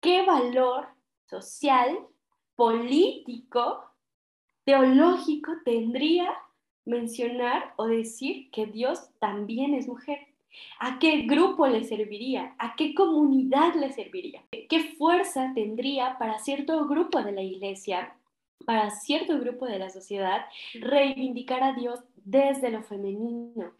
¿qué 0.00 0.24
valor 0.24 0.88
social, 1.28 1.98
político, 2.56 3.84
teológico 4.64 5.52
tendría 5.64 6.30
mencionar 6.84 7.74
o 7.76 7.86
decir 7.86 8.50
que 8.50 8.66
Dios 8.66 9.10
también 9.18 9.74
es 9.74 9.88
mujer? 9.88 10.18
¿A 10.80 10.98
qué 10.98 11.22
grupo 11.22 11.66
le 11.66 11.84
serviría? 11.84 12.54
¿A 12.58 12.74
qué 12.74 12.94
comunidad 12.94 13.74
le 13.74 13.92
serviría? 13.92 14.42
¿Qué 14.68 14.94
fuerza 14.98 15.52
tendría 15.54 16.18
para 16.18 16.38
cierto 16.38 16.86
grupo 16.86 17.22
de 17.22 17.32
la 17.32 17.42
iglesia, 17.42 18.16
para 18.66 18.90
cierto 18.90 19.38
grupo 19.38 19.66
de 19.66 19.78
la 19.78 19.90
sociedad, 19.90 20.46
reivindicar 20.74 21.62
a 21.62 21.72
Dios 21.72 22.00
desde 22.16 22.70
lo 22.70 22.82
femenino? 22.82 23.72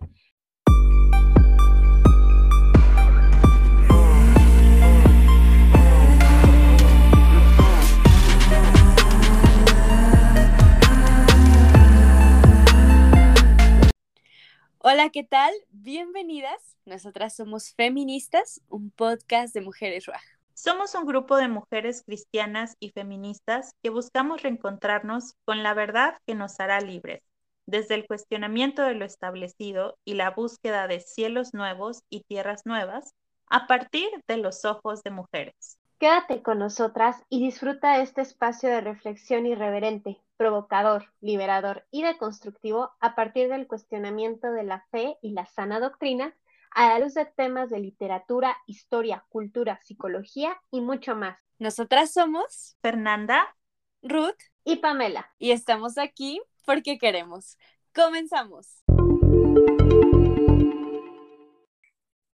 Hola, 14.83 15.11
¿qué 15.11 15.25
tal? 15.25 15.53
Bienvenidas. 15.73 16.79
Nosotras 16.87 17.37
somos 17.37 17.75
Feministas, 17.75 18.63
un 18.71 18.91
podcast 18.91 19.53
de 19.53 19.61
mujeres 19.61 20.07
RUAG. 20.07 20.23
Somos 20.55 20.95
un 20.95 21.05
grupo 21.05 21.37
de 21.37 21.49
mujeres 21.49 22.03
cristianas 22.03 22.79
y 22.81 22.89
feministas 22.89 23.75
que 23.83 23.91
buscamos 23.91 24.43
reencontrarnos 24.43 25.35
con 25.45 25.63
la 25.63 25.75
verdad 25.75 26.17
que 26.27 26.35
nos 26.35 26.61
hará 26.61 26.81
libres, 26.81 27.23
desde 27.67 27.95
el 27.95 28.07
cuestionamiento 28.07 28.81
de 28.83 28.95
lo 28.95 29.05
establecido 29.05 29.99
y 30.07 30.15
la 30.15 30.31
búsqueda 30.31 30.87
de 30.87 31.01
cielos 31.01 31.53
nuevos 31.53 32.03
y 32.09 32.23
tierras 32.23 32.63
nuevas 32.65 33.13
a 33.51 33.67
partir 33.67 34.09
de 34.27 34.39
los 34.39 34.65
ojos 34.65 35.03
de 35.03 35.11
mujeres. 35.11 35.80
Quédate 36.01 36.41
con 36.41 36.59
nosotras 36.59 37.23
y 37.29 37.45
disfruta 37.45 38.01
este 38.01 38.23
espacio 38.23 38.71
de 38.71 38.81
reflexión 38.81 39.45
irreverente, 39.45 40.19
provocador, 40.39 41.13
liberador 41.21 41.85
y 41.91 42.03
deconstructivo 42.03 42.93
a 43.01 43.15
partir 43.15 43.51
del 43.51 43.67
cuestionamiento 43.67 44.51
de 44.51 44.65
la 44.65 44.87
fe 44.91 45.19
y 45.21 45.33
la 45.33 45.45
sana 45.45 45.79
doctrina 45.79 46.35
a 46.71 46.89
la 46.89 47.01
luz 47.01 47.13
de 47.13 47.27
temas 47.27 47.69
de 47.69 47.81
literatura, 47.81 48.57
historia, 48.67 49.27
cultura, 49.29 49.79
psicología 49.85 50.59
y 50.71 50.81
mucho 50.81 51.17
más. 51.17 51.39
Nosotras 51.59 52.15
somos 52.15 52.79
Fernanda, 52.81 53.55
Ruth 54.01 54.41
y 54.65 54.77
Pamela. 54.77 55.31
Y 55.39 55.51
estamos 55.51 55.99
aquí 55.99 56.41
porque 56.65 56.97
queremos. 56.97 57.59
Comenzamos. 57.95 58.83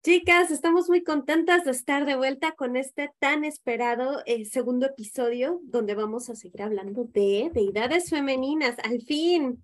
Chicas, 0.04 0.52
estamos 0.52 0.90
muy 0.90 1.02
contentas 1.02 1.64
de 1.64 1.72
estar 1.72 2.06
de 2.06 2.18
vuelta 2.18 2.52
con 2.52 2.76
este 2.76 3.14
tan 3.20 3.46
esperado 3.46 4.22
eh, 4.26 4.44
segundo 4.44 4.88
episodio 4.88 5.62
donde 5.64 5.96
vamos 5.96 6.30
a 6.30 6.36
seguir 6.36 6.62
hablando 6.62 7.06
de 7.06 7.50
deidades 7.54 8.10
femeninas. 8.10 8.76
Al 8.84 9.00
fin. 9.04 9.64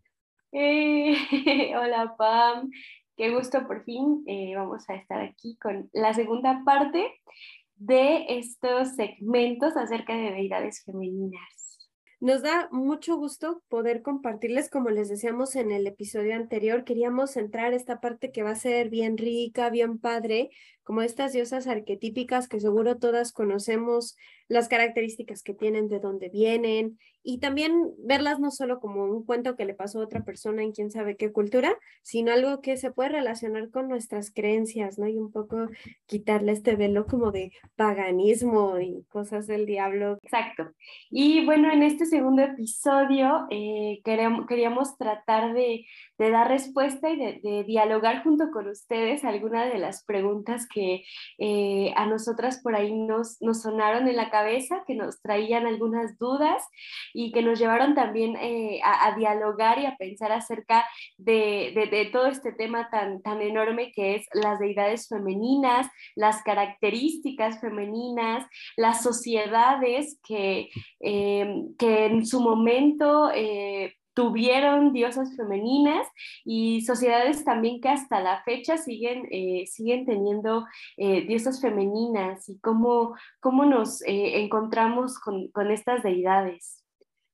Eh, 0.53 1.17
hola 1.77 2.15
Pam, 2.17 2.71
qué 3.17 3.35
gusto 3.35 3.67
por 3.67 3.83
fin. 3.83 4.23
Eh, 4.27 4.53
vamos 4.55 4.89
a 4.89 4.95
estar 4.95 5.19
aquí 5.19 5.57
con 5.57 5.89
la 5.91 6.13
segunda 6.13 6.63
parte 6.63 7.19
de 7.75 8.25
estos 8.29 8.95
segmentos 8.95 9.75
acerca 9.75 10.15
de 10.15 10.31
deidades 10.31 10.85
femeninas. 10.85 11.58
Nos 12.21 12.41
da 12.41 12.67
mucho 12.71 13.15
gusto 13.15 13.63
poder 13.69 14.01
compartirles, 14.01 14.69
como 14.69 14.89
les 14.89 15.07
decíamos 15.07 15.55
en 15.55 15.71
el 15.71 15.87
episodio 15.87 16.35
anterior, 16.35 16.83
queríamos 16.83 17.31
centrar 17.31 17.73
esta 17.73 18.01
parte 18.01 18.31
que 18.33 18.43
va 18.43 18.51
a 18.51 18.55
ser 18.55 18.89
bien 18.89 19.17
rica, 19.17 19.69
bien 19.69 19.99
padre, 19.99 20.49
como 20.89 21.03
estas 21.03 21.33
diosas 21.33 21.67
arquetípicas 21.67 22.47
que 22.47 22.59
seguro 22.59 22.97
todas 22.97 23.31
conocemos 23.31 24.17
las 24.47 24.67
características 24.67 25.43
que 25.43 25.53
tienen, 25.53 25.87
de 25.87 25.99
dónde 25.99 26.29
vienen, 26.29 26.97
y 27.21 27.39
también 27.39 27.91
verlas 27.99 28.39
no 28.39 28.49
solo 28.49 28.79
como 28.79 29.03
un 29.03 29.25
cuento 29.25 29.55
que 29.55 29.65
le 29.65 29.73
pasó 29.75 29.99
a 29.99 30.05
otra 30.05 30.23
persona 30.23 30.63
en 30.63 30.71
quién 30.71 30.89
sabe 30.89 31.17
qué 31.17 31.31
cultura, 31.31 31.77
sino 32.01 32.31
algo 32.31 32.61
que 32.61 32.77
se 32.77 32.91
puede 32.91 33.09
relacionar 33.09 33.69
con 33.69 33.87
nuestras 33.87 34.31
creencias, 34.33 34.97
¿no? 34.97 35.07
Y 35.07 35.17
un 35.17 35.31
poco 35.31 35.67
quitarle 36.07 36.53
este 36.53 36.75
velo 36.75 37.05
como 37.05 37.31
de 37.31 37.51
paganismo 37.75 38.79
y 38.79 39.03
cosas 39.09 39.47
del 39.47 39.65
diablo. 39.65 40.17
Exacto. 40.23 40.71
Y 41.11 41.45
bueno, 41.45 41.71
en 41.71 41.83
este 41.83 42.05
segundo 42.05 42.41
episodio 42.41 43.45
eh, 43.51 44.01
queremos, 44.03 44.47
queríamos 44.47 44.97
tratar 44.97 45.53
de, 45.53 45.85
de, 46.17 46.31
dar 46.31 46.47
respuesta 46.47 47.09
y 47.09 47.17
de, 47.17 47.39
de, 47.43 47.63
dialogar 47.65 48.23
junto 48.23 48.49
con 48.49 48.67
ustedes 48.69 49.23
algunas 49.23 49.71
de 49.71 49.79
las 49.79 50.03
preguntas 50.03 50.67
que 50.67 50.78
eh, 51.37 51.93
a 51.95 52.05
nosotras 52.05 52.59
por 52.61 52.75
ahí 52.75 52.93
nos, 52.93 53.37
sonaron 53.61 54.07
en 54.07 54.15
la 54.15 54.29
cabeza, 54.29 54.83
que 54.87 54.95
nos 54.95 55.21
traían 55.21 55.65
algunas 55.65 56.17
dudas 56.17 56.63
y 57.13 57.31
que 57.31 57.41
nos 57.41 57.59
llevaron 57.59 57.95
también 57.95 58.35
eh, 58.37 58.79
a, 58.83 59.15
dialogar 59.15 59.79
y 59.79 59.85
a 59.85 59.97
pensar 59.97 60.31
acerca 60.31 60.85
de, 61.17 62.09
todo 62.11 62.27
este 62.27 62.51
tema 62.51 62.89
tan, 62.89 63.21
tan 63.21 63.41
enorme 63.41 63.91
que 63.93 64.15
es 64.15 64.27
las 64.33 64.59
deidades 64.59 65.07
femeninas, 65.07 65.87
las 66.15 66.41
características 66.43 67.59
femeninas, 67.59 68.45
las 68.77 69.03
sociedades 69.03 70.19
que, 70.27 70.69
eh, 70.99 71.63
que 71.77 72.05
en 72.05 72.25
su 72.25 72.41
momento... 72.41 73.31
Eh, 73.33 73.95
tuvieron 74.19 74.91
diosas 74.91 75.33
femeninas 75.37 76.05
y 76.43 76.81
sociedades 76.81 77.45
también 77.45 77.79
que 77.79 77.87
hasta 77.87 78.19
la 78.19 78.43
fecha 78.43 78.75
siguen, 78.77 79.23
siguen 79.65 80.05
teniendo 80.05 80.65
diosas 80.97 81.61
femeninas 81.61 82.49
y 82.49 82.59
cómo, 82.59 83.15
cómo 83.39 83.63
nos 83.63 84.01
encontramos 84.05 85.17
con, 85.19 85.47
con, 85.51 85.71
estas 85.71 86.03
deidades. 86.03 86.78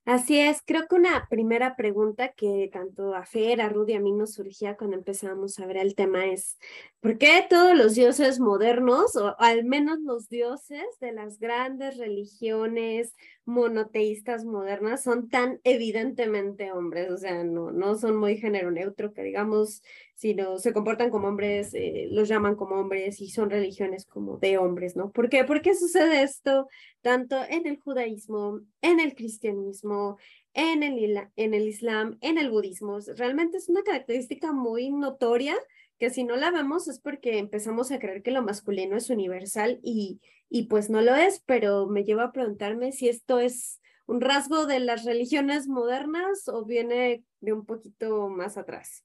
Así 0.06 0.40
es, 0.40 0.62
creo 0.64 0.86
que 0.88 0.94
una 0.96 1.28
primera 1.32 1.76
pregunta 1.76 2.32
que 2.34 2.70
tanto 2.72 3.16
a 3.16 3.26
Fer, 3.26 3.60
a 3.60 3.70
Rudy, 3.70 3.94
a 3.96 4.00
mí 4.00 4.12
nos 4.12 4.34
surgía 4.34 4.78
cuando 4.78 4.96
empezamos 4.96 5.58
a 5.58 5.66
ver 5.66 5.78
el 5.78 5.96
tema 5.96 6.28
es, 6.28 6.60
¿por 7.00 7.18
qué 7.18 7.44
todos 7.50 7.76
los 7.76 7.96
dioses 7.96 8.40
modernos, 8.40 9.16
o 9.16 9.36
al 9.40 9.66
menos 9.66 9.98
los 10.02 10.30
dioses 10.30 10.84
de 11.02 11.12
las 11.12 11.40
grandes 11.40 11.98
religiones 11.98 13.16
monoteístas 13.46 14.46
modernas 14.46 15.02
son 15.02 15.28
tan 15.28 15.60
evidentemente 15.64 16.72
hombres, 16.72 17.10
o 17.10 17.18
sea, 17.18 17.44
no, 17.44 17.72
no 17.72 17.96
son 17.96 18.16
muy 18.16 18.38
género 18.38 18.70
neutro, 18.70 19.12
que 19.12 19.24
digamos, 19.24 19.82
sino 20.16 20.58
se 20.58 20.74
comportan 20.74 21.10
como 21.10 21.28
hombres, 21.28 21.74
eh, 21.74 22.08
los 22.10 22.28
llaman 22.30 22.56
como 22.56 22.76
hombres 22.76 23.20
y 23.22 23.30
son 23.30 23.50
religiones 23.50 24.06
como 24.06 24.38
de 24.38 24.58
hombres, 24.58 24.96
¿no? 24.96 25.12
¿Por 25.12 25.30
qué? 25.30 25.44
¿Por 25.44 25.62
qué 25.62 25.76
sucede 25.76 26.24
esto 26.24 26.68
tanto 27.02 27.38
en 27.50 27.68
el 27.68 27.80
judaísmo, 27.82 28.62
en 28.82 29.02
el 29.02 29.14
cristianismo, 29.14 30.18
en 30.54 30.84
el, 30.84 31.30
en 31.36 31.54
el 31.54 31.68
islam, 31.68 32.18
en 32.22 32.38
el 32.38 32.50
budismo? 32.50 33.00
Realmente 33.18 33.58
es 33.58 33.68
una 33.68 33.84
característica 33.84 34.54
muy 34.54 34.90
notoria 34.90 35.56
que 36.00 36.10
si 36.10 36.24
no 36.24 36.38
la 36.38 36.50
vemos 36.52 36.88
es 36.88 37.00
porque 37.00 37.38
empezamos 37.38 37.92
a 37.92 38.00
creer 38.00 38.22
que 38.22 38.32
lo 38.32 38.42
masculino 38.42 38.96
es 38.98 39.10
universal 39.10 39.80
y, 39.84 40.22
y 40.50 40.68
pues 40.68 40.90
no 40.90 41.02
lo 41.02 41.16
es, 41.16 41.42
pero 41.46 41.88
me 41.88 42.04
lleva 42.04 42.26
a 42.26 42.32
preguntarme 42.32 42.94
si 42.94 43.10
esto 43.10 43.40
es 43.40 43.82
un 44.06 44.22
rasgo 44.22 44.66
de 44.66 44.80
las 44.80 45.04
religiones 45.04 45.68
modernas 45.68 46.48
o 46.48 46.64
viene 46.64 47.24
de 47.42 47.54
un 47.54 47.66
poquito 47.66 48.30
más 48.30 48.58
atrás. 48.58 49.04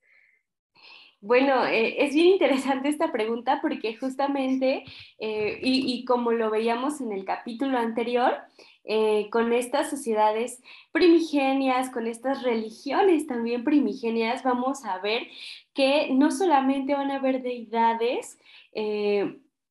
Bueno, 1.23 1.67
eh, 1.67 2.03
es 2.05 2.15
bien 2.15 2.29
interesante 2.29 2.89
esta 2.89 3.13
pregunta 3.13 3.59
porque 3.61 3.95
justamente, 3.97 4.85
eh, 5.19 5.61
y, 5.63 6.05
como 6.07 6.33
lo 6.33 6.51
veíamos 6.51 7.01
en 7.03 7.13
el 7.13 7.27
capítulo 7.27 7.77
anterior, 7.79 8.39
eh, 8.85 9.29
con 9.31 9.53
estas 9.53 9.91
sociedades 9.91 10.63
primigenias, 10.93 11.91
con 11.91 12.07
estas 12.07 12.43
religiones 12.43 13.27
también 13.27 13.65
primigenias, 13.65 14.43
vamos 14.43 14.87
a 14.87 14.99
ver 14.99 15.27
que 15.75 16.09
no 16.11 16.31
solamente 16.31 16.95
van 16.95 17.11
a 17.11 17.17
haber 17.17 17.43
deidades, 17.43 18.39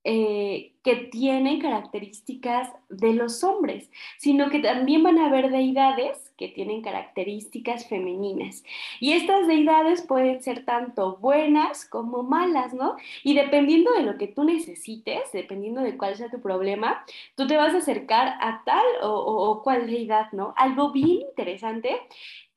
eh, 0.05 0.75
que 0.81 0.95
tienen 0.95 1.59
características 1.59 2.71
de 2.87 3.13
los 3.13 3.43
hombres, 3.43 3.91
sino 4.17 4.49
que 4.49 4.59
también 4.59 5.03
van 5.03 5.19
a 5.19 5.27
haber 5.27 5.51
deidades 5.51 6.33
que 6.37 6.47
tienen 6.47 6.81
características 6.81 7.87
femeninas. 7.87 8.63
Y 9.01 9.11
estas 9.11 9.45
deidades 9.45 10.01
pueden 10.01 10.41
ser 10.41 10.63
tanto 10.63 11.17
buenas 11.17 11.85
como 11.85 12.23
malas, 12.23 12.73
¿no? 12.73 12.95
Y 13.23 13.33
dependiendo 13.33 13.91
de 13.91 14.03
lo 14.03 14.17
que 14.17 14.27
tú 14.27 14.45
necesites, 14.45 15.33
dependiendo 15.33 15.81
de 15.81 15.97
cuál 15.97 16.15
sea 16.15 16.29
tu 16.29 16.41
problema, 16.41 17.03
tú 17.35 17.45
te 17.45 17.57
vas 17.57 17.73
a 17.73 17.79
acercar 17.79 18.37
a 18.39 18.63
tal 18.65 18.85
o, 19.01 19.61
cual 19.63 19.85
deidad, 19.87 20.31
¿no? 20.31 20.53
Algo 20.55 20.91
bien 20.91 21.21
interesante 21.29 21.99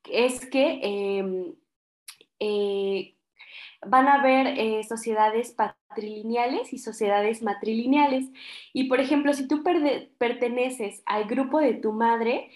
es 0.08 0.46
que... 0.46 0.78
Em, 0.82 1.54
eh, 2.38 3.14
van 3.86 4.08
a 4.08 4.14
haber 4.14 4.46
eh, 4.46 4.82
sociedades 4.84 5.52
patrilineales 5.52 6.72
y 6.72 6.78
sociedades 6.78 7.42
matrilineales. 7.42 8.26
Y 8.72 8.84
por 8.84 9.00
ejemplo, 9.00 9.32
si 9.34 9.48
tú 9.48 9.62
perteneces 10.18 11.02
al 11.06 11.24
grupo 11.24 11.58
de 11.60 11.74
tu 11.74 11.92
madre, 11.92 12.50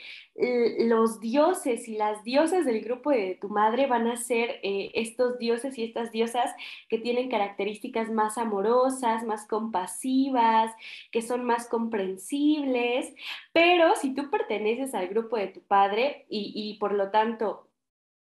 los 0.81 1.19
dioses 1.21 1.89
y 1.89 1.97
las 1.97 2.23
diosas 2.23 2.67
del 2.67 2.83
grupo 2.83 3.11
de 3.11 3.39
tu 3.41 3.49
madre 3.49 3.87
van 3.87 4.07
a 4.07 4.17
ser 4.17 4.61
eh, 4.63 4.91
estos 4.95 5.39
dioses 5.39 5.79
y 5.79 5.85
estas 5.85 6.13
diosas 6.13 6.55
que 6.91 6.99
tienen 6.99 7.31
características 7.31 8.11
más 8.11 8.37
amorosas, 8.37 9.25
más 9.25 9.47
compasivas, 9.47 10.73
que 11.11 11.23
son 11.23 11.45
más 11.45 11.69
comprensibles. 11.69 13.15
Pero 13.53 13.95
si 13.97 14.15
tú 14.15 14.31
perteneces 14.31 14.95
al 14.95 15.09
grupo 15.09 15.37
de 15.37 15.49
tu 15.49 15.63
padre 15.63 16.27
y, 16.29 16.53
y 16.55 16.79
por 16.79 16.93
lo 16.93 17.11
tanto 17.11 17.66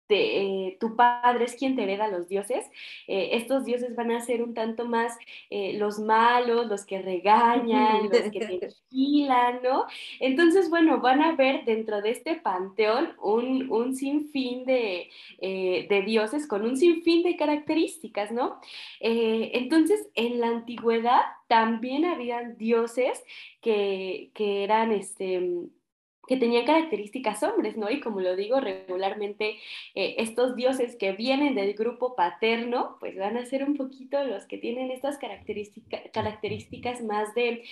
eh, 0.09 0.77
tu 0.81 0.97
padre 0.97 1.47
es 1.47 1.55
quien 1.57 1.77
te 1.77 1.83
hereda 1.83 2.09
los 2.09 2.29
dioses, 2.29 2.67
eh, 3.07 3.31
estos 3.33 3.65
dioses 3.65 3.97
van 3.97 4.11
a 4.11 4.21
ser 4.21 4.43
un 4.43 4.53
tanto 4.53 4.85
más 4.87 5.17
eh, 5.51 5.75
los 5.79 5.99
malos, 5.99 6.67
los 6.67 6.85
que 6.85 7.01
regañan, 7.01 8.11
los 8.11 8.31
que 8.31 8.41
te 8.41 8.69
vigilan, 8.91 9.61
¿no? 9.63 9.87
Entonces, 10.21 10.69
bueno, 10.69 11.01
van 11.01 11.23
a 11.23 11.35
ver 11.37 11.65
dentro 11.65 12.03
de 12.03 12.11
este 12.11 12.37
panteón 12.37 13.15
un, 13.23 13.71
un 13.71 13.95
sinfín 13.95 14.65
de, 14.65 15.11
de, 15.41 16.03
dioses 16.05 16.47
con 16.47 16.65
un 16.65 16.77
sinfín 16.77 17.23
de 17.23 17.37
características, 17.37 18.31
¿no? 18.31 18.61
entonces, 19.01 20.09
en 20.15 20.41
la 20.41 20.49
antigüedad 20.49 21.23
también 21.49 22.05
habían 22.05 22.57
dioses 22.57 23.23
que, 23.61 24.31
que 24.35 24.65
eran, 24.65 24.93
este, 24.93 25.69
que 26.27 26.37
tenían 26.37 26.65
características 26.65 27.43
hombres, 27.43 27.77
¿no? 27.77 27.91
Y 27.91 28.01
como 28.01 28.21
lo 28.21 28.37
digo 28.37 28.61
regularmente, 28.61 29.59
eh, 29.95 30.17
estos 30.19 30.57
dioses 30.57 30.97
que 30.97 31.13
vienen 31.13 31.55
del 31.55 31.75
grupo 31.75 32.15
paterno, 32.15 32.97
pues 33.01 33.17
van 33.17 33.37
a 33.37 33.47
ser 33.47 33.65
un 33.65 33.77
poquito 33.77 34.23
los 34.25 34.47
que 34.47 34.59
tienen 34.59 34.91
estas 34.91 35.19
características 35.19 37.03
más 37.03 37.35
de, 37.35 37.63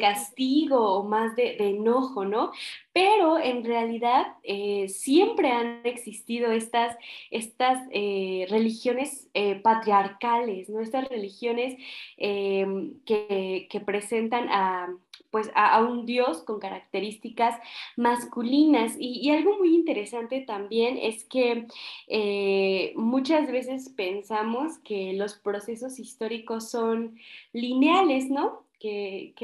castigo 0.00 0.98
o 0.98 1.04
más 1.04 1.36
de, 1.36 1.56
enojo, 1.58 2.24
¿no? 2.24 2.52
Pero 2.96 3.38
en 3.38 3.62
realidad 3.62 4.24
eh, 4.42 4.88
siempre 4.88 5.50
han 5.50 5.82
existido 5.84 6.50
estas, 6.50 6.96
estas 7.30 7.86
eh, 7.90 8.46
religiones 8.48 9.28
patriarcales, 9.62 10.70
¿no? 10.70 10.80
Estas 10.80 11.06
religiones 11.10 11.76
que, 12.16 13.82
presentan 13.84 14.48
a 14.48 14.88
pues 15.30 15.50
a, 15.54 15.82
un 15.82 16.06
dios 16.06 16.42
con 16.42 16.58
características 16.58 17.60
masculinas. 17.96 18.94
Y, 18.98 19.30
algo 19.30 19.58
muy 19.58 19.74
interesante 19.74 20.40
también 20.40 20.96
es 20.96 21.24
que 21.24 21.66
eh, 22.08 22.92
muchas 22.96 23.50
veces 23.50 23.90
pensamos 23.90 24.78
que 24.78 25.12
los 25.12 25.34
procesos 25.34 25.98
históricos 25.98 26.70
son 26.70 27.18
lineales, 27.52 28.30
¿no? 28.30 28.65
Que, 28.78 29.34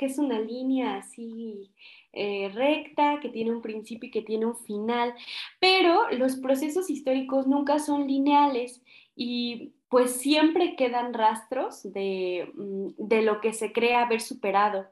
es 0.00 0.18
una 0.18 0.40
línea 0.40 0.96
así 0.96 1.70
eh, 2.12 2.50
recta, 2.52 3.20
que 3.20 3.28
tiene 3.28 3.52
un 3.52 3.62
principio 3.62 4.08
y 4.08 4.10
que 4.10 4.22
tiene 4.22 4.46
un 4.46 4.56
final, 4.56 5.14
pero 5.60 6.10
los 6.10 6.36
procesos 6.36 6.90
históricos 6.90 7.46
nunca 7.46 7.78
son 7.78 8.06
lineales 8.06 8.82
y 9.14 9.72
pues 9.92 10.12
siempre 10.12 10.74
quedan 10.74 11.12
rastros 11.12 11.84
mm, 11.84 11.90
de, 12.96 13.22
lo 13.22 13.42
que 13.42 13.52
se 13.52 13.72
cree 13.74 13.94
haber 13.94 14.22
superado. 14.22 14.86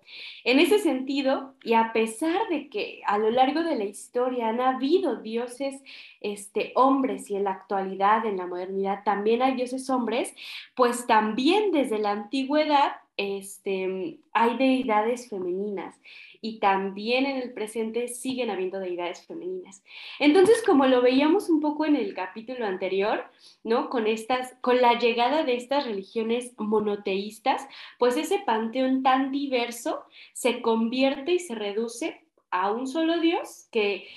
En 0.45 0.59
ese 0.59 0.79
sentido, 0.79 1.55
y 1.65 1.73
a 1.73 1.95
pesar 1.95 2.39
de 2.51 2.69
que 2.69 3.01
a 3.07 3.17
lo 3.17 3.31
largo 3.31 3.63
de 3.63 3.77
la 3.77 3.85
historia 3.85 4.51
han 4.51 4.61
habido 4.61 5.17
dioses 5.17 5.83
este, 6.21 6.73
hombres 6.75 7.31
y 7.31 7.37
en 7.37 7.45
la 7.45 7.53
actualidad, 7.53 8.27
en 8.27 8.37
la 8.37 8.47
modernidad, 8.47 9.03
también 9.03 9.41
hay 9.41 9.55
dioses 9.55 9.89
hombres, 9.89 10.35
pues 10.75 11.07
también 11.07 11.73
desde 11.73 11.99
la 11.99 12.11
antigüedad 12.11 12.93
este, 13.21 14.19
hay 14.33 14.57
deidades 14.57 15.29
femeninas 15.29 15.95
y 16.41 16.59
también 16.59 17.27
en 17.27 17.37
el 17.37 17.53
presente 17.53 18.09
siguen 18.09 18.49
habiendo 18.49 18.81
deidades 18.81 19.27
femeninas. 19.27 19.85
Entonces, 20.19 20.63
como 20.65 20.87
lo 20.87 21.03
veíamos 21.03 21.51
un 21.51 21.61
poco 21.61 21.85
en 21.85 21.97
el 21.97 22.15
capítulo 22.15 22.65
anterior, 22.65 23.25
¿no? 23.63 23.91
Con 23.91 24.07
estas 24.07 24.55
con 24.63 24.81
la 24.81 24.99
llegada 24.99 25.45
de 25.45 25.57
estas 25.57 25.85
religiones 25.85 26.55
monoteístas, 26.57 27.69
pues 27.99 28.17
ese 28.17 28.39
panteón 28.39 29.03
tan 29.03 29.31
diverso 29.33 30.03
se 30.33 30.63
convierte 30.63 31.33
y 31.33 31.39
se 31.41 31.55
reduce 31.55 32.25
a 32.51 32.73
un 32.73 32.87
solo 32.87 33.21
dios 33.21 33.69
que 33.71 34.09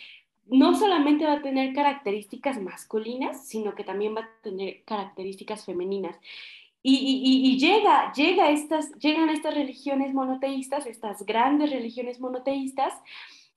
no 0.45 0.75
solamente 0.75 1.25
va 1.25 1.33
a 1.33 1.41
tener 1.41 1.73
características 1.73 2.61
masculinas, 2.61 3.47
sino 3.47 3.75
que 3.75 3.83
también 3.83 4.15
va 4.15 4.21
a 4.21 4.41
tener 4.41 4.83
características 4.85 5.65
femeninas. 5.65 6.17
Y, 6.85 7.57
llega, 7.59 8.11
llega 8.11 8.51
estas, 8.51 8.91
llegan 8.99 9.29
estas 9.29 9.55
religiones 9.55 10.13
monoteístas, 10.13 10.85
estas 10.85 11.25
grandes 11.25 11.71
religiones 11.71 12.19
monoteístas, 12.19 12.93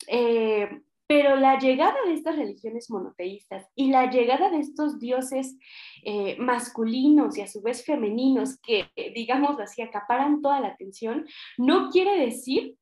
eh, 0.06 0.80
pero 1.08 1.36
la 1.36 1.58
llegada 1.58 1.96
de 2.06 2.14
estas 2.14 2.36
religiones 2.36 2.88
monoteístas 2.88 3.66
y 3.74 3.90
la 3.90 4.10
llegada 4.10 4.50
de 4.50 4.58
estos 4.58 5.00
dioses 5.00 5.56
eh, 6.04 6.36
masculinos 6.38 7.36
y 7.36 7.42
a 7.42 7.48
su 7.48 7.62
vez 7.62 7.84
femeninos 7.84 8.58
que, 8.60 8.90
digamos 9.14 9.58
así, 9.58 9.82
acaparan 9.82 10.40
toda 10.40 10.60
la 10.60 10.68
atención, 10.68 11.26
no 11.58 11.90
quiere 11.90 12.18
decir 12.18 12.76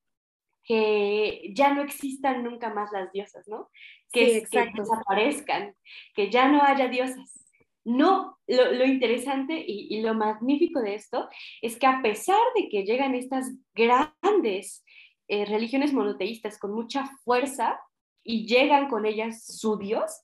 que 0.63 1.53
ya 1.55 1.75
no 1.75 1.83
existan 1.83 2.43
nunca 2.43 2.73
más 2.73 2.91
las 2.93 3.13
diosas, 3.13 3.47
¿no? 3.49 3.71
Que, 4.11 4.45
que 4.51 4.71
desaparezcan, 4.75 5.75
que 6.15 6.31
ya 6.31 6.49
no 6.49 6.63
haya 6.63 6.89
diosas. 6.89 7.44
No, 7.85 8.39
lo, 8.47 8.85
interesante 8.85 9.63
y, 9.67 10.01
lo 10.01 10.15
magnífico 10.15 10.81
de 10.81 10.95
esto 10.95 11.29
es 11.61 11.79
que 11.79 11.87
a 11.87 12.01
pesar 12.03 12.41
de 12.57 12.69
que 12.71 12.85
llegan 12.85 13.15
estas 13.15 13.53
grandes 13.75 14.85
eh, 15.29 15.45
religiones 15.45 15.93
monoteístas 15.93 16.59
con 16.59 16.73
mucha 16.73 17.07
fuerza 17.25 17.79
y 18.23 18.47
llegan 18.47 18.89
con 18.89 19.05
ellas 19.05 19.45
su 19.45 19.77
Dios, 19.77 20.23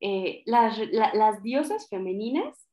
eh, 0.00 0.42
las, 0.46 1.42
diosas 1.42 1.88
femeninas 1.88 2.68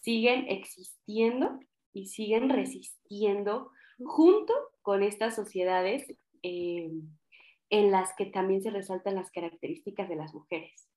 siguen 0.00 0.46
existiendo 0.48 1.58
y 1.92 2.06
siguen 2.06 2.50
resistiendo 2.50 3.70
junto 3.98 4.52
con 4.82 5.02
estas 5.02 5.36
sociedades 5.36 6.06
eh, 6.42 6.90
en 7.70 7.90
las 7.90 8.14
que 8.14 8.26
también 8.26 8.62
se 8.62 8.70
resaltan 8.70 9.14
las 9.14 9.30
características 9.30 10.08
de 10.08 10.16
las 10.16 10.34
mujeres. 10.34 10.89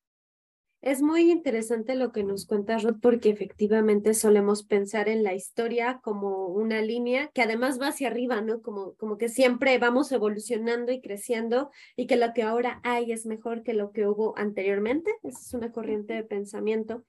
Es 0.84 1.02
muy 1.02 1.32
interesante 1.32 1.96
lo 1.96 2.12
que 2.12 2.26
nos 2.26 2.46
cuenta 2.46 2.78
Ruth 2.78 2.98
porque 3.02 3.30
efectivamente 3.30 4.14
solemos 4.14 4.64
pensar 4.64 5.08
en 5.08 5.24
la 5.24 5.34
historia 5.34 6.02
como 6.04 6.48
una 6.48 6.82
línea 6.82 7.32
que 7.34 7.42
además 7.42 7.80
va 7.80 7.88
hacia 7.88 8.10
arriba, 8.10 8.42
¿no? 8.42 8.62
Como, 8.62 8.94
como 8.96 9.18
que 9.18 9.30
siempre 9.30 9.78
vamos 9.78 10.12
evolucionando 10.12 10.92
y 10.92 11.00
creciendo 11.00 11.72
y 11.96 12.06
que 12.06 12.18
lo 12.18 12.34
que 12.34 12.44
ahora 12.44 12.82
hay 12.84 13.14
es 13.14 13.26
mejor 13.26 13.64
que 13.64 13.74
lo 13.74 13.94
que 13.94 14.08
hubo 14.08 14.38
anteriormente. 14.38 15.10
Esa 15.24 15.40
es 15.40 15.54
una 15.54 15.72
corriente 15.72 16.16
de 16.16 16.26
pensamiento. 16.26 17.06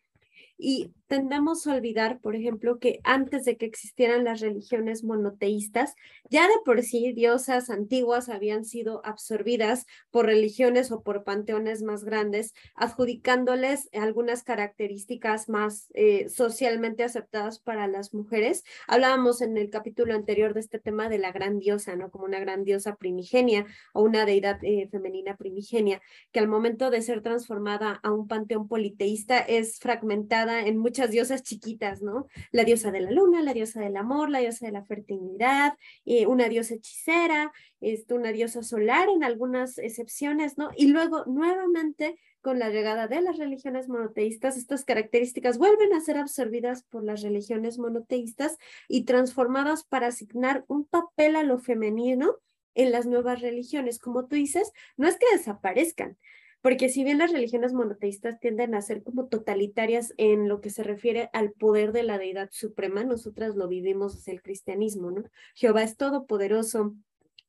Y 0.57 0.93
tendemos 1.09 1.67
a 1.67 1.75
olvidar, 1.75 2.21
por 2.21 2.37
ejemplo, 2.37 2.79
que 2.79 3.01
antes 3.05 3.45
de 3.45 3.57
que 3.57 3.67
existieran 3.67 4.25
las 4.25 4.41
religiones 4.41 5.05
monoteístas, 5.05 5.95
ya 6.31 6.47
de 6.47 6.55
por 6.65 6.83
sí 6.83 7.13
diosas 7.13 7.71
antiguas 7.71 8.29
habían 8.29 8.65
sido 8.65 9.05
absorbidas 9.05 9.87
por 10.11 10.27
religiones 10.27 10.91
o 10.93 11.03
por 11.03 11.25
panteones 11.25 11.83
más 11.83 12.05
grandes, 12.05 12.55
adjudicándoles 12.75 13.89
algunas 13.93 14.45
características 14.45 15.49
más 15.49 15.91
eh, 15.95 16.29
socialmente 16.29 17.05
aceptadas 17.05 17.59
para 17.59 17.87
las 17.87 18.15
mujeres. 18.15 18.65
Hablábamos 18.87 19.41
en 19.41 19.57
el 19.59 19.71
capítulo 19.71 20.15
anterior 20.15 20.55
de 20.55 20.61
este 20.61 20.79
tema 20.79 21.09
de 21.09 21.19
la 21.19 21.33
gran 21.33 21.59
diosa, 21.59 21.97
¿no? 21.97 22.11
Como 22.11 22.25
una 22.25 22.41
gran 22.41 22.65
diosa 22.65 22.97
primigenia 22.97 23.67
o 23.93 24.03
una 24.03 24.25
deidad 24.25 24.59
eh, 24.63 24.89
femenina 24.91 25.37
primigenia, 25.37 26.01
que 26.33 26.41
al 26.41 26.49
momento 26.49 26.91
de 26.91 27.03
ser 27.03 27.23
transformada 27.23 28.01
a 28.03 28.13
un 28.13 28.29
panteón 28.29 28.69
politeísta 28.69 29.39
es 29.39 29.79
fragmentada 29.79 30.44
en 30.49 30.79
muchas 30.79 31.11
diosas 31.11 31.43
chiquitas, 31.43 32.03
¿no? 32.03 32.27
La 32.53 32.65
diosa 32.65 32.91
de 32.91 33.01
la 33.01 33.11
luna, 33.11 33.43
la 33.43 33.55
diosa 33.55 33.81
del 33.81 33.97
amor, 33.97 34.31
la 34.31 34.41
diosa 34.41 34.67
de 34.67 34.73
la 34.73 34.85
fertilidad, 34.85 35.75
eh, 36.05 36.27
una 36.27 36.49
diosa 36.49 36.75
hechicera, 36.75 37.53
este, 37.81 38.15
una 38.15 38.33
diosa 38.33 38.63
solar 38.63 39.09
en 39.09 39.25
algunas 39.25 39.79
excepciones, 39.79 40.59
¿no? 40.59 40.71
Y 40.77 40.89
luego 40.89 41.25
nuevamente 41.27 42.19
con 42.45 42.59
la 42.59 42.69
llegada 42.69 43.09
de 43.09 43.23
las 43.23 43.39
religiones 43.39 43.89
monoteístas, 43.89 44.59
estas 44.59 44.85
características 44.85 45.57
vuelven 45.57 45.95
a 45.95 46.01
ser 46.01 46.19
absorbidas 46.19 46.83
por 46.85 47.03
las 47.03 47.23
religiones 47.23 47.79
monoteístas 47.79 48.59
y 48.87 49.05
transformadas 49.05 49.85
para 49.85 50.09
asignar 50.09 50.65
un 50.69 50.85
papel 50.85 51.37
a 51.37 51.43
lo 51.43 51.59
femenino 51.59 52.37
en 52.75 52.93
las 52.93 53.07
nuevas 53.07 53.41
religiones. 53.41 53.99
Como 53.99 54.27
tú 54.27 54.37
dices, 54.37 54.73
no 54.99 55.09
es 55.09 55.17
que 55.17 55.25
desaparezcan, 55.35 56.19
porque 56.65 56.89
si 56.89 57.05
bien 57.05 57.19
las 57.19 57.31
religiones 57.31 57.75
monoteístas 57.75 58.41
tienden 58.41 58.75
a 58.75 58.81
ser 58.81 59.03
como 59.03 59.27
totalitarias 59.27 60.15
en 60.17 60.49
lo 60.49 60.63
que 60.63 60.71
se 60.71 60.83
refiere 60.83 61.29
al 61.35 61.53
poder 61.53 61.93
de 61.93 62.05
la 62.05 62.17
deidad 62.17 62.49
suprema, 62.53 63.05
nosotras 63.05 63.55
lo 63.55 63.69
vivimos 63.69 64.15
desde 64.15 64.33
el 64.33 64.41
cristianismo, 64.41 65.11
¿no? 65.11 65.25
Jehová 65.55 65.83
es 65.83 65.99
todopoderoso, 65.99 66.95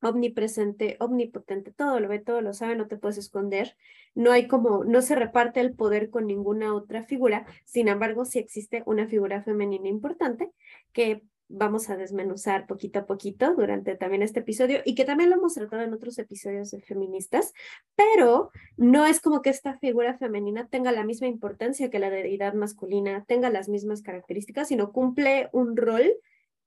omnipresente, 0.02 0.98
omnipotente, 1.00 1.72
todo 1.72 2.02
lo 2.02 2.10
ve, 2.10 2.20
todo 2.20 2.42
lo 2.42 2.52
sabe, 2.52 2.76
no 2.76 2.88
te 2.88 2.98
puedes 2.98 3.18
esconder. 3.18 3.78
No 4.16 4.34
hay 4.34 4.50
como, 4.50 4.84
no 4.84 5.02
se 5.02 5.16
reparte 5.16 5.62
el 5.62 5.74
poder 5.74 6.10
con 6.10 6.28
ninguna 6.28 6.76
otra 6.76 7.06
figura. 7.06 7.46
Sin 7.64 7.88
embargo, 7.88 8.26
sí 8.26 8.40
existe 8.40 8.84
una 8.86 9.08
figura 9.08 9.42
femenina 9.44 9.88
importante 9.88 10.52
que 10.92 11.24
vamos 11.48 11.90
a 11.90 11.98
desmenuzar 11.98 12.68
poquito 12.68 13.00
a 13.00 13.06
poquito 13.06 13.54
durante 13.56 13.96
también 13.96 14.24
este 14.24 14.40
episodio 14.40 14.80
y 14.84 14.96
que 14.96 15.06
también 15.06 15.30
lo 15.30 15.36
hemos 15.36 15.54
tratado 15.54 15.84
en 15.84 15.94
otros 15.94 16.18
episodios 16.18 16.72
de 16.72 16.82
feministas, 16.82 17.54
pero 17.96 18.52
no 18.78 19.06
es 19.06 19.20
como 19.22 19.42
que 19.42 19.52
esta 19.52 19.78
figura 19.78 20.18
femenina 20.18 20.68
tenga 20.68 20.92
la 20.92 21.04
misma 21.04 21.28
importancia 21.28 21.90
que 21.90 22.00
la 22.00 22.10
deidad 22.10 22.54
masculina, 22.54 23.26
tenga 23.28 23.50
las 23.50 23.70
mismas 23.70 24.02
características, 24.02 24.70
sino 24.70 24.92
cumple 24.92 25.50
un 25.54 25.78
rol 25.78 26.14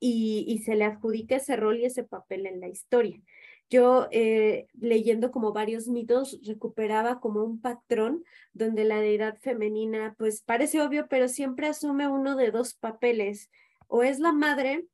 y, 0.01 0.63
se 0.65 0.77
le 0.77 0.85
adjudica 0.85 1.37
ese 1.37 1.57
rol 1.57 1.79
y 1.79 1.85
ese 1.85 2.05
papel 2.05 2.47
en 2.47 2.61
la 2.61 2.69
historia. 2.69 3.21
Yo 3.71 4.09
eh, 4.13 4.67
leyendo 4.81 5.31
como 5.31 5.53
varios 5.53 5.89
mitos 5.89 6.41
recuperaba 6.43 7.21
como 7.21 7.45
un 7.45 7.61
patrón 7.61 8.25
donde 8.55 8.85
la 8.85 9.01
deidad 9.01 9.37
femenina 9.41 10.15
pues 10.17 10.41
parece 10.43 10.81
obvio, 10.81 11.07
pero 11.09 11.29
siempre 11.29 11.67
asume 11.67 12.09
uno 12.09 12.35
de 12.37 12.51
dos 12.51 12.75
papeles, 12.75 13.51
o 13.89 14.03
es 14.03 14.21
la 14.21 14.33
madre 14.33 14.87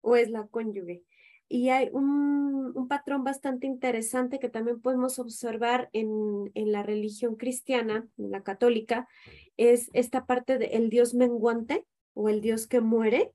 o 0.00 0.16
es 0.16 0.30
la 0.30 0.46
cónyuge. 0.46 1.04
Y 1.48 1.70
hay 1.70 1.88
un, 1.92 2.72
un 2.74 2.88
patrón 2.88 3.24
bastante 3.24 3.66
interesante 3.66 4.38
que 4.38 4.50
también 4.50 4.80
podemos 4.80 5.18
observar 5.18 5.88
en, 5.92 6.50
en, 6.54 6.72
la 6.72 6.82
religión 6.82 7.36
cristiana, 7.36 8.06
en 8.18 8.30
la 8.30 8.42
católica, 8.42 9.08
es 9.56 9.88
esta 9.94 10.26
parte 10.26 10.58
del 10.58 10.90
dios 10.90 11.14
menguante 11.14 11.86
o 12.12 12.28
el 12.28 12.42
dios 12.42 12.66
que 12.66 12.80
muere, 12.80 13.32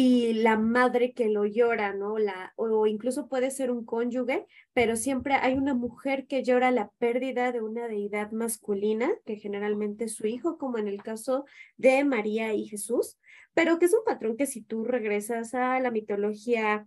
y 0.00 0.32
la 0.32 0.56
madre 0.56 1.12
que 1.12 1.28
lo 1.28 1.44
llora, 1.44 1.92
¿no? 1.92 2.18
La, 2.18 2.52
o 2.54 2.86
incluso 2.86 3.28
puede 3.28 3.50
ser 3.50 3.72
un 3.72 3.84
cónyuge, 3.84 4.46
pero 4.72 4.94
siempre 4.94 5.34
hay 5.34 5.54
una 5.54 5.74
mujer 5.74 6.28
que 6.28 6.44
llora 6.44 6.70
la 6.70 6.92
pérdida 6.98 7.50
de 7.50 7.62
una 7.62 7.88
deidad 7.88 8.30
masculina, 8.30 9.10
que 9.26 9.34
generalmente 9.38 10.04
es 10.04 10.14
su 10.14 10.28
hijo, 10.28 10.56
como 10.56 10.78
en 10.78 10.86
el 10.86 11.02
caso 11.02 11.46
de 11.78 12.04
María 12.04 12.54
y 12.54 12.68
Jesús, 12.68 13.18
pero 13.54 13.80
que 13.80 13.86
es 13.86 13.92
un 13.92 14.04
patrón 14.04 14.36
que 14.36 14.46
si 14.46 14.62
tú 14.62 14.84
regresas 14.84 15.52
a 15.54 15.80
la 15.80 15.90
mitología 15.90 16.86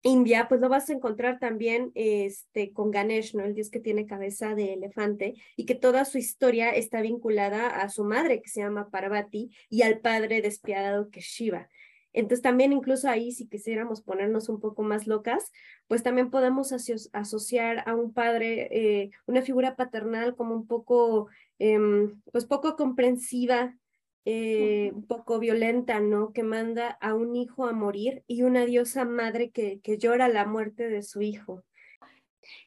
india, 0.00 0.48
pues 0.48 0.62
lo 0.62 0.70
vas 0.70 0.88
a 0.88 0.94
encontrar 0.94 1.38
también 1.38 1.92
este, 1.94 2.72
con 2.72 2.90
Ganesh, 2.90 3.34
¿no? 3.34 3.44
El 3.44 3.54
dios 3.54 3.68
que 3.68 3.80
tiene 3.80 4.06
cabeza 4.06 4.54
de 4.54 4.72
elefante 4.72 5.34
y 5.54 5.66
que 5.66 5.74
toda 5.74 6.06
su 6.06 6.16
historia 6.16 6.70
está 6.70 7.02
vinculada 7.02 7.68
a 7.68 7.90
su 7.90 8.04
madre, 8.04 8.40
que 8.40 8.48
se 8.48 8.60
llama 8.60 8.88
Parvati, 8.90 9.50
y 9.68 9.82
al 9.82 10.00
padre 10.00 10.40
despiadado 10.40 11.10
que 11.10 11.20
es 11.20 11.26
Shiva. 11.26 11.68
Entonces 12.18 12.42
también 12.42 12.72
incluso 12.72 13.08
ahí, 13.08 13.30
si 13.30 13.46
quisiéramos 13.46 14.02
ponernos 14.02 14.48
un 14.48 14.58
poco 14.58 14.82
más 14.82 15.06
locas, 15.06 15.52
pues 15.86 16.02
también 16.02 16.30
podemos 16.30 16.72
asociar 17.12 17.84
a 17.86 17.94
un 17.94 18.12
padre, 18.12 18.68
eh, 18.72 19.10
una 19.26 19.42
figura 19.42 19.76
paternal 19.76 20.34
como 20.34 20.56
un 20.56 20.66
poco, 20.66 21.28
em, 21.60 22.20
pues 22.32 22.44
poco 22.44 22.74
comprensiva, 22.74 23.76
eh, 24.24 24.90
un 24.94 25.06
poco 25.06 25.38
violenta, 25.38 26.00
¿no? 26.00 26.32
Que 26.32 26.42
manda 26.42 26.90
a 27.00 27.14
un 27.14 27.36
hijo 27.36 27.66
a 27.66 27.72
morir 27.72 28.24
y 28.26 28.42
una 28.42 28.66
diosa 28.66 29.04
madre 29.04 29.50
que, 29.50 29.80
que 29.80 29.96
llora 29.96 30.26
la 30.28 30.44
muerte 30.44 30.88
de 30.88 31.02
su 31.04 31.22
hijo. 31.22 31.62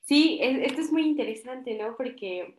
Sí, 0.02 0.40
esto 0.42 0.82
es 0.82 0.92
muy 0.92 1.04
interesante, 1.04 1.76
¿no? 1.78 1.96
Porque 1.96 2.56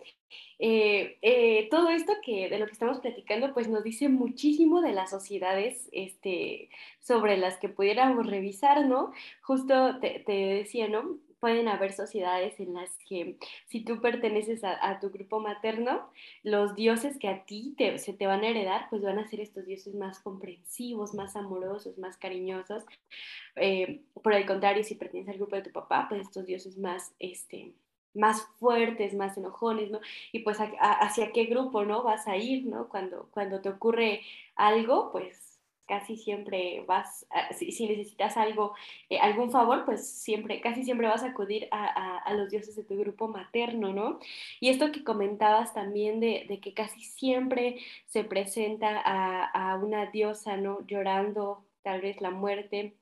eh, 0.59 1.19
eh, 1.23 1.69
todo 1.71 1.88
esto 1.91 2.12
que 2.25 2.49
de 2.49 2.59
lo 2.59 2.67
que 2.67 2.73
estamos 2.73 3.00
platicando, 3.00 3.52
pues 3.52 3.69
nos 3.69 3.85
dice 3.85 4.09
muchísimo 4.09 4.81
de 4.81 4.93
las 4.93 5.11
sociedades 5.11 5.88
este, 5.93 6.71
sobre 7.00 7.37
las 7.37 7.59
que 7.59 7.69
pudiéramos 7.69 8.26
revisar, 8.26 8.87
¿no? 8.87 9.12
Justo 9.43 9.99
te, 10.00 10.21
te 10.21 10.33
decía, 10.33 10.88
¿no? 10.88 11.19
Pueden 11.42 11.66
haber 11.66 11.92
sociedades 11.92 12.61
en 12.61 12.72
las 12.72 12.96
que 13.08 13.37
si 13.66 13.80
tú 13.80 14.00
perteneces 14.00 14.62
a, 14.62 15.00
tu 15.00 15.11
grupo 15.11 15.40
materno, 15.40 16.08
los 16.44 16.76
dioses 16.76 17.18
que 17.18 17.26
a 17.26 17.44
ti 17.44 17.75
te, 17.76 17.99
se 17.99 18.12
te 18.12 18.28
van 18.28 18.44
a 18.44 18.49
heredar, 18.49 18.87
pues 18.90 19.02
van 19.02 19.18
a 19.18 19.28
ser 19.28 19.40
estos 19.40 19.66
dioses 19.66 19.92
más 19.96 20.20
comprensivos, 20.20 21.14
más 21.14 21.34
amorosos, 21.34 21.99
más 21.99 22.16
cariñosos. 22.16 22.84
Eh, 23.56 24.02
por 24.22 24.34
el 24.34 24.46
contrario, 24.46 24.84
si 24.84 24.94
perteneces 24.94 25.30
al 25.32 25.38
grupo 25.38 25.56
de 25.56 25.62
tu 25.62 25.72
papá, 25.72 26.06
pues 26.08 26.20
estos 26.20 26.46
dioses 26.46 26.78
más, 26.78 27.12
este, 27.18 27.72
más 28.14 28.46
fuertes, 28.61 29.12
más 29.12 29.37
enojones, 29.37 29.90
¿no? 29.90 29.99
Y 30.30 30.44
pues 30.44 30.58
hacia 30.61 31.32
qué 31.32 31.46
grupo, 31.46 31.84
¿no? 31.84 32.04
Vas 32.04 32.28
a 32.28 32.37
ir, 32.37 32.66
¿no? 32.66 32.88
Cuando, 32.88 33.28
cuando 33.32 33.61
te 33.61 33.68
ocurre 33.68 34.20
algo, 34.54 35.11
pues 35.11 35.51
casi 35.92 36.16
siempre 36.16 36.82
vas, 36.87 37.26
si, 37.50 37.87
necesitas 37.87 38.38
algo, 38.38 38.75
eh, 39.11 39.18
algún 39.18 39.50
favor, 39.50 39.84
pues 39.84 40.08
siempre, 40.08 40.62
casi 40.62 40.84
siempre 40.84 41.06
vas 41.06 41.22
a 41.22 41.28
acudir 41.28 41.68
a, 41.70 42.32
los 42.32 42.49
dioses 42.50 42.75
de 42.76 42.84
tu 42.84 42.96
grupo 42.96 43.28
materno, 43.28 43.92
¿no? 43.92 44.18
Y 44.58 44.70
esto 44.70 44.90
que 44.90 45.04
comentabas 45.04 45.75
también 45.75 46.18
de, 46.18 46.58
que 46.62 46.72
casi 46.72 47.02
siempre 47.02 47.76
se 48.06 48.25
presenta 48.25 49.02
a, 49.04 49.76
una 49.76 50.06
diosa, 50.06 50.56
¿no? 50.56 50.78
Llorando 50.87 51.62
tal 51.82 52.00
vez 52.00 52.20
la 52.22 52.30
muerte. 52.30 52.96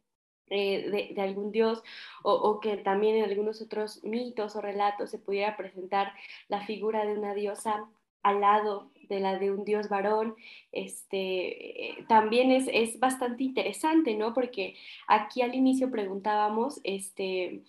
Eh, 0.52 1.12
de, 1.14 1.22
algún 1.22 1.52
dios 1.52 1.80
o, 2.24 2.32
o, 2.32 2.58
que 2.58 2.76
también 2.76 3.14
en 3.14 3.24
algunos 3.24 3.62
otros 3.62 4.02
mitos 4.02 4.56
o 4.56 4.60
relatos 4.60 5.10
se 5.10 5.18
pudiera 5.20 5.56
presentar 5.56 6.12
la 6.48 6.66
figura 6.66 7.04
de 7.04 7.12
una 7.16 7.34
diosa 7.34 7.88
al 8.24 8.40
lado 8.40 8.90
de 9.10 9.20
la 9.20 9.38
de 9.38 9.50
un 9.50 9.64
dios 9.64 9.88
varón, 9.88 10.34
este, 10.72 11.90
eh, 11.90 12.04
también 12.08 12.50
es, 12.50 12.68
es, 12.72 12.98
bastante 12.98 13.44
interesante, 13.44 14.14
¿no? 14.14 14.32
Porque 14.32 14.76
aquí 15.06 15.42
al 15.42 15.54
inicio 15.54 15.90
preguntábamos, 15.90 16.80
este, 16.84 17.62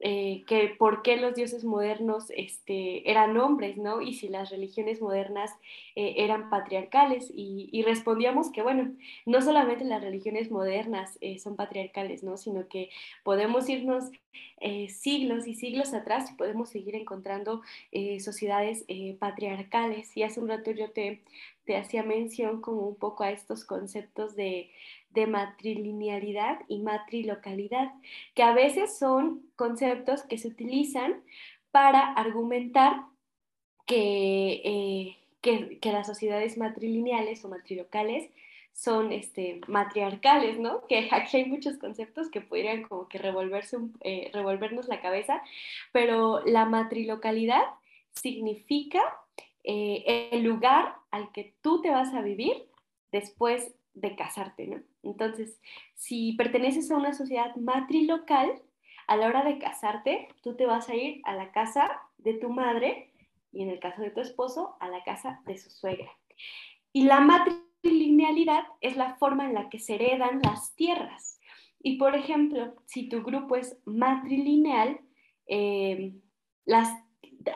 eh, 0.00 0.44
que 0.46 0.68
por 0.78 1.02
qué 1.02 1.16
los 1.16 1.34
dioses 1.34 1.64
modernos 1.64 2.30
este, 2.36 3.10
eran 3.10 3.36
hombres, 3.36 3.76
¿no? 3.76 4.00
Y 4.00 4.14
si 4.14 4.28
las 4.28 4.50
religiones 4.50 5.00
modernas 5.00 5.50
eh, 5.96 6.14
eran 6.18 6.50
patriarcales. 6.50 7.32
Y, 7.34 7.82
respondíamos 7.82 8.50
que, 8.52 8.62
bueno, 8.62 8.92
no 9.26 9.40
solamente 9.40 9.84
las 9.84 10.02
religiones 10.02 10.50
modernas 10.50 11.18
eh, 11.20 11.38
son 11.38 11.56
patriarcales, 11.56 12.22
¿no? 12.22 12.36
Sino 12.36 12.68
que 12.68 12.90
podemos 13.24 13.68
irnos 13.68 14.04
siglos 14.88 15.46
y 15.46 15.54
siglos 15.54 15.94
atrás 15.94 16.30
y 16.30 16.34
podemos 16.34 16.68
seguir 16.68 16.94
encontrando 16.94 17.62
sociedades 18.20 18.84
patriarcales. 19.18 20.16
Y 20.16 20.22
hace 20.22 20.40
un 20.40 20.48
rato 20.48 20.70
yo 20.70 20.90
te, 20.90 21.22
te 21.64 21.76
hacía 21.76 22.02
mención 22.02 22.60
como 22.60 22.88
un 22.88 22.94
poco 22.96 23.24
a 23.24 23.30
estos 23.30 23.64
conceptos 23.64 24.34
de 24.36 24.70
de 25.10 25.26
matrilinealidad 25.26 26.60
y 26.68 26.80
matrilocalidad, 26.80 27.92
que 28.34 28.42
a 28.42 28.52
veces 28.52 28.98
son 28.98 29.42
conceptos 29.56 30.22
que 30.22 30.38
se 30.38 30.48
utilizan 30.48 31.22
para 31.70 32.12
argumentar 32.12 33.02
que, 33.86 34.60
eh, 34.64 35.16
que, 35.40 35.92
las 35.92 36.06
sociedades 36.06 36.58
matrilineales 36.58 37.44
o 37.44 37.48
matrilocales 37.48 38.30
son 38.72 39.12
este, 39.12 39.60
matriarcales, 39.66 40.58
¿no? 40.60 40.86
Que 40.86 41.08
aquí 41.10 41.38
hay 41.38 41.44
muchos 41.46 41.78
conceptos 41.78 42.30
que 42.30 42.40
podrían 42.40 42.82
como 42.82 43.08
que 43.08 43.18
revolverse, 43.18 43.78
eh, 44.02 44.30
revolvernos 44.32 44.88
la 44.88 45.00
cabeza, 45.00 45.42
pero 45.92 46.44
la 46.44 46.64
matrilocalidad 46.64 47.62
significa 48.12 49.00
eh, 49.64 50.28
el 50.32 50.44
lugar 50.44 50.94
al 51.10 51.32
que 51.32 51.54
tú 51.60 51.82
te 51.82 51.90
vas 51.90 52.14
a 52.14 52.22
vivir 52.22 52.68
después 53.10 53.74
de 54.00 54.16
casarte, 54.16 54.66
¿no? 54.66 54.80
Entonces, 55.02 55.60
si 55.94 56.32
perteneces 56.32 56.90
a 56.90 56.96
una 56.96 57.12
sociedad 57.12 57.54
matrilocal, 57.56 58.62
a 59.06 59.16
la 59.16 59.26
hora 59.26 59.42
de 59.42 59.58
casarte, 59.58 60.28
tú 60.42 60.54
te 60.54 60.66
vas 60.66 60.88
a 60.88 60.94
ir 60.94 61.22
a 61.24 61.34
la 61.34 61.50
casa 61.50 62.00
de 62.18 62.34
tu 62.34 62.50
madre 62.50 63.10
y 63.52 63.62
en 63.62 63.70
el 63.70 63.80
caso 63.80 64.02
de 64.02 64.10
tu 64.10 64.20
esposo, 64.20 64.76
a 64.80 64.88
la 64.88 65.02
casa 65.02 65.40
de 65.46 65.56
su 65.56 65.70
suegra. 65.70 66.10
Y 66.92 67.04
la 67.04 67.20
matrilinealidad 67.20 68.64
es 68.80 68.96
la 68.96 69.16
forma 69.16 69.46
en 69.46 69.54
la 69.54 69.70
que 69.70 69.78
se 69.78 69.94
heredan 69.94 70.40
las 70.42 70.74
tierras. 70.74 71.40
Y 71.82 71.96
por 71.96 72.14
ejemplo, 72.14 72.74
si 72.86 73.08
tu 73.08 73.22
grupo 73.22 73.56
es 73.56 73.78
matrilineal, 73.86 75.00
las, 76.66 76.88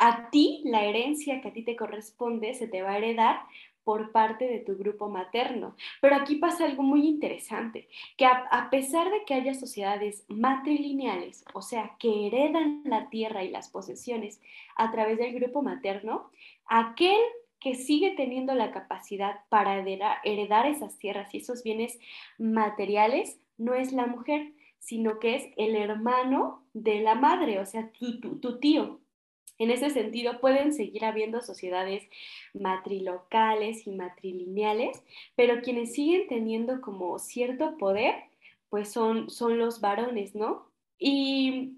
a 0.00 0.30
ti 0.30 0.62
la 0.64 0.84
herencia 0.84 1.40
que 1.42 1.49
a 1.49 1.52
ti 1.52 1.62
te 1.64 1.76
corresponde 1.76 2.54
se 2.54 2.68
te 2.68 2.80
va 2.82 2.92
a 2.92 2.99
heredar 2.99 3.42
por 3.84 4.12
parte 4.12 4.46
de 4.46 4.60
tu 4.60 4.76
grupo 4.76 5.08
materno. 5.08 5.76
Pero 6.00 6.16
aquí 6.16 6.36
pasa 6.36 6.64
algo 6.64 6.82
muy 6.82 7.06
interesante, 7.06 7.88
que 8.16 8.26
a, 8.26 8.68
pesar 8.70 9.10
de 9.10 9.24
que 9.24 9.34
haya 9.34 9.54
sociedades 9.54 10.24
matrilineales, 10.28 11.44
o 11.54 11.62
sea, 11.62 11.96
que 11.98 12.26
heredan 12.26 12.82
la 12.84 13.08
tierra 13.10 13.44
y 13.44 13.50
las 13.50 13.68
posesiones 13.68 14.40
a 14.76 14.90
través 14.90 15.18
del 15.18 15.34
grupo 15.34 15.62
materno, 15.62 16.30
aquel 16.66 17.20
que 17.60 17.74
sigue 17.74 18.10
teniendo 18.16 18.54
la 18.54 18.72
capacidad 18.72 19.40
para 19.48 19.78
heredar, 19.78 20.66
esas 20.66 20.98
tierras 20.98 21.32
y 21.34 21.38
esos 21.38 21.62
bienes 21.62 21.98
materiales 22.38 23.38
no 23.56 23.74
es 23.74 23.92
la 23.92 24.06
mujer, 24.06 24.52
sino 24.80 25.20
que 25.20 25.36
es 25.36 25.48
el 25.56 25.76
hermano 25.76 26.64
de 26.72 27.00
la 27.02 27.14
madre, 27.14 27.60
o 27.60 27.66
sea, 27.66 27.90
tu 28.40 28.58
tío. 28.58 29.01
En 29.62 29.71
ese 29.71 29.90
sentido, 29.90 30.40
pueden 30.40 30.73
seguir 30.73 31.04
habiendo 31.04 31.40
sociedades 31.40 32.02
matrilocales 32.52 33.87
y 33.87 33.92
matrilineales, 33.92 35.04
pero 35.37 35.62
quienes 35.62 35.92
siguen 35.92 36.26
teniendo 36.26 36.81
como 36.81 37.21
cierto 37.21 37.78
poder, 37.78 38.16
pues 38.71 38.90
son, 38.90 39.31
son 39.31 39.59
los 39.59 39.81
varones, 39.81 40.35
¿no? 40.35 40.66
Y 40.99 41.75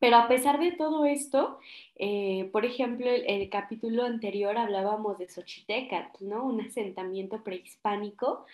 Pero 0.00 0.16
a 0.16 0.28
pesar 0.28 0.58
de 0.58 0.72
todo 0.72 1.04
esto, 1.04 1.58
eh, 1.96 2.48
por 2.50 2.64
ejemplo, 2.64 3.06
el, 3.10 3.24
el, 3.26 3.50
capítulo 3.50 4.04
anterior 4.04 4.56
hablábamos 4.56 5.18
de 5.18 5.28
Xochitecat, 5.28 6.20
¿no? 6.20 6.44
Un 6.46 6.62
asentamiento 6.62 7.44
prehispánico 7.44 8.46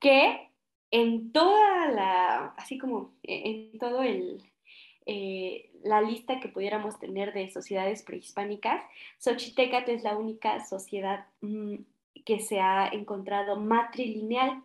que 0.00 0.50
en 0.90 1.32
toda 1.32 1.90
la, 1.92 2.46
así 2.58 2.76
como 2.78 3.14
en 3.22 3.78
todo 3.78 4.02
el, 4.02 4.42
eh, 5.06 5.70
la 5.82 6.00
lista 6.00 6.40
que 6.40 6.48
pudiéramos 6.48 6.98
tener 6.98 7.32
de 7.32 7.50
sociedades 7.50 8.02
prehispánicas, 8.02 8.82
Xochitecat 9.18 9.88
es 9.88 10.02
la 10.02 10.16
única 10.16 10.64
sociedad 10.64 11.26
mm, 11.40 11.76
que 12.24 12.40
se 12.40 12.60
ha 12.60 12.88
encontrado 12.88 13.56
matrilineal. 13.56 14.62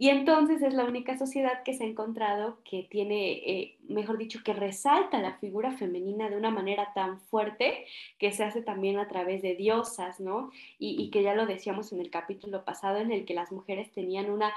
Y 0.00 0.08
entonces 0.08 0.62
es 0.62 0.72
la 0.72 0.86
única 0.86 1.18
sociedad 1.18 1.62
que 1.62 1.74
se 1.74 1.84
ha 1.84 1.86
encontrado 1.86 2.56
que 2.64 2.84
tiene, 2.84 3.32
eh, 3.32 3.76
mejor 3.86 4.16
dicho, 4.16 4.40
que 4.42 4.54
resalta 4.54 5.20
la 5.20 5.34
figura 5.34 5.72
femenina 5.72 6.30
de 6.30 6.38
una 6.38 6.50
manera 6.50 6.94
tan 6.94 7.20
fuerte 7.20 7.84
que 8.18 8.32
se 8.32 8.42
hace 8.42 8.62
también 8.62 8.98
a 8.98 9.08
través 9.08 9.42
de 9.42 9.56
diosas, 9.56 10.18
¿no? 10.18 10.52
Y, 10.78 11.10
que 11.10 11.22
ya 11.22 11.34
lo 11.34 11.44
decíamos 11.44 11.92
en 11.92 12.00
el 12.00 12.08
capítulo 12.08 12.64
pasado 12.64 12.96
en 12.96 13.12
el 13.12 13.26
que 13.26 13.34
las 13.34 13.52
mujeres 13.52 13.92
tenían 13.92 14.30
una, 14.30 14.54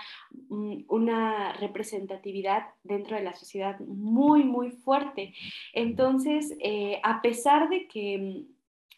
mm, 0.47 0.83
una 0.87 1.51
representatividad 1.51 2.67
dentro 2.85 3.17
de 3.17 3.23
la 3.23 3.33
sociedad 3.33 3.77
muy, 3.81 4.45
muy 4.45 4.71
fuerte. 4.71 5.33
Entonces, 5.73 6.55
eh, 6.61 7.01
a 7.03 7.21
pesar 7.21 7.67
de 7.67 7.89
que 7.89 8.45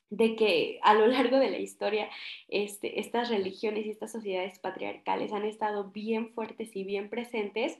de 0.09 0.35
que 0.35 0.79
a 0.83 0.93
lo 0.93 1.07
largo 1.07 1.37
de 1.37 1.49
la 1.49 1.59
historia 1.59 2.09
este, 2.47 2.99
estas 2.99 3.29
religiones 3.29 3.85
y 3.85 3.89
estas 3.89 4.11
sociedades 4.11 4.59
patriarcales 4.59 5.33
han 5.33 5.45
estado 5.45 5.91
bien 5.91 6.33
fuertes 6.33 6.75
y 6.75 6.83
bien 6.83 7.09
presentes, 7.09 7.79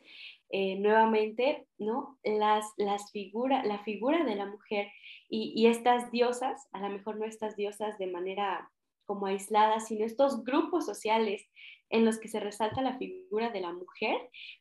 eh, 0.50 0.76
nuevamente, 0.78 1.68
¿no? 1.78 2.20
Las, 2.24 2.66
las 2.78 3.12
figuras, 3.12 3.66
la 3.66 3.80
figura 3.80 4.24
de 4.24 4.36
la 4.36 4.46
mujer 4.46 4.88
y, 5.28 5.54
y, 5.56 5.68
estas 5.68 6.12
diosas, 6.12 6.68
a 6.72 6.80
lo 6.80 6.90
mejor 6.90 7.18
no 7.18 7.26
estas 7.26 7.56
diosas 7.56 7.98
de 7.98 8.08
manera 8.08 8.72
como 9.06 9.28
aislada, 9.28 9.80
sino 9.80 10.06
estos 10.06 10.44
grupos 10.44 10.86
sociales 10.86 11.48
en 11.90 12.06
los 12.06 12.20
que 12.20 12.28
se 12.28 12.40
resalta 12.40 12.82
la 12.82 12.98
figura 12.98 13.50
de 13.50 13.62
la 13.62 13.72
mujer, 13.72 14.18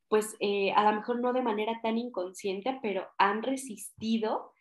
pues 0.08 0.36
eh, 0.40 0.72
a 0.72 0.84
lo 0.84 0.96
mejor 0.96 1.20
no 1.20 1.32
de 1.32 1.42
manera 1.42 1.80
tan 1.82 1.98
inconsciente, 1.98 2.78
pero 2.82 3.06
han 3.18 3.42
resistido 3.42 4.52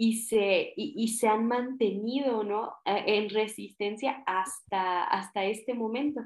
y 0.00 0.14
se, 0.22 0.72
y, 0.76 1.08
se 1.08 1.28
han 1.28 1.46
mantenido 1.46 2.42
¿no? 2.42 2.72
Eh, 2.86 3.04
en 3.06 3.28
resistencia 3.28 4.22
hasta, 4.24 5.04
hasta 5.04 5.44
este 5.44 5.74
momento. 5.74 6.22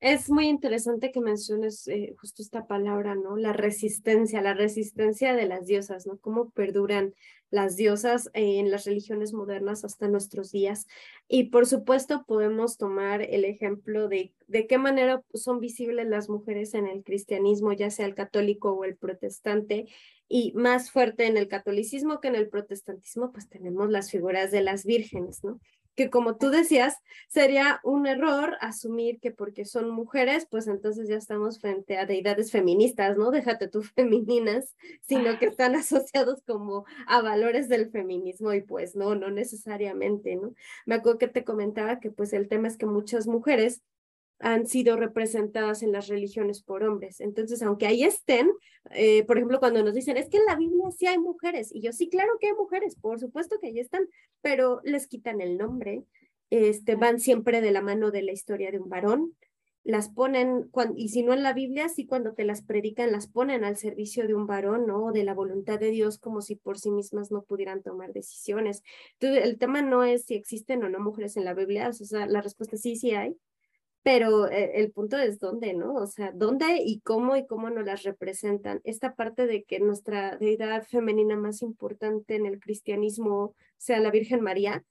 Es 0.00 0.30
muy 0.30 0.48
interesante 0.48 1.12
que 1.12 1.20
menciones 1.20 1.86
eh, 1.86 2.14
justo 2.18 2.40
esta 2.40 2.66
palabra, 2.66 3.14
¿no? 3.14 3.36
La 3.36 3.52
resistencia, 3.52 4.40
la 4.40 4.54
resistencia 4.54 5.34
de 5.34 5.44
las 5.44 5.66
diosas, 5.66 6.06
¿no? 6.06 6.16
Cómo 6.16 6.48
perduran 6.48 7.14
las 7.50 7.76
diosas 7.76 8.30
en 8.32 8.70
las 8.70 8.86
religiones 8.86 9.34
modernas 9.34 9.84
hasta 9.84 10.08
nuestros 10.08 10.50
días. 10.50 10.86
Y 11.28 11.50
por 11.50 11.66
supuesto 11.66 12.24
podemos 12.26 12.78
tomar 12.78 13.20
el 13.20 13.44
ejemplo 13.44 14.08
de 14.08 14.32
de 14.46 14.66
qué 14.66 14.78
manera 14.78 15.22
son 15.32 15.60
visibles 15.60 16.06
las 16.06 16.28
mujeres 16.28 16.74
en 16.74 16.86
el 16.86 17.02
cristianismo, 17.02 17.72
ya 17.72 17.90
sea 17.90 18.06
el 18.06 18.14
católico 18.14 18.72
o 18.72 18.84
el 18.84 18.96
protestante, 18.96 19.86
y 20.36 20.50
más 20.54 20.90
fuerte 20.90 21.26
en 21.26 21.36
el 21.36 21.46
catolicismo 21.46 22.20
que 22.20 22.26
en 22.26 22.34
el 22.34 22.48
protestantismo, 22.48 23.30
pues 23.30 23.48
tenemos 23.48 23.88
las 23.88 24.10
figuras 24.10 24.50
de 24.50 24.62
las 24.62 24.84
vírgenes, 24.84 25.44
¿no? 25.44 25.60
Que 25.94 26.10
como 26.10 26.38
tú 26.38 26.50
decías, 26.50 26.96
sería 27.28 27.78
un 27.84 28.08
error 28.08 28.56
asumir 28.60 29.20
que 29.20 29.30
porque 29.30 29.64
son 29.64 29.90
mujeres, 29.90 30.48
pues 30.50 30.66
entonces 30.66 31.08
ya 31.08 31.18
estamos 31.18 31.60
frente 31.60 31.98
a 31.98 32.04
deidades 32.04 32.50
feministas, 32.50 33.16
¿no? 33.16 33.30
Déjate 33.30 33.68
tú 33.68 33.82
femeninas, 33.94 34.74
sino 35.02 35.38
que 35.38 35.46
están 35.46 35.76
asociados 35.76 36.42
como 36.44 36.84
a 37.06 37.22
valores 37.22 37.68
del 37.68 37.92
feminismo 37.92 38.52
y 38.54 38.60
pues 38.60 38.96
no, 38.96 39.14
no 39.14 39.30
necesariamente, 39.30 40.34
¿no? 40.34 40.52
Me 40.84 40.96
acuerdo 40.96 41.18
que 41.18 41.28
te 41.28 41.44
comentaba 41.44 42.00
que 42.00 42.10
pues 42.10 42.32
el 42.32 42.48
tema 42.48 42.66
es 42.66 42.76
que 42.76 42.86
muchas 42.86 43.28
mujeres 43.28 43.82
han 44.40 44.66
sido 44.66 44.96
representadas 44.96 45.82
en 45.82 45.92
las 45.92 46.08
religiones 46.08 46.62
por 46.62 46.84
hombres. 46.84 47.20
Entonces, 47.20 47.62
aunque 47.62 47.86
ahí 47.86 48.04
estén, 48.04 48.50
eh, 48.90 49.24
por 49.24 49.36
ejemplo, 49.36 49.58
cuando 49.58 49.82
nos 49.82 49.94
dicen, 49.94 50.16
es 50.16 50.28
que 50.28 50.38
en 50.38 50.46
la 50.46 50.56
Biblia 50.56 50.90
sí 50.96 51.06
hay 51.06 51.18
mujeres, 51.18 51.70
y 51.72 51.80
yo 51.80 51.92
sí, 51.92 52.08
claro 52.08 52.32
que 52.40 52.48
hay 52.48 52.54
mujeres, 52.54 52.96
por 52.96 53.18
supuesto 53.18 53.58
que 53.60 53.68
ahí 53.68 53.78
están, 53.78 54.08
pero 54.42 54.80
les 54.84 55.06
quitan 55.06 55.40
el 55.40 55.56
nombre, 55.56 56.04
este, 56.50 56.94
van 56.94 57.20
siempre 57.20 57.60
de 57.60 57.72
la 57.72 57.80
mano 57.80 58.10
de 58.10 58.22
la 58.22 58.32
historia 58.32 58.70
de 58.70 58.78
un 58.78 58.88
varón, 58.88 59.34
las 59.84 60.08
ponen, 60.08 60.70
y 60.96 61.10
si 61.10 61.22
no 61.22 61.34
en 61.34 61.42
la 61.42 61.52
Biblia, 61.52 61.90
sí 61.90 62.06
cuando 62.06 62.32
te 62.32 62.44
las 62.44 62.62
predican, 62.62 63.12
las 63.12 63.26
ponen 63.28 63.64
al 63.64 63.76
servicio 63.76 64.26
de 64.26 64.34
un 64.34 64.46
varón, 64.46 64.86
¿no? 64.86 65.12
De 65.12 65.24
la 65.24 65.34
voluntad 65.34 65.78
de 65.78 65.90
Dios, 65.90 66.18
como 66.18 66.40
si 66.40 66.56
por 66.56 66.78
sí 66.78 66.90
mismas 66.90 67.30
no 67.30 67.42
pudieran 67.42 67.82
tomar 67.82 68.14
decisiones. 68.14 68.82
Entonces, 69.20 69.44
el 69.44 69.58
tema 69.58 69.82
no 69.82 70.02
es 70.02 70.24
si 70.24 70.36
existen 70.36 70.82
o 70.84 70.88
no 70.88 71.00
mujeres 71.00 71.36
en 71.36 71.44
la 71.44 71.52
Biblia, 71.52 71.90
o 71.90 71.92
sea, 71.92 72.26
la 72.26 72.40
respuesta 72.40 72.78
sí, 72.78 72.96
sí 72.96 73.10
hay, 73.10 73.36
pero 74.04 74.48
eh, 74.48 74.72
el 74.74 74.92
punto 74.92 75.16
es 75.16 75.40
dónde, 75.40 75.72
¿no? 75.72 75.94
O 75.94 76.06
sea, 76.06 76.30
dónde 76.32 76.76
y 76.84 77.00
cómo 77.00 77.36
y 77.36 77.46
cómo 77.46 77.70
nos 77.70 77.86
las 77.86 78.02
representan. 78.02 78.82
Esta 78.84 79.14
parte 79.14 79.46
de 79.46 79.64
que 79.64 79.80
nuestra 79.80 80.36
deidad 80.36 80.84
femenina 80.86 81.36
más 81.36 81.62
importante 81.62 82.36
en 82.36 82.44
el 82.44 82.60
cristianismo 82.60 83.54
sea 83.78 84.00
la 84.00 84.10
Virgen 84.10 84.42
María, 84.42 84.84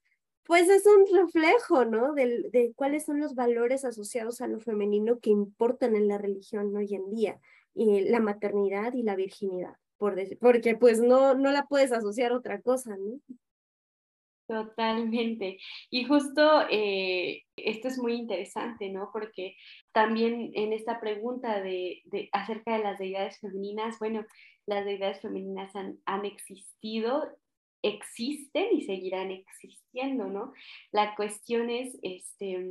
pues 0.46 0.68
es 0.68 0.84
un 0.88 1.06
reflejo, 1.16 1.86
¿no? 1.86 2.14
De, 2.16 2.74
cuáles 2.76 3.06
son 3.06 3.20
los 3.20 3.36
valores 3.36 3.86
asociados 3.86 4.42
a 4.42 4.48
lo 4.48 4.60
femenino 4.60 5.20
que 5.20 5.30
importan 5.30 5.96
en 5.96 6.08
la 6.08 6.18
religión 6.18 6.76
hoy 6.76 6.96
en 6.96 7.12
día, 7.12 7.40
y 7.76 8.02
la 8.02 8.20
maternidad 8.20 8.94
y 8.94 9.04
la 9.04 9.16
virginidad, 9.16 9.76
por 9.98 10.16
porque 10.40 10.76
pues 10.76 11.00
no, 11.00 11.36
no 11.36 11.52
la 11.52 11.68
puedes 11.68 11.92
asociar 11.92 12.32
a 12.32 12.38
otra 12.38 12.62
cosa, 12.62 12.98
¿no? 12.98 13.20
Totalmente. 14.54 15.58
Y 15.90 16.04
justo 16.04 16.68
eh, 16.70 17.42
esto 17.56 17.88
es 17.88 17.98
muy 17.98 18.14
interesante, 18.14 18.90
¿no? 18.90 19.10
Porque 19.12 19.56
también 19.92 20.52
en 20.54 20.74
esta 20.74 21.00
pregunta 21.00 21.60
de, 21.60 22.04
de, 22.06 22.30
acerca 22.32 22.78
de 22.78 22.84
las 22.84 23.00
deidades 23.00 23.40
femeninas, 23.40 23.98
bueno, 23.98 24.24
las 24.68 24.86
deidades 24.86 25.22
femeninas 25.22 25.76
han, 25.76 25.98
han 26.06 26.26
existido 26.26 27.36
existen 27.84 28.68
y 28.72 28.82
seguirán 28.82 29.30
existiendo, 29.30 30.26
¿no? 30.26 30.54
La 30.92 31.16
cuestión 31.16 31.70
es, 31.70 31.98
este, 32.02 32.66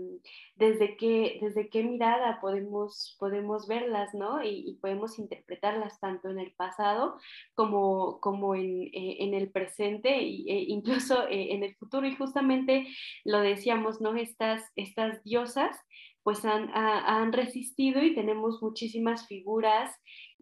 desde 0.56 0.96
qué, 0.96 1.38
desde 1.40 1.68
qué 1.68 1.84
mirada 1.84 2.40
podemos, 2.40 3.16
podemos 3.20 3.68
verlas, 3.68 4.14
¿no? 4.14 4.42
Y, 4.42 4.78
podemos 4.80 5.18
interpretarlas 5.18 6.00
tanto 6.00 6.30
en 6.30 6.40
el 6.40 6.52
pasado 6.52 7.16
como, 7.54 8.18
como 8.20 8.54
en, 8.54 8.84
eh, 8.84 9.18
en 9.20 9.34
el 9.34 9.50
presente 9.50 10.08
e 10.18 10.64
incluso 10.68 11.28
eh, 11.28 11.52
en 11.52 11.62
el 11.62 11.76
futuro. 11.76 12.06
Y 12.06 12.16
justamente 12.16 12.88
lo 13.24 13.40
decíamos, 13.40 14.00
¿no? 14.00 14.16
Estas, 14.16 14.64
estas 14.74 15.22
diosas 15.22 15.76
pues 16.22 16.44
han, 16.44 16.70
han 16.72 17.32
resistido 17.32 18.02
y 18.02 18.14
tenemos 18.14 18.62
muchísimas 18.62 19.26
figuras 19.26 19.92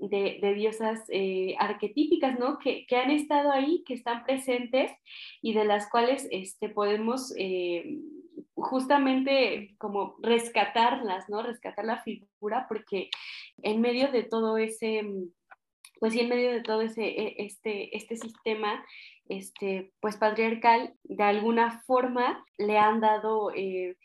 de, 0.01 0.55
diosas 0.55 1.01
eh, 1.09 1.55
arquetípicas, 1.59 2.39
¿no? 2.39 2.59
Que, 2.59 2.87
han 2.97 3.11
estado 3.11 3.53
ahí, 3.53 3.85
que 3.87 3.95
están 3.95 4.25
presentes 4.25 4.91
y 5.43 5.53
de 5.53 5.65
las 5.65 5.89
cuales 5.91 6.27
este, 6.31 6.69
podemos 6.69 7.35
eh, 7.37 7.99
justamente 8.55 9.75
como 9.79 10.17
rescatarlas, 10.23 11.29
¿no? 11.29 11.43
Rescatar 11.43 11.85
la 11.85 12.03
figura 12.03 12.67
porque 12.69 13.11
en 13.63 13.81
medio 13.81 14.11
de 14.11 14.23
todo 14.23 14.57
ese, 14.57 15.05
pues 15.99 16.15
sí, 16.15 16.21
en 16.21 16.29
medio 16.31 16.53
de 16.53 16.63
todo 16.63 16.81
ese, 16.81 17.05
e, 17.05 17.35
este, 17.45 17.97
este 17.97 18.17
sistema, 18.17 18.85
este, 19.29 19.93
pues 20.01 20.17
patriarcal, 20.17 20.95
de 21.05 21.23
alguna 21.23 21.83
forma 21.87 22.45
le 22.59 22.79
han 22.79 23.01
dado 23.01 23.53
eh, 23.55 23.97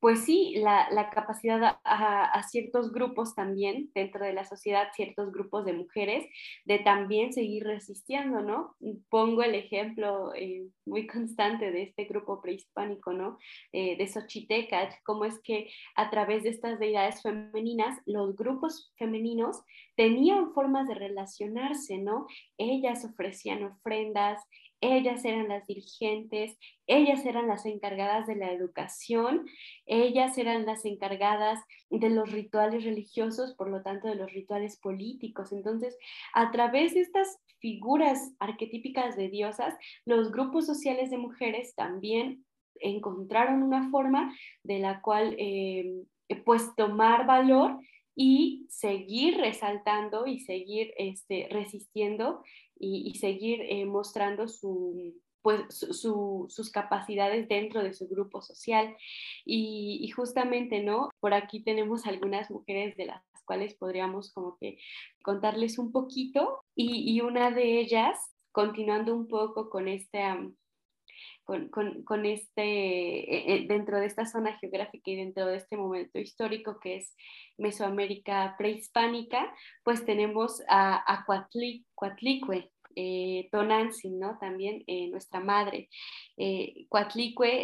pues 0.00 0.24
sí, 0.24 0.54
la, 0.58 1.10
capacidad 1.10 1.78
a, 1.82 2.42
ciertos 2.48 2.92
grupos 2.92 3.34
también 3.34 3.90
dentro 3.94 4.24
de 4.24 4.32
la 4.32 4.44
sociedad, 4.44 4.88
ciertos 4.94 5.32
grupos 5.32 5.64
de 5.64 5.72
mujeres, 5.72 6.24
de 6.64 6.78
también 6.78 7.32
seguir 7.32 7.64
resistiendo, 7.64 8.40
¿no? 8.40 8.76
Pongo 9.08 9.42
el 9.42 9.56
ejemplo 9.56 10.32
eh, 10.34 10.68
muy 10.86 11.06
constante 11.06 11.72
de 11.72 11.82
este 11.82 12.04
grupo 12.04 12.40
prehispánico, 12.40 13.12
¿no? 13.12 13.38
Eh, 13.72 13.96
de 13.96 14.06
Xochitecas, 14.06 14.94
cómo 15.04 15.24
es 15.24 15.40
que 15.40 15.68
a 15.96 16.10
través 16.10 16.44
de 16.44 16.50
estas 16.50 16.78
deidades 16.78 17.20
femeninas, 17.22 17.98
los 18.06 18.36
grupos 18.36 18.92
femeninos 18.96 19.62
tenían 19.96 20.52
formas 20.52 20.86
de 20.86 20.94
relacionarse, 20.94 21.98
¿no? 21.98 22.26
Ellas 22.56 23.04
ofrecían 23.04 23.64
ofrendas, 23.64 24.40
ellas 24.80 25.24
eran 25.24 25.48
las 25.48 25.66
dirigentes, 25.66 26.56
ellas 26.86 27.24
eran 27.26 27.48
las 27.48 27.66
encargadas 27.66 28.26
de 28.26 28.36
la 28.36 28.52
educación, 28.52 29.46
ellas 29.86 30.38
eran 30.38 30.66
las 30.66 30.84
encargadas 30.84 31.60
de 31.90 32.10
los 32.10 32.30
rituales 32.30 32.84
religiosos, 32.84 33.54
por 33.54 33.70
lo 33.70 33.82
tanto 33.82 34.08
de 34.08 34.14
los 34.14 34.32
rituales 34.32 34.78
políticos. 34.78 35.52
Entonces, 35.52 35.96
a 36.32 36.50
través 36.50 36.94
de 36.94 37.00
estas 37.00 37.38
figuras 37.60 38.34
arquetípicas 38.38 39.16
de 39.16 39.28
diosas, 39.28 39.74
los 40.04 40.30
grupos 40.30 40.66
sociales 40.66 41.10
de 41.10 41.18
mujeres 41.18 41.74
también 41.74 42.44
encontraron 42.80 43.62
una 43.62 43.90
forma 43.90 44.34
de 44.62 44.78
la 44.78 45.00
cual, 45.00 45.34
eh, 45.38 46.04
pues, 46.44 46.74
tomar 46.76 47.26
valor 47.26 47.78
y 48.20 48.66
seguir 48.68 49.36
resaltando 49.36 50.26
y 50.26 50.40
seguir 50.40 50.92
este, 50.96 51.46
resistiendo 51.52 52.42
y, 52.76 53.14
seguir 53.14 53.60
eh, 53.62 53.86
mostrando 53.86 54.48
su, 54.48 55.14
pues, 55.40 55.60
sus 55.70 56.70
capacidades 56.72 57.46
dentro 57.46 57.80
de 57.80 57.92
su 57.92 58.08
grupo 58.08 58.42
social. 58.42 58.96
Y, 59.44 60.10
justamente, 60.16 60.82
¿no? 60.82 61.10
Por 61.20 61.32
aquí 61.32 61.62
tenemos 61.62 62.06
algunas 62.06 62.50
mujeres 62.50 62.96
de 62.96 63.06
las 63.06 63.22
cuales 63.44 63.74
podríamos 63.74 64.32
como 64.32 64.56
que 64.58 64.78
contarles 65.22 65.78
un 65.78 65.92
poquito 65.92 66.64
y, 66.74 67.20
una 67.20 67.52
de 67.52 67.78
ellas, 67.78 68.18
continuando 68.50 69.14
un 69.14 69.28
poco 69.28 69.70
con 69.70 69.86
este... 69.86 70.24
con, 71.44 72.26
este, 72.26 72.62
eh, 72.62 73.54
eh, 73.54 73.66
dentro 73.68 73.98
de 73.98 74.06
esta 74.06 74.26
zona 74.26 74.58
geográfica 74.58 75.10
y 75.10 75.16
dentro 75.16 75.46
de 75.46 75.56
este 75.56 75.76
momento 75.76 76.18
histórico 76.18 76.78
que 76.80 76.96
es 76.96 77.16
Mesoamérica 77.56 78.54
prehispánica, 78.58 79.52
pues 79.84 80.04
tenemos 80.04 80.62
a, 80.68 80.96
a 80.96 81.24
eh, 83.00 83.48
¿no? 84.10 84.38
También 84.40 84.82
eh, 84.88 85.08
nuestra 85.08 85.38
madre. 85.38 85.88
Eh, 86.36 86.86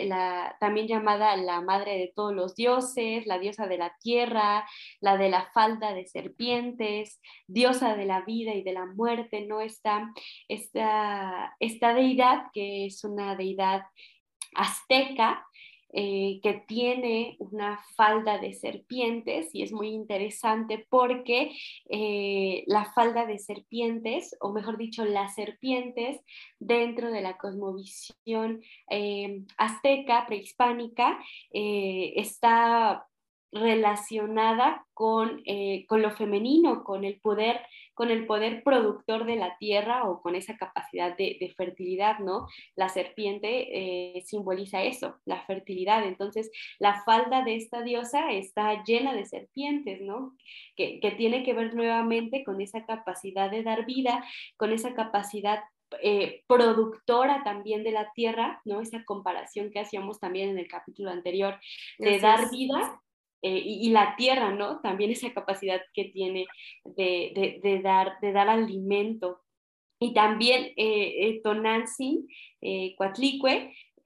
la, 0.07 0.57
también 0.61 0.87
llamada 0.87 1.37
la 1.37 1.61
madre 1.61 1.99
de 1.99 2.13
todos 2.15 2.33
los 2.33 2.55
dioses, 2.55 3.27
la 3.27 3.41
diosa 3.41 3.67
de 3.67 3.79
la 3.79 3.97
tierra, 4.01 4.65
la 5.01 5.17
de 5.17 5.31
la 5.31 5.51
falda 5.53 5.93
de 5.93 6.07
serpientes, 6.07 7.21
diosa 7.49 7.97
de 7.97 8.07
la 8.07 8.21
vida 8.21 8.55
y 8.55 8.63
de 8.63 8.75
la 8.75 8.87
muerte, 8.87 9.45
¿no? 9.45 9.61
Esta, 9.61 10.13
esta, 10.47 11.57
esta 11.59 11.95
deidad 11.95 12.45
que 12.53 12.87
es 12.87 13.03
una 13.03 13.35
deidad 13.35 13.83
azteca, 14.55 15.45
eh, 15.97 16.41
que 16.43 16.55
tiene 16.67 17.37
una 17.39 17.81
falda 17.97 18.39
de 18.39 18.53
serpientes 18.53 19.55
y 19.55 19.63
es 19.63 19.71
muy 19.71 19.91
interesante 19.91 20.85
porque 20.91 21.53
eh, 21.89 22.65
la 22.67 22.93
falda 22.93 23.27
de 23.27 23.39
serpientes, 23.39 24.37
o 24.41 24.53
mejor 24.53 24.77
dicho, 24.77 25.05
las 25.05 25.37
serpientes 25.37 26.21
dentro 26.59 27.13
de 27.13 27.21
la 27.21 27.37
cosmovisión 27.39 28.61
eh, 28.91 29.45
azteca, 29.57 30.27
prehispánica, 30.27 31.19
está 31.53 33.07
relacionada 33.55 34.85
con, 34.93 35.41
eh, 35.47 35.87
con, 35.89 36.03
lo 36.03 36.11
femenino, 36.11 36.83
con 36.83 37.05
el 37.05 37.21
poder, 37.21 37.61
con 37.95 38.11
el 38.11 38.27
poder 38.27 38.65
productor 38.65 39.25
de 39.27 39.37
la 39.37 39.57
tierra 39.59 40.09
o 40.09 40.21
con 40.21 40.35
esa 40.35 40.57
capacidad 40.57 41.17
de, 41.17 41.55
fertilidad, 41.57 42.19
¿no? 42.19 42.49
La 42.75 42.89
serpiente 42.89 44.17
eh, 44.19 44.23
simboliza 44.23 44.83
eso, 44.83 45.17
la 45.25 45.41
fertilidad. 45.47 46.05
Entonces, 46.05 46.51
la 46.81 47.03
falda 47.05 47.45
de 47.45 47.55
esta 47.55 47.83
diosa 47.83 48.33
está 48.33 48.83
llena 48.83 49.15
de 49.15 49.25
serpientes, 49.25 50.01
¿no? 50.01 50.37
Que, 50.77 50.99
que 50.99 51.13
tiene 51.13 51.45
que 51.45 51.55
ver 51.55 51.75
nuevamente 51.75 52.43
con 52.43 52.61
esa 52.61 52.85
capacidad 52.85 53.51
de 53.51 53.63
dar 53.63 53.87
vida, 53.87 54.25
con 54.57 54.73
esa 54.73 54.95
capacidad 54.95 55.61
eh, 56.03 56.43
productora 56.49 57.43
también 57.45 57.85
de 57.85 57.93
la 57.93 58.13
tierra, 58.15 58.61
¿no? 58.65 58.81
Esa 58.81 59.05
comparación 59.05 59.71
que 59.71 59.81
hacíamos 59.81 60.19
también 60.19 60.51
en 60.51 60.59
el 60.59 60.67
capítulo 60.67 61.11
anterior, 61.11 61.61
de 61.99 62.19
dar 62.19 62.51
vida 62.51 63.01
eh, 63.47 63.63
y, 63.63 63.91
la 63.91 64.17
tierra, 64.17 64.53
¿no? 64.55 64.81
También 64.81 65.11
esa 65.11 65.31
capacidad 65.35 65.79
que 65.93 66.07
tiene 66.07 66.47
de, 66.83 67.81
dar, 67.83 68.19
de 68.23 68.33
dar 68.33 68.49
alimento. 68.49 69.43
Y 70.01 70.15
también 70.15 70.73
eh, 70.77 71.29
eh 71.29 71.41
Tonantzin, 71.45 72.27
eh, 72.63 72.95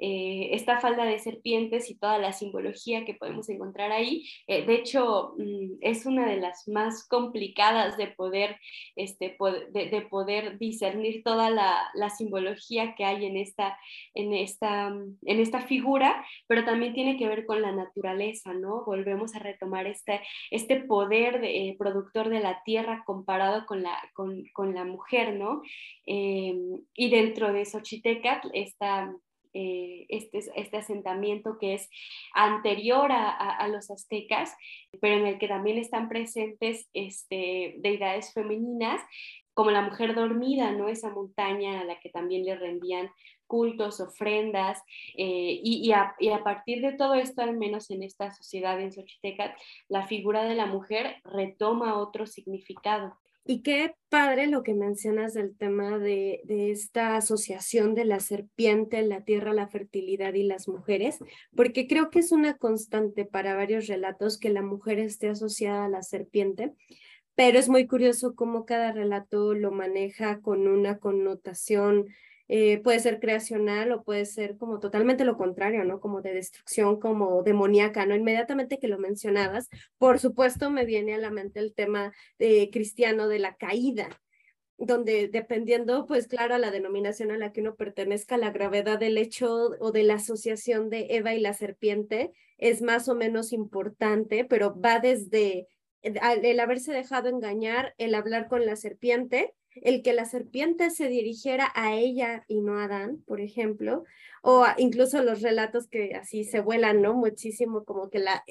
eh, 0.00 0.50
esta 0.52 0.78
falda 0.78 1.04
de 1.04 1.18
serpientes 1.18 1.90
y 1.90 1.98
toda 1.98 2.18
la 2.18 2.32
simbología 2.32 3.04
que 3.04 3.14
podemos 3.14 3.48
encontrar 3.48 3.90
ahí. 3.90 4.24
Eh, 4.46 4.64
de 4.64 4.74
hecho, 4.76 5.34
mm, 5.38 5.78
es 5.80 6.06
una 6.06 6.26
de 6.28 6.36
las 6.36 6.68
más 6.68 7.06
complicadas 7.08 7.96
de 7.96 8.06
poder, 8.06 8.60
este, 8.94 9.36
de, 9.70 10.02
poder 10.08 10.58
discernir 10.58 11.22
toda 11.24 11.50
la, 11.50 11.90
simbología 12.16 12.94
que 12.94 13.04
hay 13.04 13.26
en 13.26 13.36
esta, 13.36 13.78
en, 14.14 14.32
esta, 14.32 14.88
en 14.88 15.40
esta 15.40 15.60
figura, 15.60 16.24
pero 16.46 16.64
también 16.64 16.94
tiene 16.94 17.16
que 17.18 17.28
ver 17.28 17.44
con 17.44 17.60
la 17.60 17.72
naturaleza, 17.72 18.54
¿no? 18.54 18.84
Volvemos 18.84 19.34
a 19.34 19.40
retomar 19.40 19.86
este, 19.86 20.20
este 20.50 20.76
poder 20.76 21.40
de, 21.40 21.68
eh, 21.68 21.76
productor 21.78 22.28
de 22.30 22.40
la 22.40 22.62
tierra 22.64 23.02
comparado 23.04 23.66
con 23.66 23.82
la, 23.82 23.98
con, 24.14 24.44
con 24.52 24.74
la 24.74 24.84
mujer, 24.84 25.34
¿no? 25.34 25.62
y 26.10 27.10
dentro 27.10 27.52
de 27.52 27.66
Xochitecatl, 27.66 28.48
esta 28.54 29.12
eh, 29.54 30.06
este, 30.08 30.40
este 30.54 30.76
asentamiento 30.76 31.58
que 31.58 31.74
es 31.74 31.88
anterior 32.34 33.10
a, 33.12 33.66
los 33.68 33.90
aztecas, 33.90 34.54
pero 35.00 35.16
en 35.16 35.26
el 35.26 35.38
que 35.38 35.48
también 35.48 35.78
están 35.78 36.08
presentes 36.08 36.88
este, 36.94 37.76
deidades 37.78 38.32
femeninas, 38.32 39.00
como 39.54 39.70
la 39.70 39.82
mujer 39.82 40.14
dormida, 40.14 40.70
¿no? 40.70 40.88
Esa 40.88 41.10
montaña 41.10 41.80
a 41.80 41.84
la 41.84 41.98
que 41.98 42.10
también 42.10 42.44
le 42.44 42.56
rendían 42.56 43.10
cultos, 43.48 44.00
ofrendas, 44.00 44.80
eh, 45.16 45.58
y, 45.64 45.90
a, 45.90 46.14
y, 46.20 46.28
a, 46.28 46.44
partir 46.44 46.80
de 46.80 46.92
todo 46.92 47.14
esto, 47.14 47.42
al 47.42 47.56
menos 47.56 47.90
en 47.90 48.04
esta 48.04 48.30
sociedad 48.30 48.78
en 48.80 48.92
Xochitecas, 48.92 49.60
la 49.88 50.06
figura 50.06 50.44
de 50.44 50.54
la 50.54 50.66
mujer 50.66 51.16
retoma 51.24 51.98
otro 51.98 52.26
significado. 52.26 53.18
Y 53.50 53.62
qué 53.62 53.94
padre 54.10 54.46
lo 54.46 54.62
que 54.62 54.74
mencionas 54.74 55.32
del 55.32 55.56
tema 55.56 55.98
de, 55.98 56.42
esta 56.70 57.16
asociación 57.16 57.94
de 57.94 58.04
la 58.04 58.20
serpiente, 58.20 59.00
la 59.00 59.24
tierra, 59.24 59.54
la 59.54 59.68
fertilidad 59.68 60.34
y 60.34 60.42
las 60.42 60.68
mujeres, 60.68 61.16
porque 61.56 61.86
creo 61.86 62.10
que 62.10 62.18
es 62.18 62.30
una 62.30 62.58
constante 62.58 63.24
para 63.24 63.54
varios 63.54 63.86
relatos 63.86 64.38
que 64.38 64.50
la 64.50 64.60
mujer 64.60 64.98
esté 64.98 65.30
asociada 65.30 65.86
a 65.86 65.88
la 65.88 66.02
serpiente, 66.02 66.74
pero 67.34 67.58
es 67.58 67.70
muy 67.70 67.86
curioso 67.86 68.34
cómo 68.34 68.66
cada 68.66 68.92
relato 68.92 69.54
lo 69.54 69.70
maneja 69.70 70.42
con 70.42 70.68
una 70.68 70.98
connotación 70.98 72.04
eh, 72.48 72.78
puede 72.78 72.98
ser 73.00 73.20
creacional 73.20 73.92
o 73.92 74.02
puede 74.02 74.24
ser 74.24 74.56
como 74.56 74.80
totalmente 74.80 75.24
lo 75.24 75.36
contrario, 75.36 75.84
¿no? 75.84 76.00
Como 76.00 76.22
de 76.22 76.32
destrucción, 76.32 76.98
como 76.98 77.42
demoníaca, 77.42 78.06
¿no? 78.06 78.16
Inmediatamente 78.16 78.78
que 78.78 78.88
lo 78.88 78.98
mencionabas, 78.98 79.68
por 79.98 80.18
supuesto 80.18 80.70
me 80.70 80.86
viene 80.86 81.14
a 81.14 81.18
la 81.18 81.30
mente 81.30 81.60
el 81.60 81.74
tema 81.74 82.12
de 82.38 82.70
cristiano 82.72 83.28
de 83.28 83.38
la 83.38 83.56
caída, 83.56 84.08
donde 84.78 85.28
dependiendo, 85.28 86.06
pues 86.06 86.26
claro, 86.26 86.54
a 86.54 86.58
la 86.58 86.70
denominación 86.70 87.32
a 87.32 87.36
la 87.36 87.52
que 87.52 87.60
uno 87.60 87.74
pertenezca, 87.74 88.38
la 88.38 88.50
gravedad 88.50 88.98
del 88.98 89.18
hecho 89.18 89.70
o 89.80 89.92
de 89.92 90.04
la 90.04 90.14
asociación 90.14 90.88
de 90.88 91.08
Eva 91.10 91.34
y 91.34 91.40
la 91.40 91.52
serpiente 91.52 92.32
es 92.56 92.80
más 92.80 93.08
o 93.08 93.14
menos 93.14 93.52
importante, 93.52 94.44
pero 94.44 94.80
va 94.80 95.00
desde 95.00 95.66
el 96.02 96.60
haberse 96.60 96.92
dejado 96.92 97.28
engañar, 97.28 97.94
el 97.98 98.14
hablar 98.14 98.48
con 98.48 98.64
la 98.64 98.76
serpiente, 98.76 99.54
el 99.82 100.02
que 100.02 100.12
la 100.12 100.24
serpiente 100.24 100.90
se 100.90 101.08
dirigiera 101.08 101.70
a 101.74 101.94
ella 101.94 102.44
y 102.48 102.60
no 102.60 102.78
a 102.78 102.84
Adán, 102.84 103.22
por 103.26 103.40
ejemplo, 103.40 104.04
o 104.42 104.64
incluso 104.76 105.22
los 105.22 105.42
relatos 105.42 105.88
que 105.88 106.14
así 106.14 106.44
se 106.44 106.60
vuelan, 106.60 107.02
¿no? 107.02 107.14
Muchísimo 107.14 107.84
como 107.84 108.10
que 108.10 108.18
la 108.18 108.44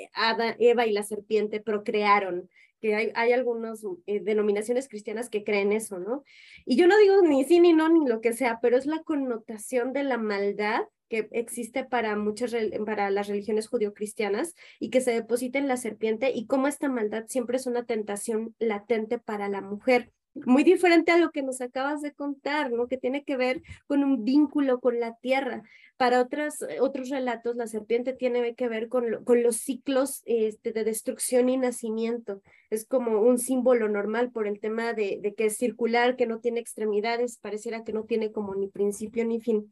Eva 0.59 0.85
y 0.85 0.91
la 0.91 1.03
serpiente 1.03 1.59
procrearon, 1.59 2.49
que 2.81 2.95
hay, 2.95 3.11
hay 3.15 3.31
algunas 3.31 3.83
eh, 4.05 4.19
denominaciones 4.19 4.87
cristianas 4.87 5.29
que 5.29 5.43
creen 5.43 5.71
eso, 5.71 5.99
¿no? 5.99 6.23
Y 6.65 6.75
yo 6.75 6.87
no 6.87 6.97
digo 6.97 7.21
ni 7.21 7.43
sí 7.43 7.59
ni 7.59 7.73
no 7.73 7.89
ni 7.89 8.07
lo 8.07 8.21
que 8.21 8.33
sea, 8.33 8.59
pero 8.61 8.77
es 8.77 8.85
la 8.85 9.03
connotación 9.03 9.93
de 9.93 10.03
la 10.03 10.17
maldad 10.17 10.81
que 11.09 11.29
existe 11.31 11.85
para 11.85 12.15
muchas 12.17 12.53
para 12.85 13.09
las 13.09 13.27
religiones 13.27 13.67
judio-cristianas 13.67 14.55
y 14.79 14.89
que 14.89 15.01
se 15.01 15.11
deposita 15.11 15.57
en 15.57 15.67
la 15.67 15.77
serpiente 15.77 16.31
y 16.33 16.47
cómo 16.47 16.67
esta 16.67 16.89
maldad 16.89 17.25
siempre 17.27 17.57
es 17.57 17.65
una 17.65 17.85
tentación 17.85 18.55
latente 18.59 19.17
para 19.17 19.47
la 19.47 19.61
mujer 19.61 20.11
muy 20.45 20.63
diferente 20.63 21.11
a 21.11 21.17
lo 21.17 21.31
que 21.31 21.41
nos 21.41 21.61
acabas 21.61 22.01
de 22.01 22.13
contar, 22.13 22.71
¿no? 22.71 22.87
Que 22.87 22.97
tiene 22.97 23.23
que 23.23 23.37
ver 23.37 23.61
con 23.87 24.03
un 24.03 24.23
vínculo 24.23 24.79
con 24.79 24.99
la 24.99 25.15
tierra. 25.15 25.63
Para 25.97 26.21
otras, 26.21 26.59
otros 26.79 27.09
relatos, 27.09 27.55
la 27.55 27.67
serpiente 27.67 28.13
tiene 28.13 28.53
que 28.55 28.67
ver 28.67 28.87
con, 28.87 29.23
con 29.23 29.41
los 29.41 29.57
ciclos 29.57 30.21
este, 30.25 30.71
de 30.71 30.83
destrucción 30.83 31.49
y 31.49 31.57
nacimiento. 31.57 32.41
Es 32.69 32.85
como 32.85 33.21
un 33.21 33.39
símbolo 33.39 33.89
normal 33.89 34.31
por 34.31 34.47
el 34.47 34.59
tema 34.59 34.93
de, 34.93 35.19
de 35.21 35.33
que 35.33 35.45
es 35.45 35.57
circular, 35.57 36.15
que 36.15 36.27
no 36.27 36.39
tiene 36.39 36.59
extremidades, 36.59 37.37
pareciera 37.37 37.83
que 37.83 37.93
no 37.93 38.03
tiene 38.03 38.31
como 38.31 38.53
ni 38.55 38.67
principio 38.67 39.25
ni 39.25 39.39
fin. 39.39 39.71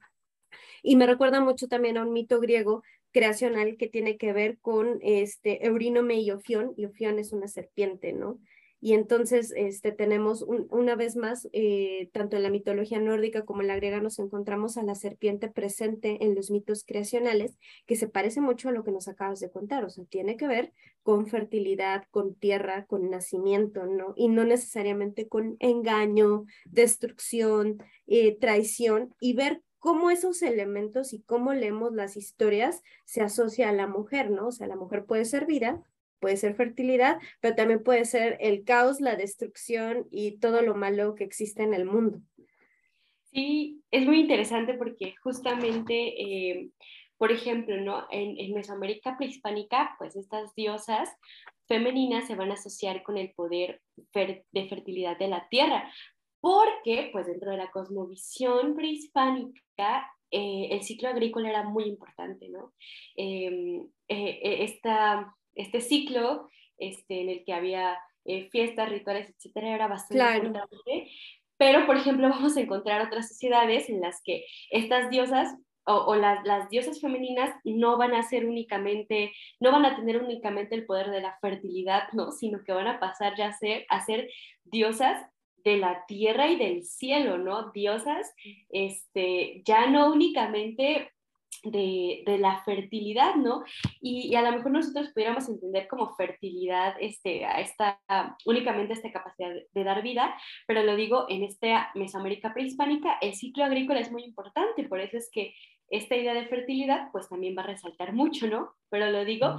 Y 0.81 0.95
me 0.95 1.05
recuerda 1.05 1.41
mucho 1.41 1.67
también 1.67 1.97
a 1.97 2.03
un 2.03 2.13
mito 2.13 2.39
griego 2.39 2.83
creacional 3.11 3.77
que 3.77 3.87
tiene 3.87 4.17
que 4.17 4.33
ver 4.33 4.57
con 4.59 4.99
este 5.01 5.65
Eurínome 5.65 6.19
y 6.19 6.31
Ofión, 6.31 6.73
y 6.75 6.85
Ofión 6.85 7.17
es 7.17 7.31
una 7.31 7.47
serpiente, 7.47 8.11
¿no? 8.11 8.39
Y 8.85 8.93
entonces 8.93 9.51
este, 9.57 9.91
tenemos 9.91 10.43
una 10.43 10.95
vez 10.95 11.15
más, 11.15 11.49
eh, 11.53 12.11
tanto 12.13 12.37
en 12.37 12.43
la 12.43 12.51
mitología 12.51 12.99
nórdica 12.99 13.43
como 13.43 13.61
en 13.61 13.67
la 13.67 13.75
griega, 13.77 13.99
nos 13.99 14.19
encontramos 14.19 14.77
a 14.77 14.83
la 14.83 14.93
serpiente 14.93 15.49
presente 15.49 16.23
en 16.23 16.35
los 16.35 16.51
mitos 16.51 16.83
creacionales, 16.83 17.57
que 17.87 17.95
se 17.95 18.07
parece 18.07 18.41
mucho 18.41 18.69
a 18.69 18.71
lo 18.71 18.83
que 18.83 18.91
nos 18.91 19.07
acabas 19.07 19.39
de 19.39 19.49
contar, 19.49 19.83
o 19.85 19.89
sea, 19.89 20.05
tiene 20.05 20.37
que 20.37 20.47
ver 20.47 20.71
con 21.01 21.25
fertilidad, 21.25 22.03
con 22.11 22.35
tierra, 22.35 22.85
con 22.85 23.09
nacimiento, 23.09 23.87
¿no? 23.87 24.13
Y 24.15 24.27
no 24.27 24.43
necesariamente 24.43 25.27
con 25.27 25.55
engaño, 25.57 26.45
destrucción, 26.65 27.79
eh, 28.05 28.37
traición, 28.37 29.15
y 29.19 29.33
ver 29.33 29.63
cómo 29.79 30.11
esos 30.11 30.43
elementos 30.43 31.11
y 31.11 31.23
cómo 31.23 31.55
leemos 31.55 31.91
las 31.91 32.17
historias 32.17 32.83
se 33.03 33.21
asocia 33.21 33.69
a 33.69 33.73
la 33.73 33.87
mujer, 33.87 34.29
¿no? 34.29 34.49
O 34.49 34.51
sea, 34.51 34.67
la 34.67 34.75
mujer 34.75 35.05
puede 35.05 35.25
ser 35.25 35.47
vida, 35.47 35.83
puede 36.25 36.37
ser 36.37 36.55
fertilidad, 36.55 37.19
pero 37.39 37.53
también 37.53 37.83
puede 37.83 38.03
ser 38.03 38.37
el 38.39 38.63
caos, 38.63 38.99
la 38.99 39.15
destrucción 39.15 40.07
y 40.09 40.39
todo 40.39 40.63
lo 40.63 40.73
malo 40.73 41.13
que 41.13 41.23
existe 41.23 41.61
en 41.61 41.75
el 41.75 41.85
mundo. 41.85 42.19
Sí, 43.31 43.83
es 43.91 44.07
muy 44.07 44.21
interesante 44.21 44.73
porque 44.73 45.13
justamente, 45.21 45.93
eh, 46.19 46.71
por 47.19 47.31
ejemplo, 47.31 47.79
¿no? 47.79 48.07
En, 48.09 48.39
en, 48.39 48.55
Mesoamérica 48.55 49.17
prehispánica, 49.17 49.93
pues 49.99 50.15
estas 50.15 50.55
diosas 50.55 51.15
femeninas 51.67 52.25
se 52.25 52.33
van 52.33 52.49
a 52.49 52.55
asociar 52.55 53.03
con 53.03 53.19
el 53.19 53.31
poder 53.35 53.83
de 53.95 54.67
fertilidad 54.67 55.19
de 55.19 55.27
la 55.27 55.47
tierra, 55.47 55.93
porque 56.41 57.09
pues 57.11 57.27
dentro 57.27 57.51
de 57.51 57.57
la 57.57 57.69
cosmovisión 57.69 58.73
prehispánica 58.75 60.11
eh, 60.31 60.69
el 60.71 60.81
ciclo 60.81 61.07
agrícola 61.09 61.49
era 61.49 61.63
muy 61.63 61.83
importante, 61.83 62.49
¿no? 62.49 62.73
Em, 63.15 63.87
eh, 64.07 64.63
esta, 64.63 65.35
este 65.55 65.81
ciclo 65.81 66.49
este, 66.77 67.21
en 67.21 67.29
el 67.29 67.43
que 67.43 67.53
había 67.53 67.97
fiestas, 68.51 68.89
rituales, 68.89 69.29
etcétera, 69.29 69.75
era 69.75 69.87
bastante 69.87 70.47
importante 70.47 71.11
pero, 71.57 71.85
por 71.85 71.97
ejemplo, 71.97 72.29
vamos 72.29 72.57
a 72.57 72.61
encontrar 72.61 73.05
otras 73.05 73.27
sociedades 73.27 73.89
en 73.89 74.01
las 74.01 74.21
que 74.23 74.45
estas 74.69 75.09
diosas 75.09 75.55
o, 75.87 76.15
las, 76.15 76.43
las, 76.47 76.67
diosas 76.71 76.99
femeninas 76.99 77.53
no 77.63 77.95
van 77.95 78.15
a 78.15 78.23
ser 78.23 78.47
únicamente, 78.47 79.33
no 79.59 79.71
van 79.71 79.85
a 79.85 79.95
tener 79.95 80.17
únicamente 80.17 80.73
el 80.73 80.83
poder 80.87 81.11
de 81.11 81.21
la 81.21 81.37
fertilidad, 81.39 82.11
¿no? 82.11 82.31
Sino 82.31 82.63
que 82.63 82.71
van 82.71 82.87
a 82.87 82.99
pasar 82.99 83.35
ya 83.37 83.49
a 83.49 83.53
ser, 83.53 83.85
a 83.89 84.03
ser 84.03 84.27
diosas 84.63 85.23
de 85.63 85.77
la 85.77 86.03
tierra 86.07 86.47
y 86.47 86.55
del 86.55 86.85
cielo, 86.85 87.37
¿no? 87.37 87.71
Diosas, 87.71 88.33
este, 88.69 89.61
ya 89.63 89.85
no 89.85 90.11
únicamente 90.11 91.11
de, 91.63 92.23
de, 92.25 92.37
la 92.37 92.63
fertilidad, 92.63 93.35
¿no? 93.35 93.63
Y, 94.01 94.27
y, 94.27 94.35
a 94.35 94.41
lo 94.41 94.51
mejor 94.51 94.71
nosotros 94.71 95.11
pudiéramos 95.13 95.47
entender 95.49 95.87
como 95.87 96.15
fertilidad 96.15 96.95
este, 96.99 97.45
a 97.45 97.59
esta, 97.61 97.99
únicamente 98.45 98.93
esta 98.93 99.11
capacidad 99.11 99.51
de, 99.73 99.83
dar 99.83 100.01
vida, 100.01 100.35
pero 100.67 100.83
lo 100.83 100.95
digo 100.95 101.25
en 101.29 101.43
esta 101.43 101.91
Mesoamérica 101.95 102.53
prehispánica, 102.53 103.17
el 103.21 103.33
ciclo 103.35 103.63
agrícola 103.63 103.99
es 103.99 104.11
muy 104.11 104.23
importante, 104.23 104.83
por 104.87 104.99
eso 104.99 105.17
es 105.17 105.29
que 105.31 105.53
esta 105.89 106.15
idea 106.15 106.33
de 106.33 106.47
fertilidad 106.47 107.09
pues 107.11 107.29
también 107.29 107.55
va 107.57 107.61
a 107.61 107.67
resaltar 107.67 108.13
mucho, 108.13 108.47
¿no? 108.47 108.73
Pero 108.89 109.11
lo 109.11 109.23
digo, 109.25 109.57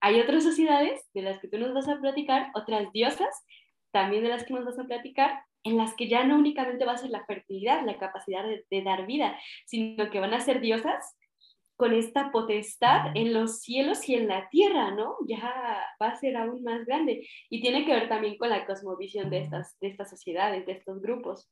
hay 0.00 0.20
otras 0.20 0.44
sociedades 0.44 1.00
de 1.14 1.22
las 1.22 1.40
que 1.40 1.48
tú 1.48 1.58
nos 1.58 1.74
vas 1.74 1.88
a 1.88 2.00
platicar, 2.00 2.50
otras 2.54 2.92
diosas 2.92 3.44
también 3.90 4.22
de 4.22 4.28
las 4.28 4.44
que 4.44 4.54
nos 4.54 4.64
vas 4.64 4.78
a 4.78 4.84
platicar, 4.84 5.42
en 5.64 5.76
las 5.76 5.94
que 5.94 6.06
ya 6.06 6.22
no 6.22 6.36
únicamente 6.36 6.84
va 6.84 6.92
a 6.92 6.98
ser 6.98 7.10
la 7.10 7.24
fertilidad, 7.24 7.84
la 7.84 7.98
capacidad 7.98 8.44
de, 8.44 8.64
de, 8.70 8.82
dar 8.82 9.06
vida, 9.06 9.36
sino 9.64 10.10
que 10.10 10.20
van 10.20 10.34
a 10.34 10.40
ser 10.40 10.60
diosas 10.60 11.16
con 11.76 11.92
esta 11.92 12.32
potestad 12.32 13.14
en 13.14 13.32
los 13.32 13.60
cielos 13.60 14.08
y 14.08 14.14
en 14.14 14.28
la 14.28 14.48
tierra, 14.48 14.94
¿no? 14.94 15.16
Ya 15.26 15.84
va 16.02 16.08
a 16.08 16.16
ser 16.16 16.36
aún 16.36 16.62
más 16.62 16.84
grande. 16.86 17.26
Y 17.50 17.60
tiene 17.60 17.84
que 17.84 17.92
ver 17.92 18.08
también 18.08 18.38
con 18.38 18.48
la 18.48 18.66
cosmovisión 18.66 19.30
de 19.30 19.40
estas, 19.40 19.78
de 19.80 19.88
estas 19.88 20.10
sociedades, 20.10 20.66
de 20.66 20.72
estos 20.72 21.00
grupos. 21.00 21.48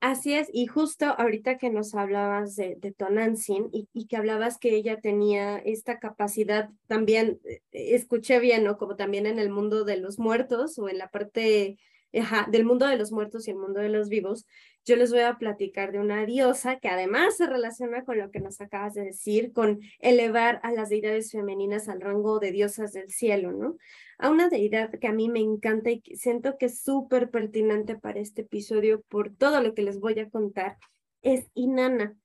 Así 0.00 0.34
es, 0.34 0.50
y 0.52 0.66
justo 0.66 1.06
ahorita 1.06 1.56
que 1.56 1.70
nos 1.70 1.94
hablabas 1.94 2.54
de, 2.54 2.76
de 2.76 2.92
Tonantzin 2.92 3.70
y, 3.72 3.88
y, 3.94 4.06
que 4.06 4.16
hablabas 4.18 4.58
que 4.58 4.74
ella 4.74 5.00
tenía 5.00 5.56
esta 5.56 5.98
capacidad, 5.98 6.68
también 6.86 7.40
eh, 7.44 7.62
escuché 7.72 8.38
bien, 8.38 8.62
¿no? 8.62 8.76
Como 8.76 8.96
también 8.96 9.24
en 9.24 9.38
el 9.38 9.48
mundo 9.48 9.84
de 9.84 9.96
los 9.96 10.18
muertos 10.18 10.78
o 10.78 10.90
en 10.90 10.98
la 10.98 11.08
parte 11.08 11.78
del 12.12 12.64
mundo 12.64 12.86
de 12.86 12.96
los 12.96 13.12
muertos 13.12 13.46
y 13.46 13.50
el 13.50 13.58
mundo 13.58 13.80
de 13.80 13.88
los 13.88 14.08
vivos, 14.08 14.46
yo 14.84 14.94
les 14.96 15.10
voy 15.10 15.20
a 15.20 15.36
platicar 15.36 15.90
de 15.90 15.98
una 15.98 16.24
diosa 16.24 16.78
que 16.78 16.88
además 16.88 17.36
se 17.36 17.46
relaciona 17.46 18.04
con 18.04 18.18
lo 18.18 18.30
que 18.30 18.40
nos 18.40 18.60
acabas 18.60 18.94
de 18.94 19.04
decir, 19.04 19.52
con 19.52 19.80
elevar 19.98 20.60
a 20.62 20.70
las 20.72 20.90
deidades 20.90 21.32
femeninas 21.32 21.88
al 21.88 22.00
rango 22.00 22.38
de 22.38 22.52
diosas 22.52 22.92
del 22.92 23.10
cielo, 23.10 23.52
¿no? 23.52 23.76
A 24.18 24.30
una 24.30 24.48
deidad 24.48 24.90
que 24.90 25.08
a 25.08 25.12
mí 25.12 25.28
me 25.28 25.40
encanta 25.40 25.90
y 25.90 26.02
siento 26.14 26.56
que 26.56 26.66
es 26.66 26.80
súper 26.80 27.30
pertinente 27.30 27.96
para 27.96 28.20
este 28.20 28.42
episodio 28.42 29.02
por 29.08 29.34
todo 29.34 29.60
lo 29.60 29.74
que 29.74 29.82
les 29.82 29.98
voy 29.98 30.18
a 30.20 30.30
contar, 30.30 30.78
es 31.22 31.50
Inanna. 31.54 32.16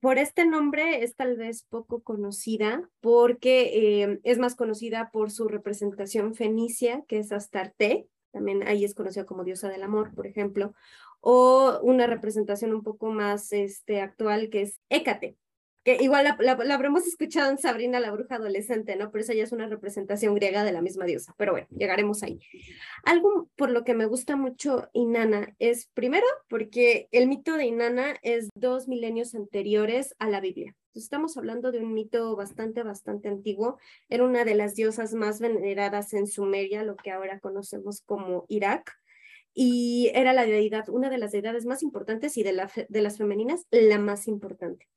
Por 0.00 0.18
este 0.18 0.46
nombre 0.46 1.04
es 1.04 1.14
tal 1.14 1.36
vez 1.36 1.62
poco 1.68 2.02
conocida 2.02 2.88
porque 3.00 4.02
eh, 4.02 4.20
es 4.24 4.38
más 4.38 4.56
conocida 4.56 5.10
por 5.12 5.30
su 5.30 5.46
representación 5.46 6.34
fenicia, 6.34 7.04
que 7.06 7.18
es 7.18 7.32
Astarte, 7.32 8.08
también 8.30 8.66
ahí 8.66 8.84
es 8.84 8.94
conocida 8.94 9.26
como 9.26 9.44
diosa 9.44 9.68
del 9.68 9.82
amor, 9.82 10.14
por 10.14 10.26
ejemplo, 10.26 10.74
o 11.20 11.80
una 11.82 12.06
representación 12.06 12.72
un 12.72 12.82
poco 12.82 13.10
más 13.10 13.52
este, 13.52 14.00
actual 14.00 14.50
que 14.50 14.62
es 14.62 14.80
Hécate, 14.88 15.36
que 15.84 15.96
igual 16.00 16.36
la, 16.38 16.52
habremos 16.74 17.06
escuchado 17.06 17.50
en 17.50 17.58
Sabrina 17.58 18.00
la 18.00 18.10
bruja 18.10 18.36
adolescente, 18.36 18.96
¿no? 18.96 19.10
Pero 19.10 19.22
esa 19.22 19.34
ya 19.34 19.44
es 19.44 19.52
una 19.52 19.66
representación 19.66 20.34
griega 20.34 20.64
de 20.64 20.72
la 20.72 20.82
misma 20.82 21.06
diosa, 21.06 21.34
pero 21.38 21.52
bueno, 21.52 21.68
llegaremos 21.70 22.22
ahí. 22.22 22.38
Algo 23.04 23.50
por 23.56 23.70
lo 23.70 23.84
que 23.84 23.94
me 23.94 24.06
gusta 24.06 24.36
mucho 24.36 24.88
Inanna 24.92 25.54
es, 25.58 25.86
primero, 25.94 26.26
porque 26.48 27.08
el 27.12 27.28
mito 27.28 27.56
de 27.56 27.66
Inanna 27.66 28.16
es 28.22 28.48
dos 28.54 28.88
milenios 28.88 29.34
anteriores 29.34 30.14
a 30.18 30.28
la 30.28 30.40
Biblia. 30.40 30.74
Estamos 30.94 31.36
hablando 31.36 31.72
de 31.72 31.80
un 31.80 31.94
mito 31.94 32.36
bastante, 32.36 32.82
bastante 32.82 33.28
antiguo. 33.28 33.78
Era 34.08 34.24
una 34.24 34.44
de 34.44 34.54
las 34.54 34.74
diosas 34.74 35.14
más 35.14 35.40
veneradas 35.40 36.12
en 36.12 36.26
Sumeria, 36.26 36.82
lo 36.82 36.96
que 36.96 37.10
ahora 37.10 37.40
conocemos 37.40 38.02
como 38.02 38.44
Irak 38.48 38.92
y 39.54 40.10
era 40.14 40.32
la 40.32 40.46
deidad, 40.46 40.88
una 40.88 41.10
de 41.10 41.18
las 41.18 41.32
deidades 41.32 41.66
más 41.66 41.82
importantes 41.82 42.36
y 42.36 42.42
de, 42.42 42.52
la, 42.52 42.70
de 42.88 43.02
las 43.02 43.18
femeninas, 43.18 43.66
la 43.70 43.98
más 43.98 44.28
importante. 44.28 44.88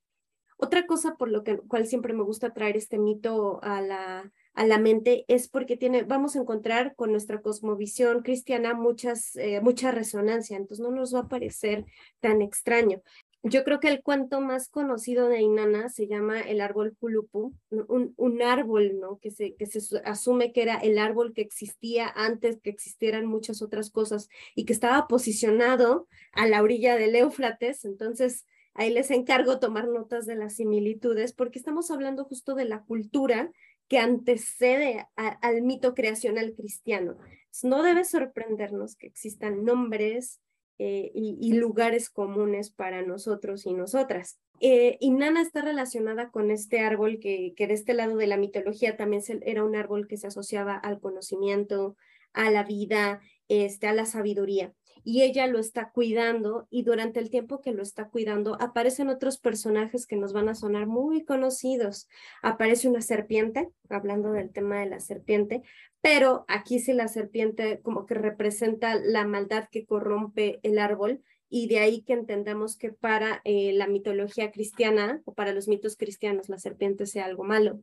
Otra 0.58 0.86
cosa 0.86 1.15
por 1.15 1.29
lo 1.29 1.43
que, 1.43 1.58
cual 1.58 1.88
siempre 1.88 2.13
me 2.13 2.23
gusta 2.23 2.53
traer 2.53 2.77
este 2.77 2.97
mito 2.97 3.60
a 3.63 3.82
la, 3.82 4.32
a 4.53 4.65
la 4.65 4.77
mente 4.77 5.25
es 5.27 5.49
porque 5.49 5.75
tiene, 5.75 6.03
vamos 6.03 6.36
a 6.36 6.39
encontrar 6.39 6.95
con 6.95 7.12
nuestra 7.12 7.41
cosmovisión 7.41 8.21
cristiana 8.21 8.73
muchas, 8.73 9.36
eh, 9.36 9.60
mucha 9.62 9.91
resonancia, 9.91 10.56
entonces 10.56 10.84
no 10.84 10.91
nos 10.91 11.13
va 11.13 11.21
a 11.21 11.27
parecer 11.27 11.86
tan 12.19 12.41
extraño. 12.41 13.01
Yo 13.45 13.65
creo 13.65 13.82
que 13.82 13.89
el 13.89 14.01
cuento 14.01 14.39
más 14.39 14.69
conocido 14.69 15.27
de 15.27 15.41
Inanna 15.41 15.89
se 15.89 16.08
llama 16.08 16.39
el 16.39 16.62
árbol 16.62 16.95
Kulupu, 16.97 17.53
un, 17.69 18.13
un 18.15 18.41
árbol 18.41 18.99
¿no? 19.01 19.19
que, 19.19 19.32
se, 19.32 19.56
que 19.56 19.65
se 19.65 19.82
asume 20.06 20.53
que 20.53 20.62
era 20.62 20.77
el 20.77 20.97
árbol 20.97 21.34
que 21.34 21.41
existía 21.41 22.08
antes 22.15 22.62
que 22.62 22.69
existieran 22.69 23.25
muchas 23.25 23.62
otras 23.62 23.89
cosas 23.89 24.29
y 24.56 24.63
que 24.63 24.71
estaba 24.71 25.08
posicionado 25.08 26.08
a 26.32 26.47
la 26.47 26.63
orilla 26.63 26.95
del 26.95 27.17
Éufrates. 27.17 27.84
Entonces, 27.84 28.45
ahí 28.75 28.93
les 28.93 29.12
encargo 29.12 29.60
tomar 29.60 29.89
notas 29.89 30.25
de 30.25 30.36
las 30.36 30.56
similitudes 30.56 31.34
porque 31.34 31.60
estamos 31.60 31.91
hablando 31.91 32.23
justo 32.23 32.56
de 32.56 32.63
la 32.63 32.84
cultura 32.84 33.51
que 33.89 33.99
antecede 33.99 35.06
al 35.15 35.62
mito 35.63 35.93
creacional 35.93 36.53
cristiano. 36.56 37.17
No 37.62 37.84
debe 37.84 38.06
sorprendernos 38.06 38.95
que 38.95 39.08
existan 39.08 39.65
nombres, 39.65 40.39
eh, 40.79 41.12
y, 41.13 41.53
lugares 41.53 42.09
comunes 42.09 42.71
para 42.71 43.01
nosotros 43.03 43.65
y 43.65 43.73
nosotras. 43.73 44.39
Eh, 44.59 44.97
y 44.99 45.12
Nana 45.12 45.41
está 45.41 45.62
relacionada 45.62 46.31
con 46.31 46.51
este 46.51 46.79
árbol 46.79 47.19
que, 47.19 47.53
que 47.55 47.67
de 47.67 47.73
este 47.73 47.93
lado 47.93 48.17
de 48.17 48.27
la 48.27 48.38
mitología 48.38 48.97
también 48.97 49.21
era 49.41 49.63
un 49.63 49.75
árbol 49.75 50.07
que 50.07 50.17
se 50.17 50.27
asociaba 50.27 50.75
al 50.75 50.99
conocimiento, 50.99 51.95
a 52.33 52.49
la 52.49 52.63
vida, 52.63 53.21
este, 53.47 53.88
a 53.88 53.93
la 53.93 54.05
sabiduría 54.05 54.73
y 55.03 55.23
ella 55.23 55.47
lo 55.47 55.59
está 55.59 55.91
cuidando 55.91 56.67
y 56.69 56.83
durante 56.83 57.19
el 57.19 57.29
tiempo 57.29 57.62
que 57.62 57.73
lo 57.73 57.83
está 57.83 58.07
cuidando 58.07 58.57
aparecen 58.62 59.09
otros 59.09 59.38
personajes 59.38 60.07
que 60.07 60.15
nos 60.15 60.33
van 60.33 60.49
a 60.49 60.55
sonar 60.55 60.88
muy 60.88 61.25
conocidos. 61.25 62.07
Aparece 62.41 62.88
una 62.88 63.01
serpiente, 63.01 63.69
hablando 63.89 64.31
del 64.31 64.51
tema 64.51 64.79
de 64.79 64.88
la 64.88 64.99
serpiente, 64.99 65.62
pero 66.03 66.43
aquí 66.49 66.79
sí 66.79 66.91
la 66.91 67.07
serpiente 67.07 67.79
como 67.81 68.05
que 68.05 68.13
representa 68.13 68.95
la 68.95 69.25
maldad 69.25 69.69
que 69.71 69.85
corrompe 69.85 70.59
el 70.61 70.77
árbol 70.77 71.23
y 71.47 71.67
de 71.67 71.79
ahí 71.79 72.01
que 72.01 72.11
entendamos 72.11 72.75
que 72.75 72.91
para 72.91 73.39
eh, 73.45 73.71
la 73.71 73.87
mitología 73.87 74.51
cristiana 74.51 75.21
o 75.23 75.33
para 75.33 75.53
los 75.53 75.69
mitos 75.69 75.95
cristianos 75.95 76.49
la 76.49 76.59
serpiente 76.59 77.05
sea 77.05 77.23
algo 77.23 77.45
malo. 77.45 77.79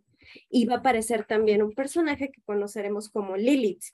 Y 0.51 0.67
va 0.67 0.75
a 0.75 0.79
aparecer 0.81 1.25
también 1.25 1.63
un 1.63 1.73
personaje 1.73 2.31
que 2.31 2.43
conoceremos 2.43 3.09
como 3.09 3.39
Lilith, 3.39 3.85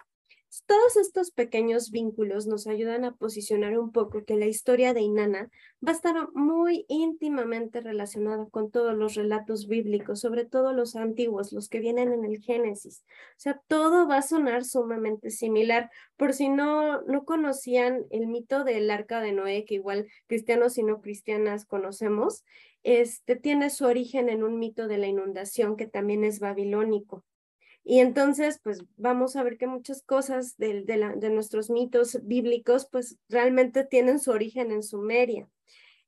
todos 0.66 0.96
estos 0.96 1.30
pequeños 1.30 1.90
vínculos 1.90 2.46
nos 2.46 2.66
ayudan 2.66 3.04
a 3.04 3.14
posicionar 3.14 3.78
un 3.78 3.92
poco 3.92 4.24
que 4.24 4.36
la 4.36 4.46
historia 4.46 4.94
de 4.94 5.00
Inanna 5.00 5.50
va 5.86 5.92
a 5.92 5.94
estar 5.94 6.28
muy 6.34 6.86
íntimamente 6.88 7.80
relacionada 7.80 8.46
con 8.46 8.70
todos 8.70 8.94
los 8.94 9.14
relatos 9.14 9.66
bíblicos, 9.66 10.20
sobre 10.20 10.44
todo 10.44 10.72
los 10.72 10.96
antiguos, 10.96 11.52
los 11.52 11.68
que 11.68 11.80
vienen 11.80 12.12
en 12.12 12.24
el 12.24 12.38
Génesis. 12.38 13.04
O 13.32 13.40
sea, 13.40 13.60
todo 13.66 14.06
va 14.08 14.18
a 14.18 14.22
sonar 14.22 14.64
sumamente 14.64 15.30
similar. 15.30 15.90
Por 16.16 16.32
si 16.32 16.48
no, 16.48 17.02
no 17.02 17.24
conocían 17.24 18.06
el 18.10 18.26
mito 18.26 18.64
del 18.64 18.90
arca 18.90 19.20
de 19.20 19.32
Noé, 19.32 19.64
que 19.64 19.74
igual 19.74 20.06
cristianos 20.26 20.78
y 20.78 20.82
no 20.82 21.00
cristianas 21.00 21.66
conocemos, 21.66 22.44
este 22.82 23.34
tiene 23.34 23.70
su 23.70 23.84
origen 23.84 24.28
en 24.28 24.44
un 24.44 24.58
mito 24.58 24.86
de 24.86 24.98
la 24.98 25.08
inundación 25.08 25.76
que 25.76 25.86
también 25.86 26.22
es 26.22 26.38
babilónico. 26.38 27.24
Y 27.88 28.00
entonces, 28.00 28.58
pues 28.64 28.82
vamos 28.96 29.36
a 29.36 29.44
ver 29.44 29.58
que 29.58 29.68
muchas 29.68 30.02
cosas 30.02 30.56
de, 30.56 30.82
de, 30.82 31.30
nuestros 31.30 31.70
mitos 31.70 32.18
bíblicos, 32.24 32.88
pues 32.90 33.16
realmente 33.28 33.84
tienen 33.84 34.18
su 34.18 34.32
origen 34.32 34.72
en 34.72 34.82
Sumeria. 34.82 35.48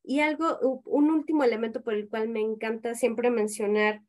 Y 0.03 0.19
algo, 0.19 0.59
un 0.85 1.09
último 1.09 1.45
elemento 1.45 1.85
por 1.85 1.95
el 1.95 2.09
cual 2.09 2.31
me 2.31 2.41
encanta 2.41 2.97
siempre 2.97 3.31
mencionar 3.31 4.03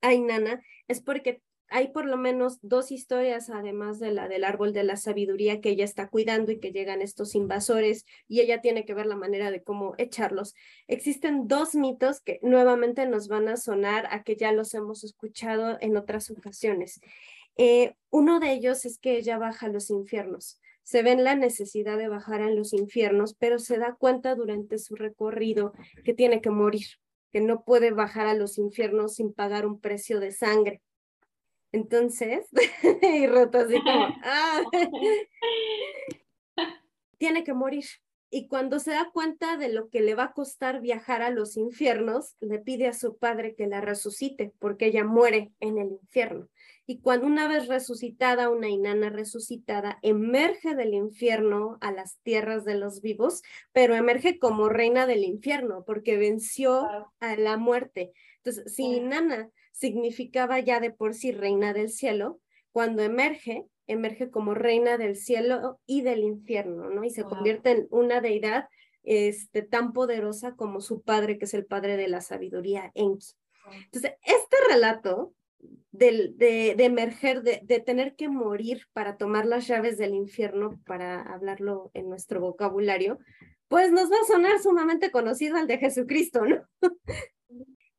a 0.00 0.14
Inanna 0.14 0.62
es 0.88 1.02
porque 1.02 1.42
hay 1.68 1.88
por 1.88 2.06
lo 2.06 2.16
menos 2.16 2.58
dos 2.62 2.92
historias, 2.92 3.50
además 3.50 3.98
de 3.98 4.12
la 4.12 4.28
del 4.28 4.44
árbol 4.44 4.72
de 4.72 4.84
la 4.84 4.96
sabiduría 4.96 5.60
que 5.60 5.70
ella 5.70 5.84
está 5.84 6.08
cuidando 6.08 6.52
y 6.52 6.60
que 6.60 6.72
llegan 6.72 7.02
estos 7.02 7.34
invasores 7.34 8.04
y 8.28 8.40
ella 8.40 8.60
tiene 8.60 8.84
que 8.84 8.94
ver 8.94 9.06
la 9.06 9.16
manera 9.16 9.50
de 9.50 9.62
cómo 9.62 9.94
echarlos. 9.98 10.54
Existen 10.86 11.48
dos 11.48 11.74
mitos 11.74 12.20
que 12.20 12.38
nuevamente 12.42 13.06
nos 13.06 13.28
van 13.28 13.48
a 13.48 13.56
sonar 13.56 14.06
a 14.10 14.22
que 14.22 14.36
ya 14.36 14.52
los 14.52 14.74
hemos 14.74 15.04
escuchado 15.04 15.76
en 15.80 15.96
otras 15.96 16.30
ocasiones. 16.30 17.00
Eh, 17.56 17.94
uno 18.10 18.38
de 18.38 18.52
ellos 18.52 18.84
es 18.84 18.98
que 18.98 19.16
ella 19.16 19.38
baja 19.38 19.66
a 19.66 19.70
los 19.70 19.90
infiernos. 19.90 20.60
Se 20.82 21.02
ve 21.02 21.12
en 21.12 21.24
la 21.24 21.34
necesidad 21.34 21.98
de 21.98 22.08
bajar 22.08 22.42
a 22.42 22.50
los 22.50 22.72
infiernos, 22.72 23.34
pero 23.34 23.58
se 23.58 23.78
da 23.78 23.96
cuenta 23.98 24.36
durante 24.36 24.78
su 24.78 24.94
recorrido 24.94 25.72
que 26.04 26.14
tiene 26.14 26.40
que 26.40 26.50
morir, 26.50 26.86
que 27.32 27.40
no 27.40 27.64
puede 27.64 27.90
bajar 27.90 28.26
a 28.28 28.34
los 28.34 28.56
infiernos 28.56 29.16
sin 29.16 29.32
pagar 29.32 29.66
un 29.66 29.80
precio 29.80 30.20
de 30.20 30.30
sangre. 30.30 30.82
Entonces, 31.72 32.46
y 33.02 33.26
roto 33.26 33.58
así 33.58 33.80
como, 33.82 34.08
ah, 34.24 34.62
tiene 37.18 37.44
que 37.44 37.54
morir. 37.54 37.84
Y 38.28 38.48
cuando 38.48 38.80
se 38.80 38.90
da 38.90 39.10
cuenta 39.12 39.56
de 39.56 39.72
lo 39.72 39.88
que 39.88 40.00
le 40.00 40.14
va 40.14 40.24
a 40.24 40.32
costar 40.32 40.80
viajar 40.80 41.22
a 41.22 41.30
los 41.30 41.56
infiernos, 41.56 42.34
le 42.40 42.58
pide 42.58 42.88
a 42.88 42.92
su 42.92 43.16
padre 43.16 43.54
que 43.54 43.68
la 43.68 43.80
resucite, 43.80 44.52
porque 44.58 44.86
ella 44.86 45.04
muere 45.04 45.52
en 45.60 45.78
el 45.78 45.92
infierno. 45.92 46.48
Y 46.86 47.00
cuando 47.00 47.26
una 47.26 47.48
vez 47.48 47.68
resucitada, 47.68 48.50
una 48.50 48.68
inana 48.68 49.10
resucitada, 49.10 49.98
emerge 50.02 50.74
del 50.74 50.94
infierno 50.94 51.78
a 51.80 51.92
las 51.92 52.18
tierras 52.22 52.64
de 52.64 52.74
los 52.74 53.00
vivos, 53.00 53.42
pero 53.72 53.94
emerge 53.94 54.38
como 54.38 54.68
reina 54.68 55.06
del 55.06 55.24
infierno, 55.24 55.84
porque 55.86 56.16
venció 56.16 56.86
a 57.20 57.36
la 57.36 57.56
muerte. 57.56 58.12
Entonces, 58.38 58.74
si 58.74 58.84
Inanna 58.84 59.50
significaba 59.76 60.58
ya 60.60 60.80
de 60.80 60.90
por 60.90 61.14
sí 61.14 61.32
reina 61.32 61.72
del 61.72 61.90
cielo, 61.90 62.40
cuando 62.72 63.02
emerge, 63.02 63.64
emerge 63.86 64.30
como 64.30 64.54
reina 64.54 64.98
del 64.98 65.16
cielo 65.16 65.80
y 65.86 66.02
del 66.02 66.20
infierno, 66.20 66.90
¿no? 66.90 67.04
Y 67.04 67.10
se 67.10 67.24
convierte 67.24 67.70
en 67.70 67.86
una 67.90 68.20
deidad 68.20 68.68
este, 69.02 69.62
tan 69.62 69.92
poderosa 69.92 70.56
como 70.56 70.80
su 70.80 71.02
padre, 71.02 71.38
que 71.38 71.44
es 71.44 71.54
el 71.54 71.66
padre 71.66 71.96
de 71.96 72.08
la 72.08 72.20
sabiduría, 72.20 72.90
Enki. 72.94 73.28
Entonces, 73.84 74.12
este 74.22 74.56
relato 74.68 75.34
del, 75.90 76.36
de, 76.36 76.74
de, 76.76 76.84
emerger, 76.84 77.42
de, 77.42 77.60
de, 77.62 77.80
tener 77.80 78.14
que 78.14 78.28
morir 78.28 78.82
para 78.92 79.16
tomar 79.16 79.46
las 79.46 79.66
llaves 79.66 79.98
del 79.98 80.14
infierno, 80.14 80.80
para 80.86 81.22
hablarlo 81.22 81.90
en 81.94 82.08
nuestro 82.08 82.40
vocabulario, 82.40 83.18
pues 83.68 83.90
nos 83.90 84.10
va 84.10 84.16
a 84.22 84.26
sonar 84.26 84.58
sumamente 84.60 85.10
conocido 85.10 85.56
al 85.56 85.66
de 85.66 85.78
Jesucristo, 85.78 86.44
¿no? 86.44 86.62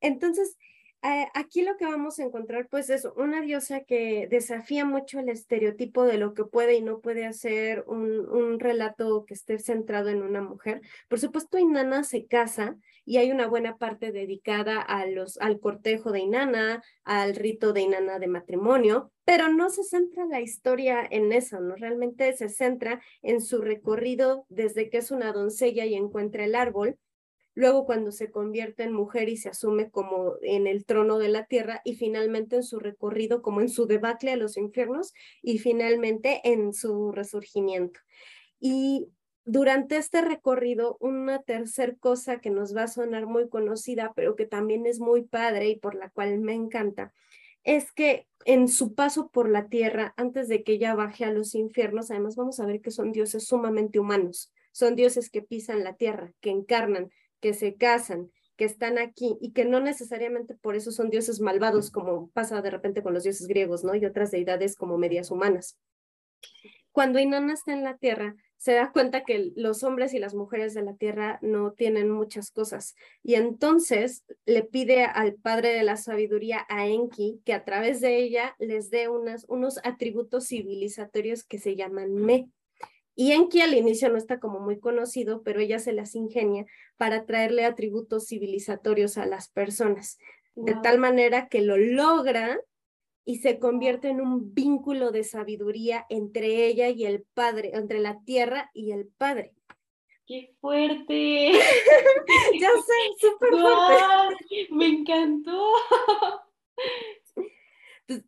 Entonces, 0.00 0.56
aquí 1.02 1.62
lo 1.62 1.76
que 1.76 1.84
vamos 1.84 2.18
a 2.18 2.24
encontrar 2.24 2.68
pues 2.68 2.90
es 2.90 3.06
una 3.16 3.40
diosa 3.40 3.80
que 3.80 4.26
desafía 4.30 4.84
mucho 4.84 5.20
el 5.20 5.28
estereotipo 5.28 6.04
de 6.04 6.18
lo 6.18 6.34
que 6.34 6.44
puede 6.44 6.74
y 6.76 6.82
no 6.82 7.00
puede 7.00 7.26
hacer 7.26 7.84
un, 7.86 8.58
relato 8.58 9.24
que 9.24 9.34
esté 9.34 9.58
centrado 9.58 10.08
en 10.08 10.22
una 10.22 10.42
mujer. 10.42 10.80
Por 11.08 11.20
supuesto, 11.20 11.58
Inanna 11.58 12.02
se 12.02 12.26
casa 12.26 12.76
y 13.04 13.18
hay 13.18 13.30
una 13.30 13.46
buena 13.46 13.76
parte 13.76 14.10
dedicada 14.10 14.80
al 14.80 15.60
cortejo 15.60 16.10
de 16.10 16.20
Inanna, 16.20 16.82
al 17.04 17.36
rito 17.36 17.72
de 17.72 17.82
Inanna 17.82 18.18
de 18.18 18.26
matrimonio, 18.26 19.12
pero 19.24 19.48
no 19.48 19.70
se 19.70 19.84
centra 19.84 20.24
la 20.26 20.40
historia 20.40 21.06
en 21.08 21.32
eso, 21.32 21.60
¿no? 21.60 21.76
Realmente 21.76 22.32
se 22.32 22.48
centra 22.48 23.00
en 23.22 23.40
su 23.40 23.60
recorrido 23.60 24.46
desde 24.48 24.90
que 24.90 24.98
es 24.98 25.10
una 25.10 25.32
doncella 25.32 25.84
y 25.84 25.94
encuentra 25.94 26.44
el 26.44 26.54
árbol 26.54 26.98
luego 27.54 27.86
cuando 27.86 28.12
se 28.12 28.30
convierte 28.30 28.84
en 28.84 28.92
mujer 28.92 29.28
y 29.28 29.36
se 29.36 29.48
asume 29.48 29.90
como 29.90 30.34
en 30.42 30.66
el 30.66 30.84
trono 30.84 31.18
de 31.18 31.28
la 31.28 31.46
tierra 31.46 31.80
y 31.84 31.94
finalmente 31.96 32.56
en 32.56 32.62
su 32.62 32.78
recorrido 32.78 33.42
como 33.42 33.60
en 33.60 33.68
su 33.68 33.86
debacle 33.86 34.32
a 34.32 34.36
los 34.36 34.56
infiernos 34.56 35.12
y 35.42 35.58
finalmente 35.58 36.40
en 36.44 36.72
su 36.72 37.12
resurgimiento. 37.12 38.00
Y 38.60 39.08
durante 39.44 39.96
este 39.96 40.20
recorrido, 40.20 40.98
una 41.00 41.42
tercer 41.42 41.96
cosa 41.98 42.38
que 42.38 42.50
nos 42.50 42.76
va 42.76 42.82
a 42.82 42.88
sonar 42.88 43.26
muy 43.26 43.48
conocida, 43.48 44.12
pero 44.14 44.36
que 44.36 44.44
también 44.44 44.84
es 44.84 45.00
muy 45.00 45.22
padre 45.22 45.70
y 45.70 45.76
por 45.76 45.94
la 45.94 46.10
cual 46.10 46.38
me 46.38 46.52
encanta, 46.52 47.14
es 47.64 47.90
que 47.92 48.26
en 48.44 48.68
su 48.68 48.94
paso 48.94 49.30
por 49.30 49.48
la 49.48 49.68
tierra, 49.68 50.14
antes 50.16 50.48
de 50.48 50.62
que 50.62 50.72
ella 50.72 50.94
baje 50.94 51.24
a 51.24 51.32
los 51.32 51.54
infiernos, 51.54 52.10
además 52.10 52.36
vamos 52.36 52.60
a 52.60 52.66
ver 52.66 52.80
que 52.80 52.90
son 52.90 53.10
dioses 53.10 53.46
sumamente 53.46 53.98
humanos, 53.98 54.52
son 54.72 54.96
dioses 54.96 55.30
que 55.30 55.42
pisan 55.42 55.82
la 55.82 55.94
tierra, 55.94 56.32
que 56.40 56.50
encarnan, 56.50 57.10
que 57.40 57.54
se 57.54 57.76
casan, 57.76 58.30
que 58.56 58.64
están 58.64 58.98
aquí 58.98 59.36
y 59.40 59.52
que 59.52 59.64
no 59.64 59.80
necesariamente 59.80 60.54
por 60.54 60.74
eso 60.74 60.90
son 60.90 61.10
dioses 61.10 61.40
malvados 61.40 61.90
como 61.90 62.28
pasa 62.30 62.60
de 62.60 62.70
repente 62.70 63.02
con 63.02 63.14
los 63.14 63.22
dioses 63.22 63.46
griegos, 63.46 63.84
¿no? 63.84 63.94
Y 63.94 64.04
otras 64.04 64.30
deidades 64.30 64.74
como 64.74 64.98
medias 64.98 65.30
humanas. 65.30 65.78
Cuando 66.90 67.20
Inanna 67.20 67.52
está 67.52 67.72
en 67.72 67.84
la 67.84 67.96
tierra, 67.96 68.34
se 68.56 68.72
da 68.72 68.90
cuenta 68.90 69.22
que 69.22 69.52
los 69.54 69.84
hombres 69.84 70.12
y 70.14 70.18
las 70.18 70.34
mujeres 70.34 70.74
de 70.74 70.82
la 70.82 70.96
tierra 70.96 71.38
no 71.42 71.70
tienen 71.72 72.10
muchas 72.10 72.50
cosas. 72.50 72.96
Y 73.22 73.34
entonces 73.34 74.24
le 74.46 74.64
pide 74.64 75.04
al 75.04 75.34
padre 75.34 75.68
de 75.74 75.84
la 75.84 75.96
sabiduría, 75.96 76.66
a 76.68 76.88
Enki, 76.88 77.40
que 77.44 77.52
a 77.52 77.64
través 77.64 78.00
de 78.00 78.16
ella 78.16 78.56
les 78.58 78.90
dé 78.90 79.08
unos 79.08 79.78
atributos 79.84 80.48
civilizatorios 80.48 81.44
que 81.44 81.60
se 81.60 81.76
llaman 81.76 82.14
me. 82.14 82.48
Y 83.20 83.32
Enki 83.32 83.62
al 83.62 83.74
inicio 83.74 84.08
no 84.10 84.16
está 84.16 84.38
como 84.38 84.60
muy 84.60 84.78
conocido, 84.78 85.42
pero 85.42 85.58
ella 85.58 85.80
se 85.80 85.92
las 85.92 86.14
ingenia 86.14 86.66
para 86.96 87.26
traerle 87.26 87.64
atributos 87.64 88.28
civilizatorios 88.28 89.18
a 89.18 89.26
las 89.26 89.48
personas, 89.48 90.18
de 90.54 90.76
tal 90.84 91.00
manera 91.00 91.48
que 91.48 91.60
lo 91.60 91.76
logra 91.76 92.60
y 93.24 93.40
se 93.40 93.58
convierte 93.58 94.10
en 94.10 94.20
un 94.20 94.54
vínculo 94.54 95.10
de 95.10 95.24
sabiduría 95.24 96.06
entre 96.10 96.66
ella 96.66 96.90
y 96.90 97.06
el 97.06 97.24
padre, 97.34 97.72
entre 97.74 97.98
la 97.98 98.20
tierra 98.22 98.70
y 98.72 98.92
el 98.92 99.08
padre. 99.08 99.52
¡Qué 100.24 100.54
fuerte! 100.60 101.50
ya 102.60 102.70
sé, 102.70 102.94
súper 103.18 103.50
fuerte. 103.50 104.68
Me 104.70 104.86
encantó. 104.86 105.72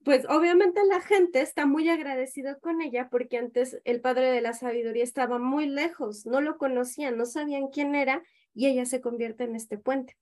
Pues 0.05 0.27
obviamente 0.29 0.81
la 0.85 1.01
gente 1.01 1.41
está 1.41 1.67
muy 1.67 1.89
agradecido 1.89 2.59
con 2.61 2.83
ella 2.83 3.09
porque 3.11 3.39
antes 3.39 3.81
el 3.85 4.01
padre 4.01 4.31
de 4.31 4.41
la 4.41 4.53
sabiduría 4.53 5.05
estaba 5.05 5.39
muy 5.39 5.67
lejos, 5.67 6.27
no 6.27 6.41
lo 6.41 6.59
conocían, 6.59 7.17
no 7.17 7.25
sabían 7.25 7.69
quién 7.69 7.95
era 7.95 8.23
y 8.55 8.67
ella 8.67 8.85
se 8.85 9.01
convierte 9.01 9.45
en 9.45 9.57
este 9.57 9.79
puente. 9.79 10.17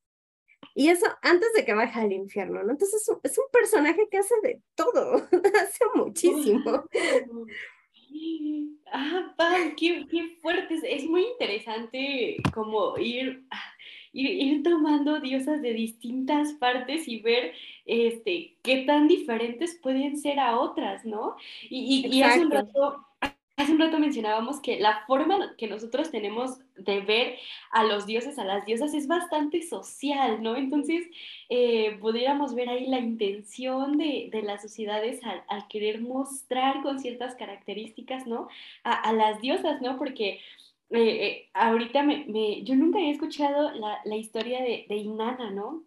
Y 0.74 0.88
eso 0.88 1.06
antes 1.22 1.52
de 1.54 1.64
que 1.64 1.74
baje 1.74 2.00
al 2.00 2.12
infierno, 2.12 2.62
¿no? 2.62 2.70
Entonces 2.70 3.08
es 3.22 3.38
un, 3.38 3.44
personaje 3.52 4.08
que 4.10 4.18
hace 4.18 4.34
de 4.42 4.62
todo, 4.74 5.14
hace 5.60 5.84
muchísimo. 5.94 6.84
Ah, 8.86 9.72
qué, 9.76 10.06
qué 10.10 10.38
fuerte. 10.40 10.78
Es 10.84 11.04
muy 11.04 11.24
interesante 11.24 12.36
como 12.54 12.96
ir, 12.98 13.44
ir, 14.12 14.62
tomando 14.62 15.20
diosas 15.20 15.62
de 15.62 15.72
distintas 15.72 16.52
partes 16.54 17.08
y 17.08 17.20
ver 17.20 17.52
este, 17.86 18.56
qué 18.62 18.84
tan 18.84 19.08
diferentes 19.08 19.78
pueden 19.82 20.16
ser 20.16 20.38
a 20.40 20.58
otras, 20.58 21.04
¿no? 21.04 21.36
Y, 21.68 22.06
y, 22.06 22.16
y 22.18 22.22
hace 22.22 22.40
un 22.40 22.50
rato 22.50 23.08
Hace 23.58 23.72
un 23.72 23.80
rato 23.80 23.98
mencionábamos 23.98 24.60
que 24.60 24.78
la 24.78 25.02
forma 25.08 25.56
que 25.56 25.66
nosotros 25.66 26.12
tenemos 26.12 26.60
de 26.76 27.00
ver 27.00 27.38
a 27.72 27.82
los 27.82 28.06
dioses, 28.06 28.38
a 28.38 28.44
las 28.44 28.64
diosas, 28.64 28.94
es 28.94 29.08
bastante 29.08 29.62
social, 29.62 30.40
¿no? 30.40 30.54
Entonces, 30.54 31.08
eh, 31.48 31.98
pudiéramos 32.00 32.54
ver 32.54 32.68
ahí 32.68 32.86
la 32.86 33.00
intención 33.00 33.98
de, 33.98 34.28
de 34.30 34.42
las 34.42 34.62
sociedades 34.62 35.20
al, 35.24 35.66
querer 35.66 36.00
mostrar 36.00 36.82
con 36.82 37.00
ciertas 37.00 37.34
características, 37.34 38.28
¿no? 38.28 38.46
A, 38.84 39.12
las 39.12 39.40
diosas, 39.40 39.82
¿no? 39.82 39.98
Porque 39.98 40.38
eh, 40.90 41.26
eh, 41.26 41.50
ahorita 41.54 42.02
me, 42.02 42.62
yo 42.64 42.74
nunca 42.76 42.98
he 42.98 43.10
escuchado 43.10 43.70
la, 43.72 44.00
la 44.04 44.16
historia 44.16 44.62
de, 44.62 44.86
de 44.88 44.96
Inanna, 44.96 45.50
¿no? 45.50 45.84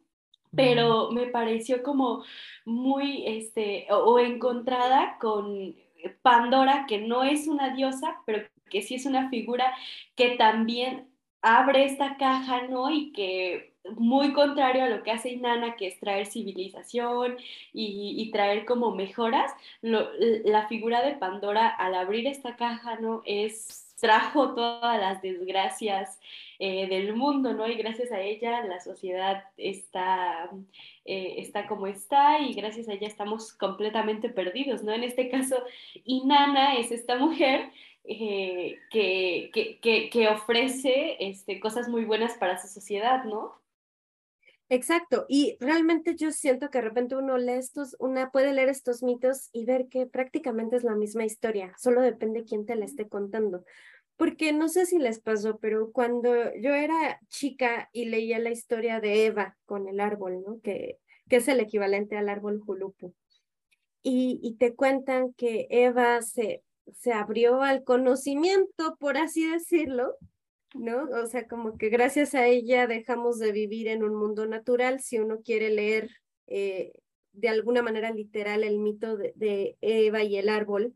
Pero 0.55 1.11
me 1.11 1.27
pareció 1.27 1.81
como 1.81 2.23
muy, 2.65 3.25
este, 3.25 3.87
o 3.91 4.19
encontrada 4.19 5.17
con 5.19 5.75
Pandora, 6.21 6.85
que 6.87 6.99
no 6.99 7.23
es 7.23 7.47
una 7.47 7.73
diosa, 7.73 8.21
pero 8.25 8.47
que 8.69 8.81
sí 8.81 8.95
es 8.95 9.05
una 9.05 9.29
figura 9.29 9.73
que 10.15 10.31
también 10.37 11.09
abre 11.41 11.85
esta 11.85 12.17
caja, 12.17 12.67
¿no? 12.67 12.89
Y 12.91 13.11
que 13.13 13.70
muy 13.97 14.33
contrario 14.33 14.83
a 14.83 14.89
lo 14.89 15.03
que 15.03 15.11
hace 15.11 15.29
Inanna, 15.29 15.75
que 15.75 15.87
es 15.87 15.99
traer 15.99 16.25
civilización 16.25 17.37
y, 17.73 18.29
traer 18.31 18.65
como 18.65 18.95
mejoras, 18.95 19.51
la 19.81 20.67
figura 20.67 21.01
de 21.03 21.13
Pandora 21.13 21.67
al 21.67 21.95
abrir 21.95 22.27
esta 22.27 22.55
caja, 22.55 22.95
¿no? 22.99 23.21
Es 23.25 23.87
trajo 24.01 24.55
todas 24.55 24.99
las 24.99 25.21
desgracias 25.21 26.19
eh, 26.59 26.87
del 26.87 27.15
mundo, 27.15 27.53
¿no? 27.53 27.67
Y 27.67 27.75
gracias 27.75 28.11
a 28.11 28.19
ella 28.19 28.63
la 28.65 28.79
sociedad 28.79 29.45
está, 29.57 30.49
eh, 31.05 31.35
está 31.37 31.67
como 31.67 31.87
está 31.87 32.39
y 32.39 32.53
gracias 32.53 32.89
a 32.89 32.93
ella 32.93 33.07
estamos 33.07 33.53
completamente 33.53 34.29
perdidos, 34.29 34.83
¿no? 34.83 34.91
En 34.91 35.03
este 35.03 35.29
caso, 35.29 35.55
Inanna 36.03 36.77
es 36.77 36.91
esta 36.91 37.15
mujer 37.17 37.69
eh, 38.03 38.79
que, 38.89 39.79
que, 39.81 40.09
que, 40.09 40.27
ofrece 40.27 41.17
este, 41.19 41.59
cosas 41.59 41.87
muy 41.87 42.03
buenas 42.03 42.33
para 42.33 42.57
su 42.57 42.67
sociedad, 42.67 43.23
¿no? 43.23 43.60
Exacto, 44.73 45.25
y 45.27 45.57
realmente 45.59 46.15
yo 46.15 46.31
siento 46.31 46.69
que 46.69 46.77
de 46.77 46.85
repente 46.85 47.17
uno 47.17 47.37
lee 47.37 47.55
estos, 47.55 47.97
una 47.99 48.31
puede 48.31 48.53
leer 48.53 48.69
estos 48.69 49.03
mitos 49.03 49.49
y 49.51 49.65
ver 49.65 49.89
que 49.89 50.05
prácticamente 50.05 50.77
es 50.77 50.85
la 50.85 50.95
misma 50.95 51.25
historia, 51.25 51.73
solo 51.77 51.99
depende 52.01 52.45
quién 52.45 52.65
te 52.65 52.77
la 52.77 52.85
esté 52.85 53.09
contando. 53.09 53.65
Porque 54.15 54.53
no 54.53 54.69
sé 54.69 54.85
si 54.85 54.97
les 54.97 55.19
pasó, 55.19 55.57
pero 55.59 55.91
cuando 55.91 56.33
yo 56.55 56.73
era 56.73 57.19
chica 57.27 57.89
y 57.91 58.05
leía 58.05 58.39
la 58.39 58.51
historia 58.51 59.01
de 59.01 59.25
Eva 59.25 59.57
con 59.65 59.89
el 59.89 59.99
árbol, 59.99 60.41
¿no? 60.41 60.61
Que, 60.61 60.99
que 61.27 61.37
es 61.37 61.49
el 61.49 61.59
equivalente 61.59 62.15
al 62.15 62.29
árbol 62.29 62.61
julupu. 62.61 63.13
Y, 64.03 64.39
y 64.41 64.55
te 64.55 64.73
cuentan 64.73 65.33
que 65.33 65.67
Eva 65.69 66.21
se, 66.21 66.63
se 66.93 67.11
abrió 67.11 67.61
al 67.61 67.83
conocimiento, 67.83 68.95
por 69.01 69.17
así 69.17 69.49
decirlo, 69.49 70.15
¿no? 70.73 71.03
O 71.21 71.25
sea, 71.27 71.47
como 71.47 71.77
que 71.77 71.89
gracias 71.89 72.35
a 72.35 72.47
ella 72.47 72.87
dejamos 72.87 73.39
de 73.39 73.51
vivir 73.51 73.87
en 73.87 74.03
un 74.03 74.15
mundo 74.15 74.45
natural. 74.45 74.99
Si 75.01 75.19
uno 75.19 75.41
quiere 75.41 75.69
leer 75.69 76.09
eh, 76.47 76.93
de 77.33 77.49
alguna 77.49 77.81
manera 77.81 78.11
literal 78.11 78.63
el 78.63 78.79
mito 78.79 79.17
de, 79.17 79.77
Eva 79.81 80.23
y 80.23 80.37
el 80.37 80.49
árbol, 80.49 80.95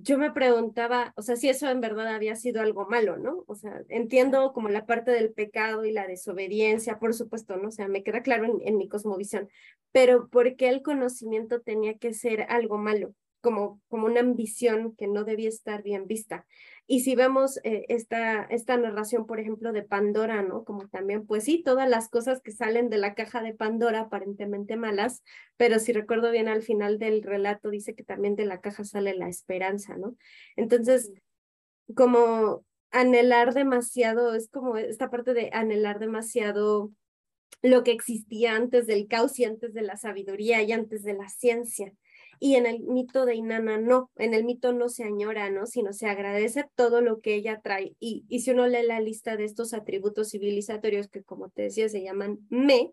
yo 0.00 0.16
me 0.16 0.30
preguntaba, 0.30 1.12
o 1.16 1.22
sea, 1.22 1.34
si 1.34 1.48
eso 1.48 1.68
en 1.68 1.80
verdad 1.80 2.06
había 2.08 2.36
sido 2.36 2.62
algo 2.62 2.86
malo, 2.88 3.16
¿no? 3.16 3.44
O 3.48 3.56
sea, 3.56 3.82
entiendo 3.88 4.52
como 4.52 4.68
la 4.68 4.86
parte 4.86 5.10
del 5.10 5.32
pecado 5.32 5.84
y 5.84 5.90
la 5.92 6.06
desobediencia, 6.06 7.00
por 7.00 7.14
supuesto, 7.14 7.56
¿no? 7.56 7.68
O 7.68 7.72
sea, 7.72 7.88
me 7.88 8.04
queda 8.04 8.22
claro 8.22 8.60
en 8.62 8.76
mi 8.76 8.88
cosmovisión, 8.88 9.48
pero 9.90 10.28
¿por 10.28 10.54
qué 10.54 10.68
el 10.68 10.82
conocimiento 10.82 11.60
tenía 11.62 11.98
que 11.98 12.14
ser 12.14 12.42
algo 12.48 12.78
malo? 12.78 13.14
Como, 13.40 13.80
como 13.88 14.06
una 14.06 14.20
ambición 14.20 14.96
que 14.96 15.06
no 15.06 15.24
debía 15.24 15.48
estar 15.48 15.82
bien 15.82 16.06
vista. 16.06 16.44
Y 16.90 17.00
si 17.00 17.14
vemos 17.14 17.60
eh, 17.64 17.84
esta, 17.88 18.44
esta 18.44 18.76
narración, 18.78 19.26
por 19.26 19.38
ejemplo, 19.38 19.72
de 19.72 19.82
Pandora, 19.82 20.42
¿no? 20.42 20.64
Como 20.64 20.88
también, 20.88 21.26
pues 21.26 21.44
sí, 21.44 21.62
todas 21.62 21.88
las 21.88 22.08
cosas 22.08 22.40
que 22.40 22.50
salen 22.50 22.88
de 22.88 22.96
la 22.96 23.14
caja 23.14 23.42
de 23.42 23.52
Pandora 23.52 24.00
aparentemente 24.00 24.76
malas, 24.76 25.22
pero 25.58 25.78
si 25.78 25.92
recuerdo 25.92 26.30
bien 26.30 26.48
al 26.48 26.62
final 26.62 26.98
del 26.98 27.22
relato 27.22 27.68
dice 27.68 27.94
que 27.94 28.04
también 28.04 28.36
de 28.36 28.46
la 28.46 28.60
caja 28.60 28.84
sale 28.84 29.14
la 29.14 29.28
esperanza, 29.28 29.96
¿no? 29.96 30.16
Entonces, 30.56 31.12
como 31.94 32.64
anhelar 32.90 33.54
demasiado, 33.54 34.34
es 34.34 34.48
como 34.48 34.76
esta 34.78 35.10
parte 35.10 35.34
de 35.34 35.50
anhelar 35.52 35.98
demasiado 35.98 36.90
lo 37.62 37.82
que 37.84 37.92
existía 37.92 38.54
antes 38.54 38.86
del 38.86 39.08
caos 39.08 39.38
y 39.38 39.44
antes 39.44 39.74
de 39.74 39.82
la 39.82 39.96
sabiduría 39.96 40.62
y 40.62 40.72
antes 40.72 41.02
de 41.02 41.14
la 41.14 41.28
ciencia. 41.28 41.92
Y 42.40 42.56
en 42.56 42.66
el 42.66 42.80
mito 42.80 43.26
de 43.26 43.34
Inanna 43.34 43.78
no, 43.78 44.10
en 44.16 44.34
el 44.34 44.44
mito 44.44 44.72
no 44.72 44.88
se 44.88 45.04
añora, 45.04 45.50
¿no? 45.50 45.66
Sino 45.66 45.92
se 45.92 46.06
agradece 46.06 46.64
todo 46.74 47.00
lo 47.00 47.20
que 47.20 47.34
ella 47.34 47.60
trae. 47.62 47.96
Y, 48.00 48.24
y 48.28 48.40
si 48.40 48.50
uno 48.50 48.66
lee 48.66 48.82
la 48.84 49.00
lista 49.00 49.36
de 49.36 49.44
estos 49.44 49.74
atributos 49.74 50.30
civilizatorios 50.30 51.08
que, 51.08 51.22
como 51.22 51.50
te 51.50 51.62
decía, 51.62 51.88
se 51.88 52.02
llaman 52.02 52.38
me, 52.50 52.92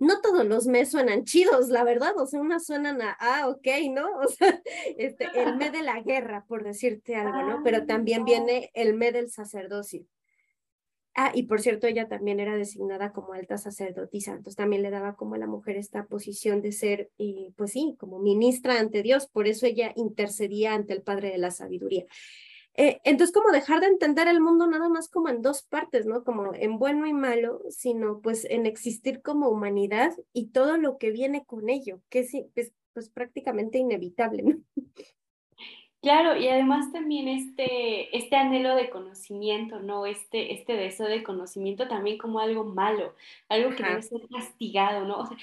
no 0.00 0.20
todos 0.22 0.46
los 0.46 0.66
me 0.66 0.86
suenan 0.86 1.24
chidos, 1.24 1.68
la 1.68 1.84
verdad, 1.84 2.18
o 2.18 2.26
sea, 2.26 2.40
unas 2.40 2.64
suenan 2.64 3.02
a, 3.02 3.16
ah, 3.20 3.48
ok, 3.48 3.66
¿no? 3.92 4.08
O 4.24 4.28
sea, 4.28 4.60
este, 4.96 5.28
el 5.34 5.56
me 5.56 5.70
de 5.70 5.82
la 5.82 6.00
guerra, 6.00 6.44
por 6.48 6.64
decirte 6.64 7.14
algo, 7.14 7.42
¿no? 7.42 7.62
Pero 7.62 7.84
también 7.86 8.24
viene 8.24 8.70
el 8.74 8.94
me 8.94 9.12
del 9.12 9.30
sacerdocio. 9.30 10.04
Ah, 11.14 11.32
y 11.34 11.42
por 11.44 11.60
cierto, 11.60 11.86
ella 11.86 12.08
también 12.08 12.38
era 12.38 12.56
designada 12.56 13.12
como 13.12 13.32
alta 13.32 13.58
sacerdotisa, 13.58 14.30
entonces 14.30 14.56
también 14.56 14.82
le 14.82 14.90
daba 14.90 15.16
como 15.16 15.34
a 15.34 15.38
la 15.38 15.48
mujer 15.48 15.76
esta 15.76 16.06
posición 16.06 16.62
de 16.62 16.70
ser, 16.70 17.10
eh, 17.18 17.52
pues 17.56 17.72
sí, 17.72 17.96
como 17.98 18.20
ministra 18.20 18.78
ante 18.78 19.02
Dios, 19.02 19.26
por 19.26 19.48
eso 19.48 19.66
ella 19.66 19.92
intercedía 19.96 20.72
ante 20.72 20.92
el 20.92 21.02
Padre 21.02 21.30
de 21.30 21.38
la 21.38 21.50
Sabiduría. 21.50 22.06
Eh, 22.74 23.00
entonces, 23.04 23.34
como 23.34 23.50
dejar 23.50 23.80
de 23.80 23.88
entender 23.88 24.28
el 24.28 24.40
mundo 24.40 24.66
nada 24.68 24.88
más 24.88 25.08
como 25.08 25.28
en 25.28 25.42
dos 25.42 25.62
partes, 25.64 26.06
¿no? 26.06 26.22
Como 26.22 26.54
en 26.54 26.78
bueno 26.78 27.06
y 27.06 27.12
malo, 27.12 27.60
sino 27.68 28.20
pues 28.20 28.44
en 28.44 28.64
existir 28.64 29.20
como 29.20 29.48
humanidad 29.48 30.14
y 30.32 30.50
todo 30.50 30.76
lo 30.76 30.96
que 30.96 31.10
viene 31.10 31.44
con 31.44 31.68
ello, 31.68 32.00
que 32.08 32.20
es 32.20 32.30
pues, 32.54 32.72
pues 32.92 33.10
prácticamente 33.10 33.78
inevitable, 33.78 34.42
¿no? 34.44 34.56
Claro, 36.02 36.34
y 36.34 36.48
además 36.48 36.90
también 36.92 37.28
este, 37.28 38.16
este 38.16 38.34
anhelo 38.34 38.74
de 38.74 38.88
conocimiento, 38.88 39.80
¿no? 39.80 40.06
Este, 40.06 40.54
este 40.54 40.72
deseo 40.72 41.06
de 41.08 41.22
conocimiento 41.22 41.88
también 41.88 42.16
como 42.16 42.40
algo 42.40 42.64
malo, 42.64 43.14
algo 43.50 43.74
que 43.74 43.84
debe 43.84 44.00
ser 44.00 44.26
castigado, 44.30 45.04
¿no? 45.04 45.18
O 45.20 45.26
sea, 45.26 45.36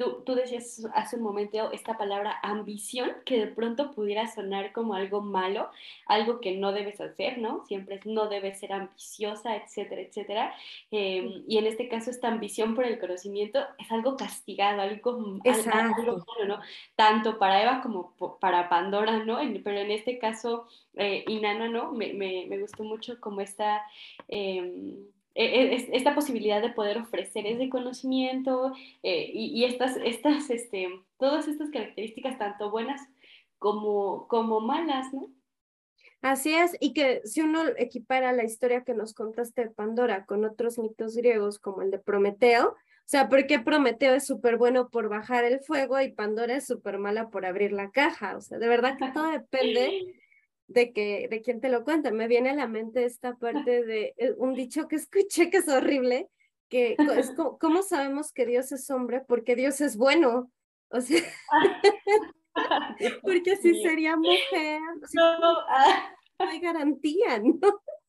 Tú, 0.00 0.34
decías 0.34 0.86
hace 0.94 1.16
un 1.16 1.22
momento 1.22 1.70
esta 1.72 1.98
palabra 1.98 2.38
ambición, 2.42 3.10
que 3.26 3.38
de 3.38 3.46
pronto 3.48 3.90
pudiera 3.90 4.26
sonar 4.28 4.72
como 4.72 4.94
algo 4.94 5.20
malo, 5.20 5.68
algo 6.06 6.40
que 6.40 6.56
no 6.56 6.72
debes 6.72 7.02
hacer, 7.02 7.36
¿no? 7.36 7.66
Siempre 7.66 8.00
no 8.06 8.26
debes 8.28 8.60
ser 8.60 8.72
ambiciosa, 8.72 9.56
etcétera, 9.56 10.00
etcétera. 10.00 10.54
Em, 10.90 11.44
y 11.46 11.58
en 11.58 11.66
este 11.66 11.86
caso, 11.88 12.10
esta 12.10 12.28
ambición 12.28 12.74
por 12.74 12.86
el 12.86 12.98
conocimiento 12.98 13.60
es 13.78 13.92
algo 13.92 14.16
castigado, 14.16 14.80
algo, 14.80 15.10
algo 15.44 16.24
malo, 16.26 16.46
¿no? 16.46 16.60
Tanto 16.96 17.38
para 17.38 17.62
Eva 17.62 17.82
como 17.82 18.14
para 18.40 18.70
Pandora, 18.70 19.22
¿no? 19.24 19.38
pero 19.62 19.78
en 19.80 19.90
este 19.90 20.18
caso, 20.18 20.66
eh, 20.94 21.24
Inanna, 21.28 21.68
¿no? 21.68 21.92
Me, 21.92 22.14
me, 22.14 22.46
me, 22.48 22.58
gustó 22.58 22.84
mucho 22.84 23.20
como 23.20 23.42
esta... 23.42 23.82
Eh, 24.28 24.56
e, 24.58 25.04
e, 25.04 25.19
esta 25.34 26.14
posibilidad 26.14 26.60
de 26.60 26.70
poder 26.70 26.98
ofrecer 26.98 27.46
ese 27.46 27.68
conocimiento 27.68 28.72
eh, 29.02 29.30
y, 29.32 29.64
estas, 29.64 29.96
estas, 29.96 30.50
este, 30.50 30.88
todas 31.18 31.48
estas 31.48 31.70
características, 31.70 32.38
tanto 32.38 32.70
buenas 32.70 33.00
como, 33.58 34.26
como 34.28 34.60
malas, 34.60 35.12
¿no? 35.12 35.28
Así 36.22 36.52
es, 36.52 36.76
y 36.80 36.92
que 36.92 37.22
si 37.24 37.40
uno 37.40 37.62
equipara 37.78 38.32
la 38.32 38.44
historia 38.44 38.84
que 38.84 38.92
nos 38.92 39.14
contaste 39.14 39.62
de 39.62 39.70
Pandora 39.70 40.26
con 40.26 40.44
otros 40.44 40.78
mitos 40.78 41.16
griegos 41.16 41.58
como 41.58 41.80
el 41.80 41.90
de 41.90 41.98
Prometeo, 41.98 42.68
o 42.68 43.12
sea, 43.12 43.28
porque 43.28 43.58
Prometeo 43.58 44.14
es 44.14 44.26
súper 44.26 44.56
bueno 44.56 44.90
por 44.90 45.08
bajar 45.08 45.44
el 45.44 45.60
fuego 45.60 46.00
y 46.00 46.12
Pandora 46.12 46.56
es 46.56 46.66
súper 46.66 46.98
mala 46.98 47.30
por 47.30 47.46
abrir 47.46 47.72
la 47.72 47.90
caja? 47.90 48.36
O 48.36 48.40
sea, 48.40 48.58
de 48.58 48.68
verdad 48.68 48.98
que 48.98 49.10
todo 49.12 49.30
depende 49.30 50.14
de 50.70 50.92
que 50.92 51.26
de 51.28 51.42
quién 51.42 51.60
te 51.60 51.68
lo 51.68 51.84
cuenta. 51.84 52.10
Me 52.12 52.28
viene 52.28 52.50
a 52.50 52.54
la 52.54 52.68
mente 52.68 53.04
esta 53.04 53.36
parte 53.36 53.84
de 53.84 54.14
eh, 54.16 54.32
un 54.38 54.54
dicho 54.54 54.86
que 54.88 54.96
escuché 54.96 55.50
que 55.50 55.58
es 55.58 55.68
horrible, 55.68 56.28
que 56.68 56.96
es 57.16 57.32
como, 57.32 57.58
¿cómo 57.58 57.82
sabemos 57.82 58.32
que 58.32 58.46
Dios 58.46 58.70
es 58.70 58.88
hombre? 58.90 59.20
Porque 59.26 59.56
Dios 59.56 59.80
es 59.80 59.96
bueno. 59.96 60.50
O 60.90 61.00
sea, 61.00 61.22
porque 63.22 63.56
si 63.56 63.82
sería 63.82 64.16
mujer, 64.16 64.80
no, 65.12 65.58
ah. 65.68 66.14
hay 66.38 66.60
garantía, 66.60 67.38
¿no? 67.42 67.58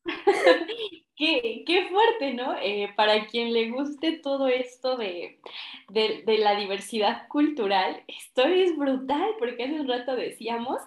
Qué, 1.14 1.62
qué, 1.66 1.88
fuerte, 1.88 2.34
¿no? 2.34 2.56
Eh, 2.60 2.92
para 2.96 3.26
quien 3.26 3.52
le 3.52 3.70
guste 3.70 4.12
todo 4.12 4.48
esto 4.48 4.96
de, 4.96 5.38
de, 5.90 6.22
de, 6.26 6.38
la 6.38 6.56
diversidad 6.56 7.28
cultural, 7.28 8.02
esto 8.08 8.42
es 8.42 8.76
brutal, 8.76 9.36
porque 9.38 9.62
hace 9.62 9.78
un 9.78 9.86
rato 9.86 10.16
decíamos, 10.16 10.82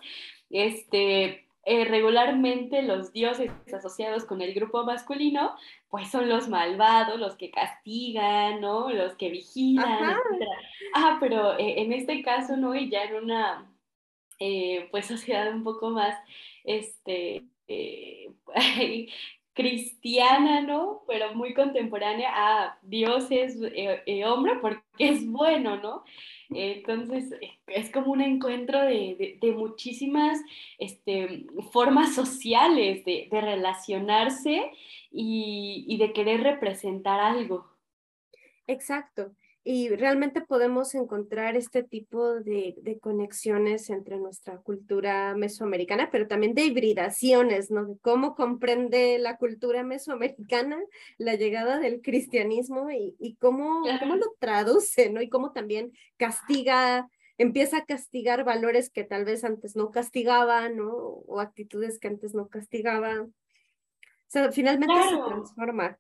este, 0.50 1.45
eh, 1.68 1.84
regularmente 1.86 2.84
los 2.84 3.12
dioses 3.12 3.52
asociados 3.74 4.24
con 4.26 4.42
el 4.42 4.54
grupo 4.54 4.84
masculino, 4.84 5.56
pues 5.90 6.10
son 6.10 6.30
los 6.30 6.48
malvados, 6.48 7.20
los 7.20 7.36
que 7.36 7.50
castigan, 7.50 8.62
¿no? 8.62 8.92
Los 8.92 9.16
que 9.16 9.30
vigilan, 9.30 10.12
etc. 10.12 10.48
Ah, 10.94 11.18
pero 11.20 11.58
eh, 11.58 11.82
en 11.82 11.92
este 11.92 12.22
caso, 12.22 12.56
¿no? 12.56 12.76
Y 12.76 12.92
ya 12.92 13.06
en 13.06 13.16
una, 13.16 13.66
eh, 14.40 14.88
pues, 14.92 15.08
sociedad 15.08 15.52
un 15.52 15.64
poco 15.64 15.90
más, 15.90 16.16
este, 16.64 17.44
cristiana, 19.56 20.62
¿no? 20.62 21.02
Pero 21.08 21.34
muy 21.34 21.54
contemporánea, 21.54 22.30
ah, 22.34 22.78
Dios 22.84 23.28
es 23.32 23.58
hombre 24.26 24.58
porque 24.62 24.84
es 25.00 25.26
bueno, 25.26 25.78
¿no? 25.78 26.04
Entonces, 26.50 27.34
es 27.66 27.90
como 27.90 28.12
un 28.12 28.22
encuentro 28.22 28.80
de, 28.82 29.40
muchísimas 29.56 30.40
este, 30.78 31.48
formas 31.72 32.14
sociales 32.14 33.04
de, 33.06 33.28
relacionarse 33.32 34.72
y, 35.10 35.86
y 35.88 35.98
de 35.98 36.14
querer 36.14 36.42
representar 36.42 37.20
algo. 37.20 37.66
Exacto 38.68 39.32
y 39.68 39.90
realmente 39.90 40.42
podemos 40.42 40.94
encontrar 40.94 41.58
este 41.58 41.82
tipo 41.82 42.36
de, 42.36 42.76
de, 42.84 43.00
conexiones 43.00 43.90
entre 43.90 44.18
nuestra 44.18 44.60
cultura 44.60 45.34
mesoamericana, 45.36 46.10
pero 46.12 46.28
también 46.28 46.54
de 46.54 46.66
hibridaciones, 46.66 47.72
¿no? 47.72 47.84
De 47.84 47.98
cómo 47.98 48.36
comprende 48.36 49.18
la 49.18 49.38
cultura 49.38 49.84
mesoamericana 49.84 50.78
la 51.18 51.34
llegada 51.34 51.80
del 51.80 52.04
cristianismo 52.04 52.92
y, 52.92 53.16
y 53.18 53.38
cómo, 53.38 53.82
cómo 54.00 54.18
lo 54.18 54.36
traduce, 54.38 55.10
¿no? 55.10 55.20
Y 55.20 55.30
cómo 55.30 55.52
también 55.52 55.94
castiga, 56.18 57.10
empieza 57.40 57.78
a 57.78 57.86
castigar 57.86 58.44
valores 58.44 58.92
que 58.92 59.04
tal 59.04 59.26
vez 59.26 59.44
antes 59.44 59.76
no 59.76 59.90
castigaba, 59.90 60.70
¿no? 60.70 60.94
O 60.94 61.40
actitudes 61.40 61.98
que 61.98 62.08
antes 62.08 62.36
no 62.36 62.50
castigaba. 62.50 63.24
O 63.24 63.32
sea, 64.28 64.52
finalmente 64.52 64.94
se 65.10 65.18
transforma. 65.28 65.98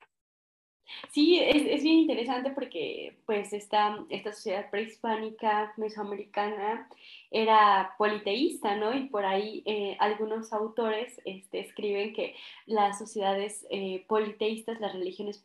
Sí, 1.12 1.40
es, 1.40 1.64
es, 1.68 1.84
bien 1.84 2.00
interesante 2.00 2.52
porque 2.52 3.18
pues 3.26 3.54
esta, 3.54 4.06
esta 4.10 4.34
sociedad 4.34 4.70
prehispánica 4.70 5.74
mesoamericana 5.78 6.88
era 7.32 7.96
politeísta, 7.98 8.76
¿no? 8.76 8.96
Y 8.96 9.08
por 9.08 9.26
ahí 9.26 9.64
eh, 9.66 9.98
algunos 10.00 10.54
autores 10.54 11.20
este, 11.26 11.60
escriben 11.60 12.14
que 12.14 12.36
las 12.66 13.00
sociedades 13.00 13.66
eh, 13.70 14.06
politeístas, 14.08 14.80
las 14.80 14.94
religiones 14.94 15.42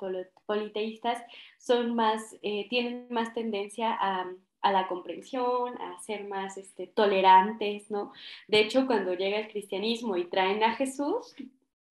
politeístas, 0.46 1.22
son 1.58 1.94
más, 1.94 2.36
eh, 2.42 2.68
tienen 2.68 3.06
más 3.10 3.32
tendencia 3.32 3.92
a, 3.98 4.30
a, 4.62 4.72
la 4.72 4.88
comprensión, 4.88 5.80
a 5.80 5.98
ser 6.00 6.24
más 6.24 6.58
este, 6.58 6.86
tolerantes, 6.86 7.90
¿no? 7.90 8.12
De 8.48 8.60
hecho, 8.60 8.86
cuando 8.86 9.14
llega 9.14 9.38
el 9.38 9.48
cristianismo 9.48 10.16
y 10.16 10.24
traen 10.26 10.62
a 10.64 10.74
Jesús, 10.74 11.34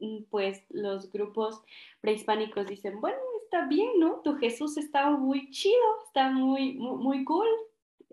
mm, 0.00 0.24
pues 0.30 0.64
los 0.70 1.10
grupos 1.10 1.62
prehispánicos 2.00 2.66
dicen, 2.66 3.00
bueno, 3.00 3.18
está 3.48 3.66
bien, 3.66 3.98
¿no? 3.98 4.20
Tu 4.20 4.34
Jesús 4.36 4.76
está 4.76 5.10
muy 5.10 5.50
chido, 5.50 5.80
está 6.06 6.30
muy, 6.30 6.74
muy, 6.74 7.24
cool, 7.24 7.48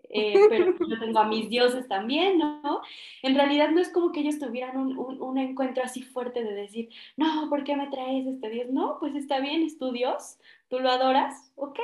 eh, 0.10 0.34
pero 0.50 0.74
yo 0.88 1.00
tengo 1.00 1.20
a 1.20 1.28
mis 1.28 1.50
dioses 1.50 1.88
también, 1.90 2.38
¿no? 2.38 2.82
En 3.22 3.36
realidad 3.36 3.70
no 3.72 3.82
es 3.82 3.90
como 3.90 4.14
que 4.14 4.22
ellos 4.22 4.40
tuvieran 4.40 4.78
un, 4.78 4.98
un, 4.98 5.38
encuentro 5.38 5.84
así 5.84 6.04
fuerte 6.04 6.42
de 6.44 6.54
decir, 6.54 6.90
no, 7.18 7.50
¿por 7.50 7.66
qué 7.66 7.76
me 7.76 7.88
traes 7.88 8.26
este 8.26 8.50
Dios? 8.50 8.70
No, 8.70 8.98
pues 9.00 9.14
está 9.16 9.40
bien, 9.42 9.62
es 9.64 9.78
tu 9.78 9.92
Dios, 9.92 10.38
tú 10.70 10.80
lo 10.80 10.90
adoras, 10.90 11.52
ok, 11.56 11.80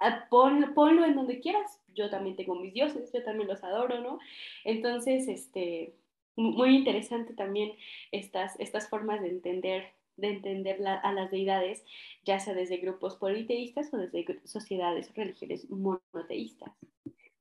ah, 0.00 0.26
ponlo 0.28 1.04
en 1.06 1.14
donde 1.14 1.40
quieras. 1.40 1.80
Yo 1.94 2.10
también 2.10 2.36
tengo 2.36 2.56
mis 2.56 2.74
dioses, 2.74 3.10
yo 3.12 3.22
también 3.22 3.48
los 3.48 3.64
adoro, 3.64 4.00
¿no? 4.00 4.18
Entonces, 4.64 5.28
este, 5.28 5.94
muy 6.36 6.76
interesante 6.76 7.32
también 7.32 7.72
estas, 8.10 8.58
estas 8.58 8.88
formas 8.88 9.22
de 9.22 9.28
entender 9.28 9.94
de 10.16 10.28
entender 10.28 10.84
a 10.86 11.12
las 11.12 11.30
deidades, 11.30 11.84
ya 12.24 12.38
sea 12.40 12.54
desde 12.54 12.78
grupos 12.78 13.16
politeístas 13.16 13.92
o 13.92 13.98
desde 13.98 14.40
sociedades 14.44 15.10
o 15.10 15.14
religiones 15.14 15.68
monoteístas. 15.70 16.72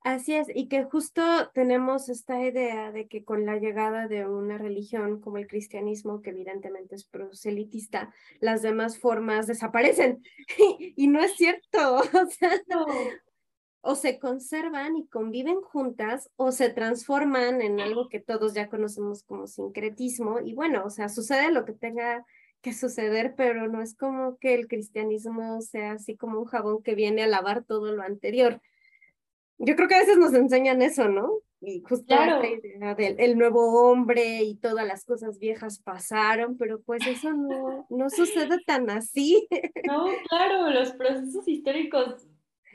Así 0.04 0.36
es, 0.36 0.48
y 0.54 0.68
que 0.68 0.84
justo 0.84 1.22
tenemos 1.54 2.10
esta 2.10 2.42
idea 2.42 2.92
de 2.92 3.08
que 3.08 3.24
con 3.24 3.46
la 3.46 3.56
llegada 3.56 4.10
de 4.10 4.28
una 4.28 4.58
religión 4.58 5.22
como 5.22 5.38
el 5.38 5.48
cristianismo, 5.48 6.22
que 6.22 6.32
evidentemente 6.32 6.96
es 6.96 7.06
proselitista, 7.06 8.14
las 8.42 8.62
demás 8.62 9.00
formas 9.00 9.48
desaparecen. 9.48 10.22
y 10.98 11.08
no 11.08 11.22
es 11.22 11.36
cierto. 11.36 12.02
O 12.14 12.26
sea, 12.30 12.52
o 13.86 13.96
se 13.96 14.18
conservan 14.18 14.96
y 14.96 15.08
conviven 15.08 15.62
juntas 15.62 16.30
o 16.38 16.54
se 16.54 16.70
transforman 16.70 17.62
en 17.62 17.82
algo 17.82 18.08
que 18.08 18.22
todos 18.22 18.54
ya 18.54 18.70
conocemos 18.70 19.24
como 19.24 19.46
sincretismo. 19.46 20.40
Y 20.40 20.54
bueno, 20.54 20.84
o 20.86 20.90
sea, 20.90 21.10
sucede 21.10 21.52
lo 21.52 21.66
que 21.66 21.74
tenga 21.74 22.26
que 22.64 22.74
suceder, 22.74 23.36
pero 23.36 23.68
no 23.68 23.82
es 23.82 23.94
como 23.94 24.38
que 24.38 24.56
el 24.56 24.68
cristianismo 24.68 25.62
sea 25.62 25.92
así 25.92 26.16
como 26.16 26.40
un 26.40 26.46
jabón 26.46 26.82
que 26.82 26.96
viene 26.96 27.22
a 27.22 27.28
lavar 27.28 27.64
todo 27.64 27.94
lo 27.94 28.02
anterior. 28.02 28.62
Yo 29.60 29.76
creo 29.76 29.88
que 29.88 29.96
a 29.96 30.00
veces 30.00 30.18
nos 30.18 30.34
enseñan 30.34 30.82
eso, 30.82 31.10
¿no? 31.10 31.30
Y 31.62 31.82
justo 31.82 32.06
claro. 32.08 32.42
la 32.42 32.50
idea 32.50 32.96
del 32.96 33.20
el 33.20 33.38
nuevo 33.38 33.90
hombre 33.90 34.44
y 34.44 34.56
todas 34.56 34.88
las 34.88 35.06
cosas 35.06 35.40
viejas 35.40 35.80
pasaron, 35.80 36.58
pero 36.58 36.82
pues 36.82 37.06
eso 37.06 37.34
no, 37.34 37.86
no 37.90 38.10
sucede 38.10 38.58
tan 38.66 38.90
así. 38.90 39.48
No, 39.86 40.06
claro, 40.30 40.70
los 40.70 40.94
procesos 40.94 41.48
históricos 41.48 42.28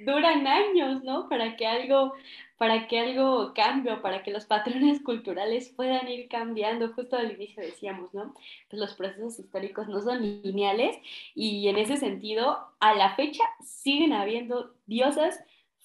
duran 0.04 0.46
años, 0.46 1.02
¿no? 1.04 1.28
Para 1.28 1.56
que 1.56 1.66
algo, 1.66 2.14
para 2.56 2.86
que 2.86 2.98
algo 2.98 3.52
cambie, 3.54 3.96
para 3.96 4.22
que 4.22 4.30
los 4.30 4.46
patrones 4.46 5.00
culturales 5.04 5.68
puedan 5.70 6.08
ir 6.08 6.28
cambiando. 6.28 6.92
Justo 6.92 7.16
al 7.16 7.32
inicio 7.32 7.62
decíamos, 7.62 8.12
¿no? 8.14 8.34
Pues 8.68 8.80
los 8.80 8.94
procesos 8.94 9.38
históricos 9.38 9.88
no 9.88 10.00
son 10.00 10.22
lineales 10.22 10.96
y 11.34 11.68
en 11.68 11.78
ese 11.78 11.96
sentido, 11.96 12.58
a 12.80 12.94
la 12.94 13.14
fecha 13.14 13.44
siguen 13.64 14.12
habiendo 14.12 14.74
diosas 14.86 15.42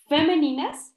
femeninas, 0.07 0.95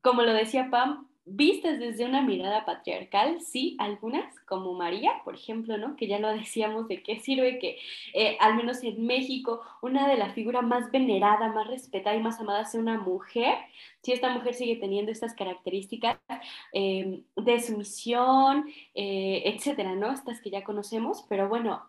como 0.00 0.22
lo 0.22 0.32
decía 0.32 0.68
Pam, 0.70 1.08
vistas 1.26 1.80
desde 1.80 2.04
una 2.04 2.22
mirada 2.22 2.64
patriarcal, 2.64 3.40
sí, 3.40 3.76
algunas, 3.80 4.38
como 4.40 4.72
María, 4.74 5.10
por 5.24 5.34
ejemplo, 5.34 5.76
¿no? 5.76 5.96
Que 5.96 6.06
ya 6.06 6.20
lo 6.20 6.28
decíamos 6.32 6.88
de 6.88 7.02
qué 7.02 7.18
sirve 7.18 7.58
que, 7.58 7.78
eh, 8.14 8.38
al 8.40 8.54
menos 8.54 8.82
en 8.84 9.04
México, 9.04 9.60
una 9.82 10.08
de 10.08 10.16
las 10.16 10.32
figuras 10.34 10.62
más 10.62 10.90
venerada, 10.90 11.52
más 11.52 11.66
respetada 11.66 12.16
y 12.16 12.22
más 12.22 12.40
amada 12.40 12.64
sea 12.64 12.80
una 12.80 12.98
mujer, 12.98 13.56
si 14.02 14.12
esta 14.12 14.30
mujer 14.30 14.54
sigue 14.54 14.76
teniendo 14.76 15.10
estas 15.10 15.34
características 15.34 16.18
eh, 16.72 17.22
de 17.36 17.60
sumisión, 17.60 18.66
eh, 18.94 19.42
etcétera, 19.46 19.96
¿no? 19.96 20.12
Estas 20.12 20.40
que 20.40 20.50
ya 20.50 20.62
conocemos, 20.62 21.26
pero 21.28 21.48
bueno, 21.48 21.82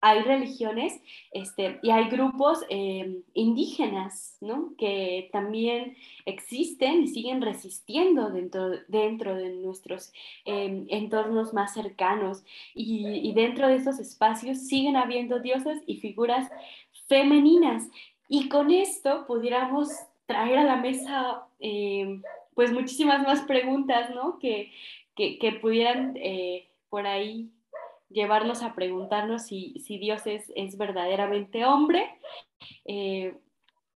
hay 0.00 0.20
religiones 0.22 1.00
este, 1.32 1.78
y 1.82 1.90
hay 1.90 2.08
grupos 2.08 2.60
em, 2.68 3.22
indígenas 3.34 4.36
¿no? 4.40 4.74
que 4.76 5.28
también 5.32 5.96
existen 6.26 7.02
y 7.02 7.08
siguen 7.08 7.42
resistiendo 7.42 8.30
dentro, 8.30 8.70
dentro 8.88 9.34
de 9.34 9.50
nuestros 9.50 10.12
em, 10.44 10.86
entornos 10.88 11.54
más 11.54 11.74
cercanos 11.74 12.44
y, 12.74 13.06
y, 13.06 13.32
dentro 13.32 13.68
de 13.68 13.76
esos 13.76 13.98
espacios 13.98 14.58
siguen 14.58 14.96
habiendo 14.96 15.40
diosas 15.40 15.78
y 15.86 15.96
figuras 15.96 16.50
femeninas 17.08 17.88
y 18.28 18.48
con 18.48 18.70
esto 18.70 19.26
pudiéramos 19.26 19.88
traer 20.26 20.58
a 20.58 20.64
la 20.64 20.76
mesa 20.76 21.46
em, 21.58 22.22
pues 22.54 22.72
muchísimas 22.72 23.22
más 23.22 23.42
preguntas 23.42 24.10
¿no? 24.14 24.38
que, 24.38 24.72
que, 25.14 25.38
que 25.38 25.52
pudieran 25.52 26.16
eh, 26.16 26.68
por 26.88 27.06
ahí 27.06 27.50
llevarnos 28.08 28.62
a 28.62 28.74
preguntarnos 28.74 29.46
si, 29.46 29.78
si 29.80 29.98
Dios 29.98 30.26
es, 30.26 30.50
es, 30.54 30.76
verdaderamente 30.78 31.64
hombre. 31.64 32.08
Eh, 32.84 33.36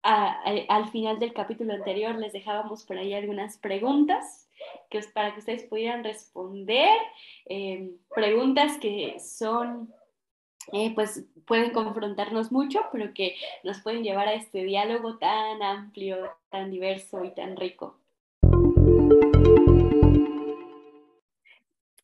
al 0.03 0.89
final 0.89 1.19
del 1.19 1.33
capítulo 1.33 1.73
anterior 1.73 2.15
les 2.15 2.31
dejábamos 2.31 2.85
por 2.85 2.97
ahí 2.97 3.13
algunas 3.13 3.57
preguntas 3.57 4.47
que 4.89 5.01
para 5.13 5.33
que 5.33 5.39
ustedes 5.39 5.63
pudieran 5.63 6.03
responder, 6.03 6.97
eh, 7.45 7.91
preguntas 8.15 8.77
que 8.79 9.19
son, 9.19 9.93
eh, 10.71 10.93
pues 10.95 11.25
pueden 11.45 11.71
confrontarnos 11.71 12.51
mucho, 12.51 12.81
pero 12.91 13.13
que 13.13 13.35
nos 13.63 13.81
pueden 13.81 14.03
llevar 14.03 14.27
a 14.27 14.33
este 14.33 14.63
diálogo 14.63 15.17
tan 15.17 15.61
amplio, 15.61 16.31
tan 16.49 16.71
diverso 16.71 17.23
y 17.23 17.31
tan 17.31 17.57
rico. 17.57 17.99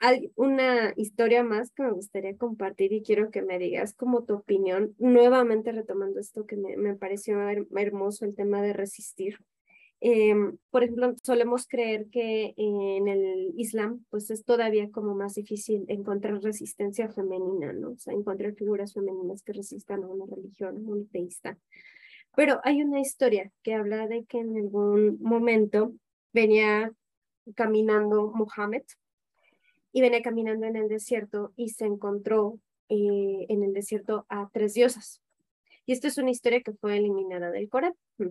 Hay 0.03 0.33
una 0.35 0.93
historia 0.97 1.45
más 1.45 1.71
que 1.71 1.81
me 1.81 1.91
gustaría 1.93 2.35
compartir 2.35 2.91
y 2.91 3.03
quiero 3.03 3.31
que 3.31 3.41
me 3.41 3.57
digas 3.57 3.93
como 3.93 4.25
tu 4.25 4.33
opinión, 4.33 4.93
nuevamente 4.99 5.71
retomando 5.71 6.19
esto 6.19 6.45
que 6.45 6.57
me, 6.57 6.75
me 6.75 6.93
pareció 6.93 7.37
hermoso, 7.77 8.25
el 8.25 8.35
tema 8.35 8.61
de 8.61 8.73
resistir. 8.73 9.37
Em, 10.01 10.57
por 10.71 10.83
ejemplo, 10.83 11.15
solemos 11.23 11.67
creer 11.69 12.07
que 12.11 12.53
en 12.57 13.07
el 13.07 13.53
Islam, 13.55 14.03
pues 14.09 14.29
es 14.29 14.43
todavía 14.43 14.91
como 14.91 15.15
más 15.15 15.35
difícil 15.35 15.85
encontrar 15.87 16.41
resistencia 16.41 17.07
femenina, 17.07 17.71
¿no? 17.71 17.91
O 17.91 17.97
sea, 17.97 18.13
encontrar 18.13 18.55
figuras 18.55 18.93
femeninas 18.93 19.41
que 19.41 19.53
resistan 19.53 20.03
a 20.03 20.07
una 20.07 20.25
religión 20.25 20.83
monoteísta. 20.83 21.57
Pero 22.35 22.59
hay 22.65 22.83
una 22.83 22.99
historia 22.99 23.49
que 23.63 23.73
habla 23.73 24.07
de 24.07 24.25
que 24.25 24.39
en 24.39 24.57
algún 24.57 25.17
momento 25.21 25.93
venía 26.33 26.91
caminando 27.55 28.33
Muhammad 28.35 28.81
y 29.93 30.01
venía 30.01 30.21
caminando 30.21 30.65
en 30.65 30.75
el 30.75 30.89
desierto 30.89 31.53
y 31.55 31.69
se 31.69 31.85
encontró 31.85 32.59
eh, 32.89 33.45
en 33.47 33.63
el 33.63 33.73
desierto 33.73 34.25
a 34.27 34.49
tres 34.51 34.73
diosas. 34.73 35.21
Y 35.85 35.93
esta 35.93 36.07
es 36.07 36.17
una 36.17 36.31
historia 36.31 36.61
que 36.61 36.73
fue 36.73 36.97
eliminada 36.97 37.51
del 37.51 37.69
Corán. 37.69 37.93
Mm. 38.17 38.29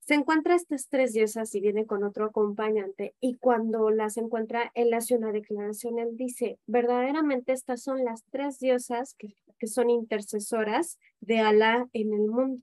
Se 0.00 0.14
encuentra 0.14 0.54
estas 0.54 0.88
tres 0.88 1.12
diosas 1.12 1.52
y 1.56 1.60
viene 1.60 1.84
con 1.84 2.04
otro 2.04 2.26
acompañante 2.26 3.16
y 3.20 3.34
cuando 3.34 3.90
las 3.90 4.16
encuentra, 4.16 4.70
él 4.74 4.94
hace 4.94 5.16
una 5.16 5.32
declaración, 5.32 5.98
él 5.98 6.16
dice, 6.16 6.60
verdaderamente 6.68 7.52
estas 7.52 7.82
son 7.82 8.04
las 8.04 8.22
tres 8.30 8.60
diosas 8.60 9.14
que, 9.14 9.34
que 9.58 9.66
son 9.66 9.90
intercesoras 9.90 11.00
de 11.20 11.40
Alá 11.40 11.88
en 11.92 12.14
el 12.14 12.28
mundo 12.28 12.62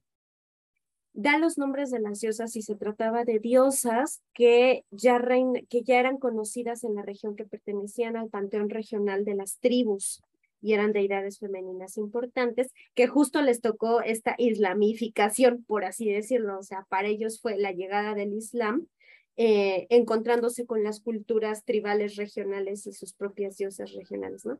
da 1.13 1.37
los 1.37 1.57
nombres 1.57 1.91
de 1.91 1.99
las 1.99 2.19
diosas 2.19 2.55
y 2.55 2.61
se 2.61 2.75
trataba 2.75 3.23
de 3.23 3.39
diosas 3.39 4.21
que 4.33 4.83
ya, 4.91 5.21
que 5.69 5.83
ya 5.83 5.99
eran 5.99 6.17
conocidas 6.17 6.83
en 6.83 6.95
la 6.95 7.03
región 7.03 7.35
que 7.35 7.45
pertenecían 7.45 8.17
al 8.17 8.29
panteón 8.29 8.69
regional 8.69 9.23
de 9.23 9.35
las 9.35 9.59
tribus 9.59 10.21
y 10.63 10.73
eran 10.73 10.93
deidades 10.93 11.39
femeninas 11.39 11.97
importantes, 11.97 12.71
que 12.95 13.05
justo 13.05 13.41
les 13.41 13.59
tocó 13.59 14.01
esta 14.01 14.33
islamificación, 14.37 15.63
por 15.65 15.83
así 15.83 16.09
decirlo, 16.09 16.57
o 16.57 16.63
sea, 16.63 16.85
para 16.89 17.09
ellos 17.09 17.41
fue 17.41 17.57
la 17.57 17.73
llegada 17.73 18.15
del 18.15 18.33
Islam, 18.33 18.87
eh, 19.35 19.87
encontrándose 19.89 20.65
con 20.65 20.83
las 20.83 21.01
culturas 21.01 21.65
tribales 21.65 22.15
regionales 22.15 22.87
y 22.87 22.93
sus 22.93 23.13
propias 23.13 23.57
diosas 23.57 23.91
regionales, 23.93 24.45
¿no? 24.45 24.59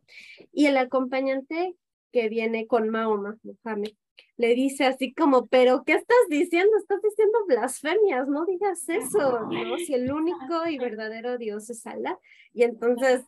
Y 0.52 0.66
el 0.66 0.76
acompañante 0.76 1.74
que 2.12 2.28
viene 2.28 2.68
con 2.68 2.90
Mahoma, 2.90 3.38
Muhammad, 3.44 3.92
le 4.38 4.56
dice 4.56 4.86
así 4.86 5.14
como, 5.14 5.48
pero 5.48 5.84
¿qué 5.86 5.94
estás 5.94 6.18
diciendo? 6.30 6.76
Estás 6.78 7.02
diciendo 7.02 7.38
blasfemias, 7.48 8.28
no 8.28 8.46
digas 8.46 8.88
eso, 8.90 9.48
¿no? 9.50 9.78
Si 9.78 9.94
el 9.94 10.12
único 10.12 10.68
y 10.68 10.78
verdadero 10.78 11.38
Dios 11.38 11.70
es 11.70 11.86
Alá. 11.86 12.18
Y 12.54 12.64
entonces 12.64 13.26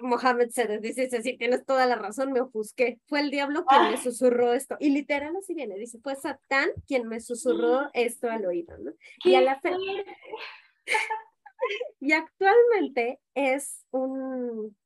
Mohamed 0.00 0.50
se 0.50 0.78
dice, 0.78 1.08
sí, 1.22 1.36
tienes 1.36 1.64
toda 1.64 1.86
la 1.86 1.96
razón, 1.96 2.32
me 2.32 2.40
ofusqué. 2.40 3.00
Fue 3.06 3.20
el 3.20 3.30
diablo 3.30 3.64
quien 3.64 3.90
me 3.90 3.96
susurró 3.96 4.52
esto. 4.52 4.76
Y 4.78 4.90
literal 4.90 5.34
así 5.36 5.54
viene, 5.54 5.76
dice, 5.76 5.98
fue 5.98 6.14
Satán 6.14 6.70
quien 6.86 7.08
me 7.08 7.20
susurró 7.20 7.88
esto 7.92 8.30
al 8.30 8.46
oído, 8.46 8.76
¿no? 8.78 8.92
Y 9.24 9.34
a 9.34 9.40
la 9.40 9.60
fe... 9.60 9.72
y 12.00 12.12
actualmente 12.12 13.20
es 13.34 13.84
un, 13.90 14.76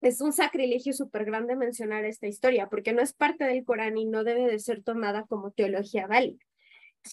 es 0.00 0.20
un 0.20 0.32
sacrilegio 0.32 0.92
súper 0.92 1.24
grande 1.24 1.56
mencionar 1.56 2.04
esta 2.04 2.26
historia, 2.26 2.68
porque 2.68 2.92
no 2.92 3.02
es 3.02 3.12
parte 3.12 3.44
del 3.44 3.64
Corán 3.64 3.98
y 3.98 4.06
no 4.06 4.24
debe 4.24 4.46
de 4.46 4.58
ser 4.58 4.82
tomada 4.82 5.24
como 5.26 5.50
teología 5.50 6.06
válida. 6.06 6.44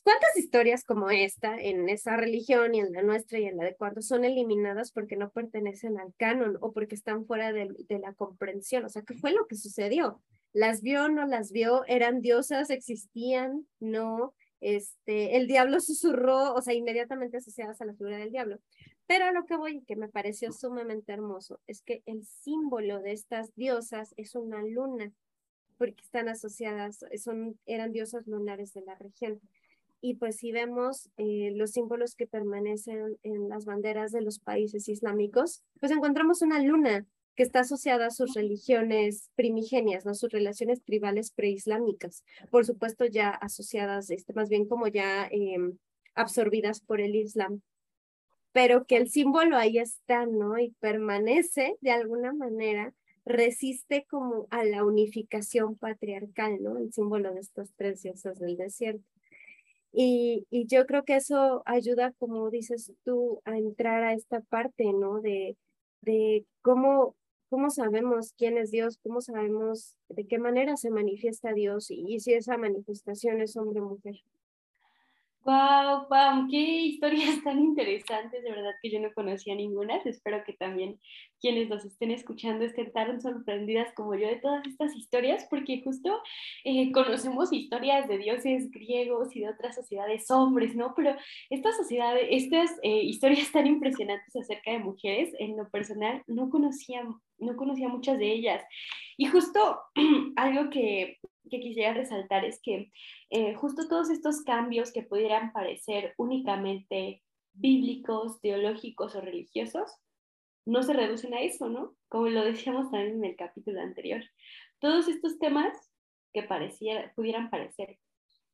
¿Cuántas 0.03 0.35
historias 0.37 0.83
como 0.83 1.09
esta 1.09 1.57
en 1.57 1.87
esa 1.87 2.17
religión 2.17 2.75
y 2.75 2.79
en 2.81 2.91
la 2.91 3.03
nuestra 3.03 3.39
y 3.39 3.45
en 3.45 3.55
la 3.55 3.63
de 3.63 3.75
cuarto 3.75 4.01
son 4.01 4.25
eliminadas 4.25 4.91
porque 4.91 5.15
no 5.15 5.31
pertenecen 5.31 5.97
al 5.97 6.13
canon 6.17 6.57
o 6.59 6.73
porque 6.73 6.95
están 6.95 7.25
fuera 7.25 7.53
de, 7.53 7.69
de 7.87 7.99
la 7.99 8.13
comprensión? 8.13 8.83
O 8.83 8.89
sea, 8.89 9.03
¿qué 9.03 9.13
fue 9.13 9.31
lo 9.31 9.47
que 9.47 9.55
sucedió? 9.55 10.21
¿Las 10.51 10.81
vio, 10.81 11.07
no 11.07 11.25
las 11.25 11.53
vio? 11.53 11.85
¿Eran 11.85 12.19
diosas? 12.19 12.69
¿Existían? 12.69 13.65
¿No? 13.79 14.33
Este, 14.59 15.37
el 15.37 15.47
diablo 15.47 15.79
susurró, 15.79 16.53
o 16.53 16.61
sea, 16.61 16.73
inmediatamente 16.73 17.37
asociadas 17.37 17.79
a 17.79 17.85
la 17.85 17.93
figura 17.93 18.17
del 18.17 18.31
diablo. 18.31 18.59
Pero 19.07 19.31
lo 19.31 19.45
que 19.45 19.55
voy, 19.55 19.81
que 19.81 19.95
me 19.95 20.09
pareció 20.09 20.51
sumamente 20.51 21.13
hermoso, 21.13 21.59
es 21.65 21.81
que 21.81 22.03
el 22.05 22.25
símbolo 22.25 22.99
de 22.99 23.13
estas 23.13 23.55
diosas 23.55 24.13
es 24.17 24.35
una 24.35 24.61
luna, 24.63 25.13
porque 25.77 26.03
están 26.03 26.27
asociadas, 26.27 27.05
son, 27.23 27.57
eran 27.65 27.93
diosas 27.93 28.27
lunares 28.27 28.73
de 28.73 28.81
la 28.81 28.95
región. 28.95 29.39
Y 30.01 30.15
pues 30.15 30.37
si 30.37 30.51
vemos 30.51 31.09
eh, 31.17 31.51
los 31.55 31.71
símbolos 31.71 32.15
que 32.15 32.27
permanecen 32.27 33.17
en 33.23 33.49
las 33.49 33.65
banderas 33.65 34.11
de 34.11 34.21
los 34.21 34.39
países 34.39 34.89
islámicos, 34.89 35.63
pues 35.79 35.91
encontramos 35.91 36.41
una 36.41 36.61
luna 36.61 37.05
que 37.35 37.43
está 37.43 37.61
asociada 37.61 38.07
a 38.07 38.11
sus 38.11 38.33
religiones 38.33 39.29
primigenias, 39.35 40.05
¿no? 40.05 40.15
sus 40.15 40.31
relaciones 40.31 40.83
tribales 40.83 41.31
preislámicas, 41.31 42.23
por 42.49 42.65
supuesto 42.65 43.05
ya 43.05 43.29
asociadas, 43.29 44.09
este, 44.09 44.33
más 44.33 44.49
bien 44.49 44.67
como 44.67 44.87
ya 44.87 45.27
em, 45.31 45.77
absorbidas 46.15 46.81
por 46.81 46.99
el 46.99 47.15
Islam, 47.15 47.61
pero 48.51 48.85
que 48.85 48.97
el 48.97 49.09
símbolo 49.09 49.57
ahí 49.57 49.77
está, 49.77 50.25
¿no? 50.25 50.57
Y 50.57 50.71
permanece 50.79 51.77
de 51.81 51.91
alguna 51.91 52.33
manera, 52.33 52.93
resiste 53.25 54.05
como 54.09 54.47
a 54.49 54.63
la 54.63 54.83
unificación 54.85 55.75
patriarcal, 55.75 56.61
¿no? 56.61 56.77
El 56.77 56.91
símbolo 56.93 57.33
de 57.33 57.41
estos 57.41 57.71
tres 57.75 58.03
del 58.03 58.57
desierto. 58.57 59.03
Y, 59.91 60.45
y, 60.49 60.67
yo 60.67 60.85
creo 60.85 61.03
que 61.03 61.15
eso 61.15 61.63
ayuda, 61.65 62.13
como 62.19 62.49
dices 62.49 62.93
tú, 63.03 63.41
a 63.45 63.57
entrar 63.57 64.03
a 64.03 64.13
esta 64.13 64.41
parte, 64.41 64.91
¿no? 64.93 65.21
De, 65.21 65.57
de 66.01 66.45
cómo, 66.61 67.15
cómo 67.49 67.69
sabemos 67.69 68.33
quién 68.37 68.57
es 68.57 68.71
Dios, 68.71 68.99
cómo 69.01 69.21
sabemos 69.21 69.97
de 70.09 70.27
qué 70.27 70.39
manera 70.39 70.77
se 70.77 70.91
manifiesta 70.91 71.53
Dios 71.53 71.89
y, 71.89 72.03
y 72.07 72.19
si 72.19 72.33
esa 72.33 72.57
manifestación 72.57 73.41
es 73.41 73.57
hombre 73.57 73.81
o 73.81 73.89
mujer. 73.89 74.15
Wow, 75.47 76.09
Pam, 76.09 76.49
qué 76.49 76.57
historias 76.57 77.41
tan 77.45 77.59
interesantes, 77.59 78.43
de 78.43 78.51
verdad 78.51 78.73
que 78.81 78.89
yo 78.89 78.99
no 78.99 79.13
conocía 79.13 79.55
ninguna. 79.55 79.95
Espero 80.03 80.43
que 80.43 80.51
también 80.51 80.99
quienes 81.39 81.69
nos 81.69 81.85
estén 81.85 82.11
escuchando 82.11 82.65
estén 82.65 82.91
tan 82.91 83.21
sorprendidas 83.21 83.93
como 83.93 84.13
yo 84.15 84.27
de 84.27 84.41
todas 84.41 84.67
estas 84.67 84.93
historias, 84.93 85.47
porque 85.49 85.81
justo 85.85 86.21
eh, 86.65 86.91
conocemos 86.91 87.53
historias 87.53 88.09
de 88.09 88.17
dioses 88.17 88.69
griegos 88.71 89.33
y 89.37 89.39
de 89.39 89.47
otras 89.47 89.75
sociedades 89.75 90.29
hombres, 90.31 90.75
¿no? 90.75 90.93
Pero 90.93 91.15
estas 91.49 91.77
sociedades, 91.77 92.27
estas 92.29 92.71
eh, 92.83 93.03
historias 93.03 93.49
tan 93.49 93.67
impresionantes 93.67 94.35
acerca 94.35 94.71
de 94.71 94.79
mujeres, 94.79 95.33
en 95.39 95.55
lo 95.55 95.69
personal, 95.69 96.23
no 96.27 96.49
conocía, 96.49 97.07
no 97.37 97.55
conocía 97.55 97.87
muchas 97.87 98.19
de 98.19 98.33
ellas. 98.33 98.61
Y 99.15 99.27
justo 99.27 99.79
algo 100.35 100.69
que 100.69 101.19
que 101.49 101.59
quisiera 101.59 101.93
resaltar 101.93 102.45
es 102.45 102.59
que 102.61 102.91
eh, 103.29 103.53
justo 103.55 103.87
todos 103.87 104.09
estos 104.09 104.43
cambios 104.43 104.91
que 104.91 105.03
pudieran 105.03 105.51
parecer 105.51 106.13
únicamente 106.17 107.23
bíblicos, 107.53 108.39
teológicos 108.41 109.15
o 109.15 109.21
religiosos, 109.21 109.91
no 110.65 110.83
se 110.83 110.93
reducen 110.93 111.33
a 111.33 111.41
eso, 111.41 111.69
¿no? 111.69 111.95
Como 112.09 112.27
lo 112.27 112.43
decíamos 112.43 112.91
también 112.91 113.17
en 113.17 113.25
el 113.25 113.35
capítulo 113.35 113.81
anterior. 113.81 114.21
Todos 114.79 115.07
estos 115.07 115.39
temas 115.39 115.75
que 116.33 116.43
pareciera, 116.43 117.11
pudieran 117.15 117.49
parecer 117.49 117.97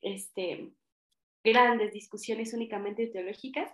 este, 0.02 0.72
grandes 1.44 1.94
discusiones 1.94 2.54
únicamente 2.54 3.08
teológicas, 3.08 3.72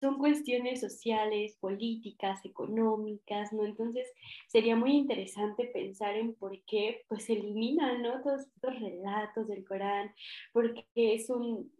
son 0.00 0.18
cuestiones 0.18 0.80
sociales, 0.80 1.56
políticas, 1.60 2.44
económicas, 2.44 3.52
¿no? 3.52 3.64
Entonces 3.64 4.06
sería 4.48 4.76
muy 4.76 4.92
interesante 4.92 5.66
pensar 5.66 6.16
en 6.16 6.34
por 6.34 6.58
qué 6.64 7.04
pues 7.08 7.24
se 7.24 7.34
eliminan, 7.34 8.02
¿no? 8.02 8.22
Todos 8.22 8.42
estos 8.42 8.80
relatos 8.80 9.48
del 9.48 9.64
Corán, 9.64 10.14
porque 10.52 10.86
es 10.94 11.30
un 11.30 11.70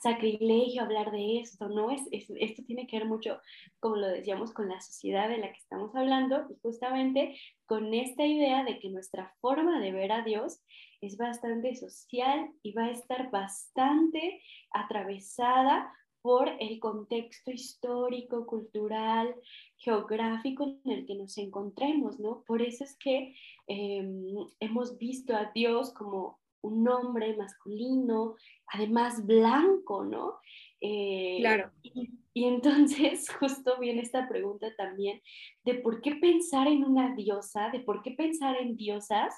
sacrilegio 0.00 0.82
hablar 0.82 1.10
de 1.10 1.40
esto, 1.40 1.68
¿no? 1.68 1.90
Es, 1.90 2.02
esto 2.10 2.62
tiene 2.64 2.86
que 2.86 2.98
ver 2.98 3.06
mucho, 3.06 3.40
como 3.80 3.96
lo 3.96 4.08
decíamos, 4.08 4.52
con 4.52 4.68
la 4.68 4.80
sociedad 4.80 5.28
de 5.28 5.38
la 5.38 5.52
que 5.52 5.58
estamos 5.58 5.94
hablando 5.94 6.46
y 6.50 6.56
justamente 6.62 7.38
con 7.66 7.92
esta 7.94 8.26
idea 8.26 8.64
de 8.64 8.78
que 8.78 8.90
nuestra 8.90 9.34
forma 9.40 9.80
de 9.80 9.92
ver 9.92 10.12
a 10.12 10.22
Dios 10.22 10.60
es 11.00 11.16
bastante 11.16 11.74
social 11.74 12.50
y 12.62 12.72
va 12.72 12.84
a 12.84 12.90
estar 12.90 13.30
bastante 13.30 14.42
atravesada 14.70 15.92
por 16.22 16.48
el 16.60 16.78
contexto 16.78 17.50
histórico, 17.50 18.46
cultural, 18.46 19.34
geográfico 19.76 20.78
en 20.84 20.92
el 20.92 21.06
que 21.06 21.16
nos 21.16 21.36
encontremos, 21.36 22.20
¿no? 22.20 22.44
Por 22.46 22.62
eso 22.62 22.84
es 22.84 22.96
que 22.96 23.34
em, 23.66 24.36
hemos 24.60 24.96
visto 24.98 25.34
a 25.34 25.50
Dios 25.52 25.92
como 25.92 26.38
un 26.62 26.88
hombre 26.88 27.36
masculino, 27.36 28.36
además 28.66 29.26
blanco, 29.26 30.04
¿no? 30.04 30.38
Eh, 30.80 31.38
claro. 31.40 31.70
Y, 31.82 32.10
y, 32.34 32.44
entonces 32.44 33.28
justo 33.38 33.78
viene 33.78 34.02
esta 34.02 34.28
pregunta 34.28 34.74
también 34.76 35.20
de 35.64 35.74
por 35.74 36.00
qué 36.00 36.16
pensar 36.16 36.66
en 36.66 36.84
una 36.84 37.14
diosa, 37.14 37.70
de 37.70 37.80
por 37.80 38.02
qué 38.02 38.12
pensar 38.12 38.56
en 38.56 38.76
diosas 38.76 39.34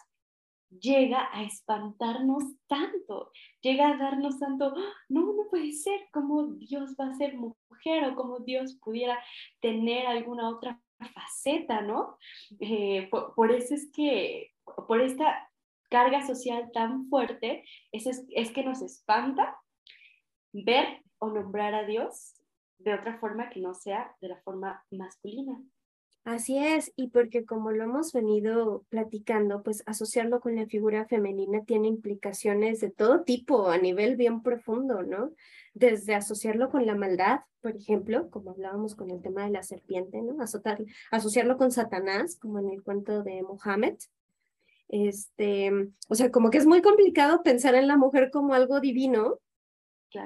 llega 0.80 1.28
a 1.32 1.42
espantarnos 1.42 2.44
tanto, 2.66 3.30
llega 3.60 3.90
a 3.90 3.96
darnos 3.96 4.38
tanto, 4.38 4.74
¡Ah! 4.76 4.92
no, 5.08 5.32
no 5.32 5.48
puede 5.50 5.72
ser, 5.72 6.00
como 6.12 6.54
Dios 6.54 6.94
va 7.00 7.08
a 7.08 7.14
ser 7.14 7.36
mujer 7.36 8.04
o 8.04 8.16
como 8.16 8.40
Dios 8.40 8.78
pudiera 8.82 9.18
tener 9.60 10.06
alguna 10.06 10.48
otra 10.48 10.80
faceta, 11.12 11.82
¿no? 11.82 12.16
Eh, 12.60 13.08
por, 13.10 13.52
eso 13.52 13.74
es 13.74 13.90
que, 13.92 14.52
por 14.88 15.00
esta 15.00 15.50
carga 15.94 16.26
social 16.26 16.72
tan 16.72 17.08
fuerte, 17.08 17.64
es, 17.92 18.04
es 18.30 18.50
que 18.50 18.64
nos 18.64 18.82
espanta 18.82 19.56
ver 20.52 21.04
o 21.18 21.30
nombrar 21.30 21.72
a 21.72 21.86
Dios 21.86 22.34
de 22.78 22.94
otra 22.94 23.16
forma 23.20 23.48
que 23.48 23.60
no 23.60 23.74
sea 23.74 24.12
de 24.20 24.26
la 24.26 24.40
forma 24.42 24.84
masculina. 24.90 25.62
Así 26.24 26.58
es, 26.58 26.92
y 26.96 27.10
porque 27.10 27.44
como 27.44 27.70
lo 27.70 27.84
hemos 27.84 28.12
venido 28.12 28.84
platicando, 28.88 29.62
pues 29.62 29.84
asociarlo 29.86 30.40
con 30.40 30.56
la 30.56 30.66
figura 30.66 31.06
femenina 31.06 31.62
tiene 31.64 31.86
implicaciones 31.86 32.80
de 32.80 32.90
todo 32.90 33.22
tipo 33.22 33.68
a 33.68 33.78
nivel 33.78 34.16
bien 34.16 34.42
profundo, 34.42 35.04
¿no? 35.04 35.30
Desde 35.74 36.16
asociarlo 36.16 36.70
con 36.70 36.86
la 36.86 36.96
maldad, 36.96 37.40
por 37.60 37.76
ejemplo, 37.76 38.30
como 38.30 38.50
hablábamos 38.50 38.96
con 38.96 39.10
el 39.10 39.22
tema 39.22 39.44
de 39.44 39.50
la 39.50 39.62
serpiente, 39.62 40.22
¿no? 40.22 40.42
asociarlo 41.10 41.56
con 41.56 41.70
Satanás, 41.70 42.36
como 42.40 42.58
en 42.58 42.70
el 42.70 42.82
cuento 42.82 43.22
de 43.22 43.42
Mohammed. 43.42 43.94
Este, 44.94 45.72
o 46.08 46.14
sea, 46.14 46.30
como 46.30 46.50
que 46.50 46.58
es 46.58 46.66
muy 46.66 46.80
complicado 46.80 47.42
pensar 47.42 47.74
en 47.74 47.88
la 47.88 47.96
mujer 47.96 48.30
como 48.30 48.54
algo 48.54 48.78
divino, 48.78 49.40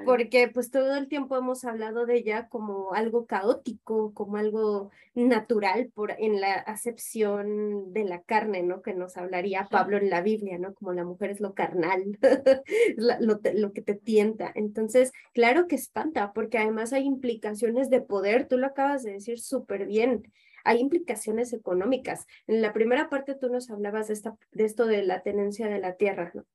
porque 0.05 0.47
pues 0.47 0.69
todo 0.69 0.95
el 0.95 1.07
tiempo 1.07 1.35
hemos 1.35 1.65
hablado 1.65 2.05
de 2.05 2.17
ella 2.17 2.47
como 2.49 2.93
algo 2.93 3.25
caótico, 3.25 4.13
como 4.13 4.37
algo 4.37 4.91
natural 5.15 5.89
por, 5.95 6.11
en 6.19 6.39
la 6.39 6.53
acepción 6.53 7.91
de 7.93 8.03
la 8.03 8.21
carne, 8.21 8.61
¿no? 8.61 8.83
Que 8.83 8.93
nos 8.93 9.17
hablaría 9.17 9.67
Pablo 9.71 9.97
en 9.97 10.11
la 10.11 10.21
Biblia, 10.21 10.59
¿no? 10.59 10.75
Como 10.75 10.93
la 10.93 11.03
mujer 11.03 11.31
es 11.31 11.39
lo 11.39 11.55
carnal, 11.55 12.19
lo, 12.97 13.39
lo 13.55 13.73
que 13.73 13.81
te 13.81 13.95
tienta. 13.95 14.51
Entonces, 14.53 15.11
claro 15.33 15.65
que 15.65 15.77
espanta, 15.77 16.31
porque 16.31 16.59
además 16.59 16.93
hay 16.93 17.05
implicaciones 17.05 17.89
de 17.89 18.01
poder, 18.01 18.47
tú 18.47 18.59
lo 18.59 18.67
acabas 18.67 19.01
de 19.01 19.13
decir 19.13 19.39
súper 19.39 19.87
bien 19.87 20.31
hay 20.63 20.79
implicaciones 20.79 21.53
económicas. 21.53 22.27
En 22.47 22.61
la 22.61 22.73
primera 22.73 23.09
parte 23.09 23.35
tú 23.35 23.49
nos 23.49 23.69
hablabas 23.69 24.07
de, 24.07 24.13
esta, 24.13 24.37
de 24.51 24.65
esto 24.65 24.85
de 24.85 25.03
la 25.03 25.21
tenencia 25.21 25.67
de 25.67 25.79
la 25.79 25.95
tierra, 25.95 26.31
¿no? 26.33 26.45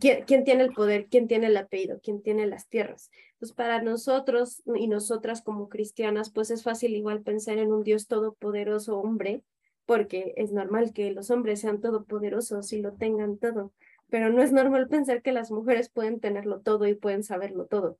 quién, 0.00 0.44
tiene 0.44 0.64
el 0.64 0.72
poder, 0.72 1.06
quién 1.08 1.28
tiene 1.28 1.46
el 1.46 1.56
apellido, 1.56 2.00
quién 2.02 2.22
tiene 2.22 2.46
las 2.46 2.68
tierras. 2.68 3.10
Pues 3.38 3.52
para 3.52 3.82
nosotros 3.82 4.62
y 4.74 4.88
nosotras 4.88 5.42
como 5.42 5.68
cristianas, 5.68 6.30
pues 6.30 6.50
es 6.50 6.62
fácil 6.62 6.94
igual 6.94 7.22
pensar 7.22 7.58
en 7.58 7.72
un 7.72 7.82
Dios 7.82 8.08
todopoderoso 8.08 8.98
hombre, 8.98 9.42
porque 9.86 10.34
es 10.36 10.52
normal 10.52 10.92
que 10.92 11.10
los 11.12 11.30
hombres 11.30 11.60
sean 11.60 11.80
todopoderosos 11.80 12.72
y 12.72 12.80
lo 12.80 12.92
tengan 12.92 13.38
todo, 13.38 13.72
pero 14.08 14.30
no 14.30 14.42
es 14.42 14.52
normal 14.52 14.88
pensar 14.88 15.22
que 15.22 15.32
las 15.32 15.50
mujeres 15.50 15.88
pueden 15.88 16.20
tenerlo 16.20 16.60
todo 16.60 16.86
y 16.86 16.94
pueden 16.94 17.22
saberlo 17.22 17.66
todo. 17.66 17.98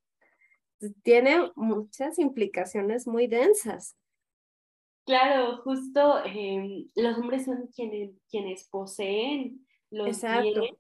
Tiene 1.03 1.51
muchas 1.55 2.19
implicaciones 2.19 3.07
muy 3.07 3.29
densas. 3.29 3.97
Claro, 5.05 5.59
justo 5.63 6.25
em, 6.25 6.89
los 6.95 7.19
hombres 7.19 7.45
son 7.45 7.69
quienes, 7.75 8.13
quienes 8.31 8.69
poseen 8.69 9.67
los 9.91 10.21
bienes 10.23 10.71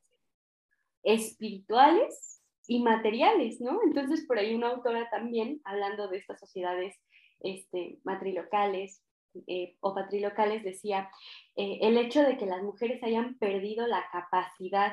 espirituales 1.02 2.40
y 2.68 2.82
materiales, 2.82 3.60
¿no? 3.60 3.80
Entonces, 3.82 4.24
por 4.26 4.38
ahí 4.38 4.54
una 4.54 4.68
autora 4.68 5.10
también, 5.10 5.60
hablando 5.64 6.08
de 6.08 6.18
estas 6.18 6.38
sociedades 6.38 6.94
este, 7.40 7.98
matrilocales 8.04 9.02
eh, 9.48 9.76
o 9.80 9.94
patrilocales, 9.94 10.62
decía, 10.62 11.10
eh, 11.56 11.78
el 11.82 11.98
hecho 11.98 12.22
de 12.22 12.36
que 12.36 12.46
las 12.46 12.62
mujeres 12.62 13.02
hayan 13.02 13.36
perdido 13.38 13.88
la 13.88 14.04
capacidad 14.12 14.92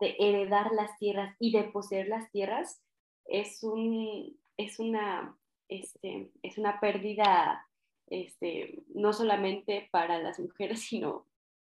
de 0.00 0.16
heredar 0.18 0.72
las 0.72 0.96
tierras 0.98 1.36
y 1.38 1.52
de 1.52 1.64
poseer 1.64 2.08
las 2.08 2.30
tierras 2.30 2.82
es, 3.26 3.62
un, 3.62 4.38
es, 4.56 4.78
una, 4.78 5.36
este, 5.68 6.32
es 6.42 6.56
una 6.56 6.80
pérdida 6.80 7.66
este, 8.10 8.82
no 8.88 9.12
solamente 9.12 9.88
para 9.90 10.20
las 10.20 10.38
mujeres, 10.38 10.80
sino 10.88 11.26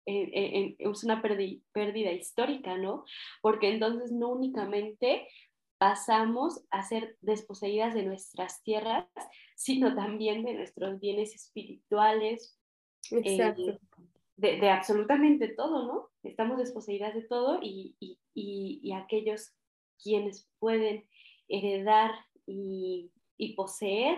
es 0.09 1.03
una 1.03 1.20
pérdida 1.20 2.12
histórica, 2.12 2.78
¿no? 2.78 3.05
Porque 3.43 3.70
entonces 3.70 4.12
no 4.12 4.28
únicamente 4.28 5.26
pasamos 5.78 6.64
a 6.70 6.82
ser 6.82 7.16
desposeídas 7.20 7.95
de 7.95 8.05
nuestras 8.05 8.62
tierras, 8.62 9.07
sino 9.57 9.95
también 9.95 10.45
de 10.45 10.55
nuestros 10.55 11.01
bienes 11.01 11.34
espirituales, 11.34 12.59
eh, 13.11 13.78
de, 14.37 14.70
absolutamente 14.70 15.49
todo, 15.49 15.87
¿no? 15.87 16.09
Estamos 16.22 16.59
desposeídas 16.59 17.14
de 17.14 17.22
todo 17.22 17.61
y, 17.62 17.97
y, 18.34 18.93
aquellos 18.93 19.53
quienes 20.03 20.49
pueden 20.59 21.07
heredar 21.49 22.12
y, 22.47 23.11
poseer, 23.57 24.16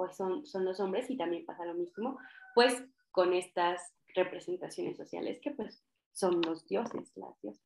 pues 0.00 0.16
son, 0.16 0.46
son 0.46 0.64
los 0.64 0.80
hombres 0.80 1.10
y 1.10 1.16
también 1.18 1.44
pasa 1.44 1.66
lo 1.66 1.74
mismo, 1.74 2.16
pues 2.54 2.82
con 3.10 3.34
estas 3.34 3.82
representaciones 4.14 4.96
sociales 4.96 5.38
que 5.42 5.50
pues 5.50 5.84
son 6.14 6.40
los 6.40 6.66
dioses, 6.66 7.12
las 7.16 7.38
diosas. 7.42 7.62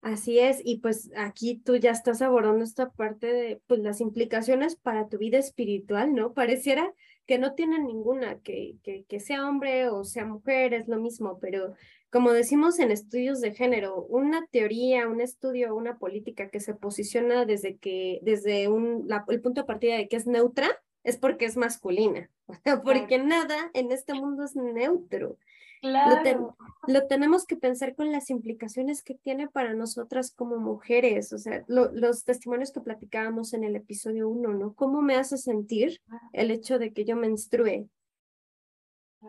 Así 0.00 0.38
es, 0.38 0.62
y 0.64 0.78
pues 0.78 1.10
aquí 1.18 1.60
tú 1.62 1.76
ya 1.76 1.90
estás 1.90 2.22
abordando 2.22 2.64
esta 2.64 2.92
parte 2.92 3.26
de 3.26 3.60
pues 3.66 3.80
las 3.80 4.00
implicaciones 4.00 4.76
para 4.76 5.10
tu 5.10 5.18
vida 5.18 5.36
espiritual, 5.36 6.14
¿no? 6.14 6.32
Pareciera 6.32 6.94
que 7.26 7.36
no 7.36 7.52
tienen 7.52 7.86
ninguna, 7.86 8.40
que, 8.40 8.76
que, 8.82 9.04
que 9.04 9.20
sea 9.20 9.46
hombre 9.46 9.90
o 9.90 10.04
sea 10.04 10.24
mujer, 10.24 10.72
es 10.72 10.88
lo 10.88 10.98
mismo, 10.98 11.38
pero 11.40 11.74
como 12.08 12.32
decimos 12.32 12.78
en 12.78 12.90
estudios 12.90 13.42
de 13.42 13.52
género, 13.52 14.02
una 14.04 14.46
teoría, 14.46 15.08
un 15.08 15.20
estudio, 15.20 15.76
una 15.76 15.98
política 15.98 16.48
que 16.48 16.60
se 16.60 16.72
posiciona 16.72 17.44
desde 17.44 17.76
que, 17.76 18.20
desde 18.22 18.68
un, 18.68 19.04
la, 19.06 19.26
el 19.28 19.42
punto 19.42 19.60
de 19.60 19.66
partida 19.66 19.98
de 19.98 20.08
que 20.08 20.16
es 20.16 20.26
neutra, 20.26 20.70
es 21.08 21.16
porque 21.16 21.46
es 21.46 21.56
masculina, 21.56 22.30
porque 22.84 23.18
nada 23.18 23.70
en 23.72 23.92
este 23.92 24.12
mundo 24.12 24.44
es 24.44 24.54
neutro. 24.54 25.38
Claro. 25.80 26.56
Lo, 26.88 27.06
tenemos 27.06 27.46
que 27.46 27.56
pensar 27.56 27.94
con 27.94 28.10
las 28.10 28.30
implicaciones 28.30 29.02
que 29.02 29.14
tiene 29.14 29.48
para 29.48 29.74
nosotras 29.74 30.32
como 30.32 30.58
mujeres, 30.58 31.32
o 31.32 31.38
sea, 31.38 31.64
los 31.68 32.24
testimonios 32.24 32.72
que 32.72 32.80
platicábamos 32.80 33.54
en 33.54 33.62
el 33.62 33.76
episodio 33.76 34.28
1, 34.28 34.54
¿no? 34.54 34.74
¿Cómo 34.74 35.02
me 35.02 35.14
hace 35.14 35.38
sentir 35.38 36.02
el 36.32 36.50
hecho 36.50 36.80
de 36.80 36.92
que 36.92 37.04
yo 37.04 37.14
menstrue? 37.14 37.88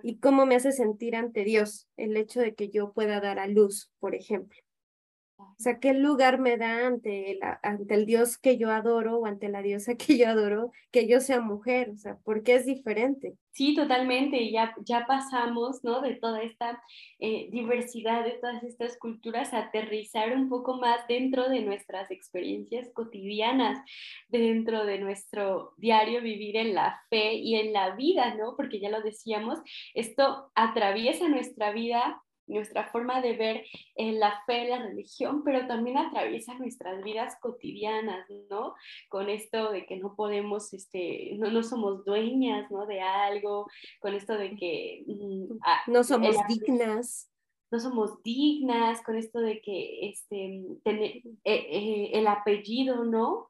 ¿Y 0.01 0.17
cómo 0.17 0.45
me 0.45 0.55
hace 0.55 0.71
sentir 0.71 1.15
ante 1.15 1.43
Dios 1.43 1.87
el 1.97 2.17
hecho 2.17 2.41
de 2.41 2.55
que 2.55 2.69
yo 2.69 2.93
pueda 2.93 3.21
dar 3.21 3.39
a 3.39 3.47
luz, 3.47 3.91
por 3.99 4.15
ejemplo? 4.15 4.57
O 5.39 5.55
sea, 5.57 5.79
¿qué 5.79 5.93
lugar 5.93 6.39
me 6.39 6.57
da 6.57 6.87
ante 6.87 7.31
el, 7.31 7.39
ante 7.63 7.93
el 7.93 8.05
Dios 8.05 8.37
que 8.37 8.57
yo 8.57 8.71
adoro 8.71 9.19
o 9.19 9.25
ante 9.25 9.47
la 9.47 9.61
diosa 9.61 9.95
que 9.97 10.17
yo 10.17 10.27
adoro 10.27 10.71
que 10.91 11.07
yo 11.07 11.21
sea 11.21 11.39
mujer? 11.39 11.91
O 11.91 11.97
sea, 11.97 12.17
¿por 12.17 12.43
qué 12.43 12.55
es 12.55 12.65
diferente? 12.65 13.35
Sí, 13.51 13.73
totalmente. 13.75 14.51
Ya, 14.51 14.73
ya 14.85 15.05
pasamos, 15.05 15.83
¿no? 15.83 16.01
De 16.01 16.15
toda 16.15 16.41
esta 16.41 16.81
eh, 17.19 17.49
diversidad, 17.51 18.23
de 18.23 18.31
todas 18.31 18.63
estas 18.63 18.97
culturas, 18.97 19.53
a 19.53 19.59
aterrizar 19.59 20.35
un 20.35 20.49
poco 20.49 20.77
más 20.77 21.07
dentro 21.07 21.49
de 21.49 21.61
nuestras 21.61 22.11
experiencias 22.11 22.89
cotidianas, 22.93 23.79
dentro 24.27 24.85
de 24.85 24.99
nuestro 24.99 25.73
diario 25.77 26.21
vivir 26.21 26.57
en 26.57 26.73
la 26.73 27.01
fe 27.09 27.33
y 27.33 27.55
en 27.55 27.73
la 27.73 27.95
vida, 27.95 28.35
¿no? 28.35 28.55
Porque 28.55 28.79
ya 28.79 28.89
lo 28.89 29.01
decíamos, 29.01 29.59
esto 29.93 30.51
atraviesa 30.55 31.27
nuestra 31.27 31.71
vida 31.71 32.21
nuestra 32.49 32.89
forma 32.91 33.21
de 33.21 33.37
ver 33.37 33.65
eh, 33.95 34.11
la 34.13 34.41
fe, 34.45 34.67
la 34.67 34.79
religión, 34.79 35.43
pero 35.43 35.67
también 35.67 35.97
atraviesa 35.97 36.55
nuestras 36.55 37.03
vidas 37.03 37.37
cotidianas, 37.41 38.27
¿no? 38.49 38.73
Con 39.09 39.29
esto 39.29 39.71
de 39.71 39.85
que 39.85 39.97
no 39.97 40.15
podemos, 40.15 40.73
este, 40.73 41.35
no, 41.37 41.51
no 41.51 41.63
somos 41.63 42.03
dueñas, 42.05 42.69
¿no? 42.71 42.85
De 42.85 43.01
algo, 43.01 43.67
con 43.99 44.13
esto 44.13 44.37
de 44.37 44.55
que... 44.55 45.03
Mm, 45.07 45.91
no 45.91 46.03
somos 46.03 46.35
dignas. 46.47 47.31
No 47.71 47.79
somos 47.79 48.23
dignas, 48.23 49.03
con 49.03 49.15
esto 49.15 49.39
de 49.39 49.61
que 49.61 50.09
este, 50.09 50.65
tener, 50.83 51.17
eh, 51.17 51.23
eh, 51.43 52.11
el 52.13 52.25
apellido, 52.25 53.03
¿no? 53.03 53.48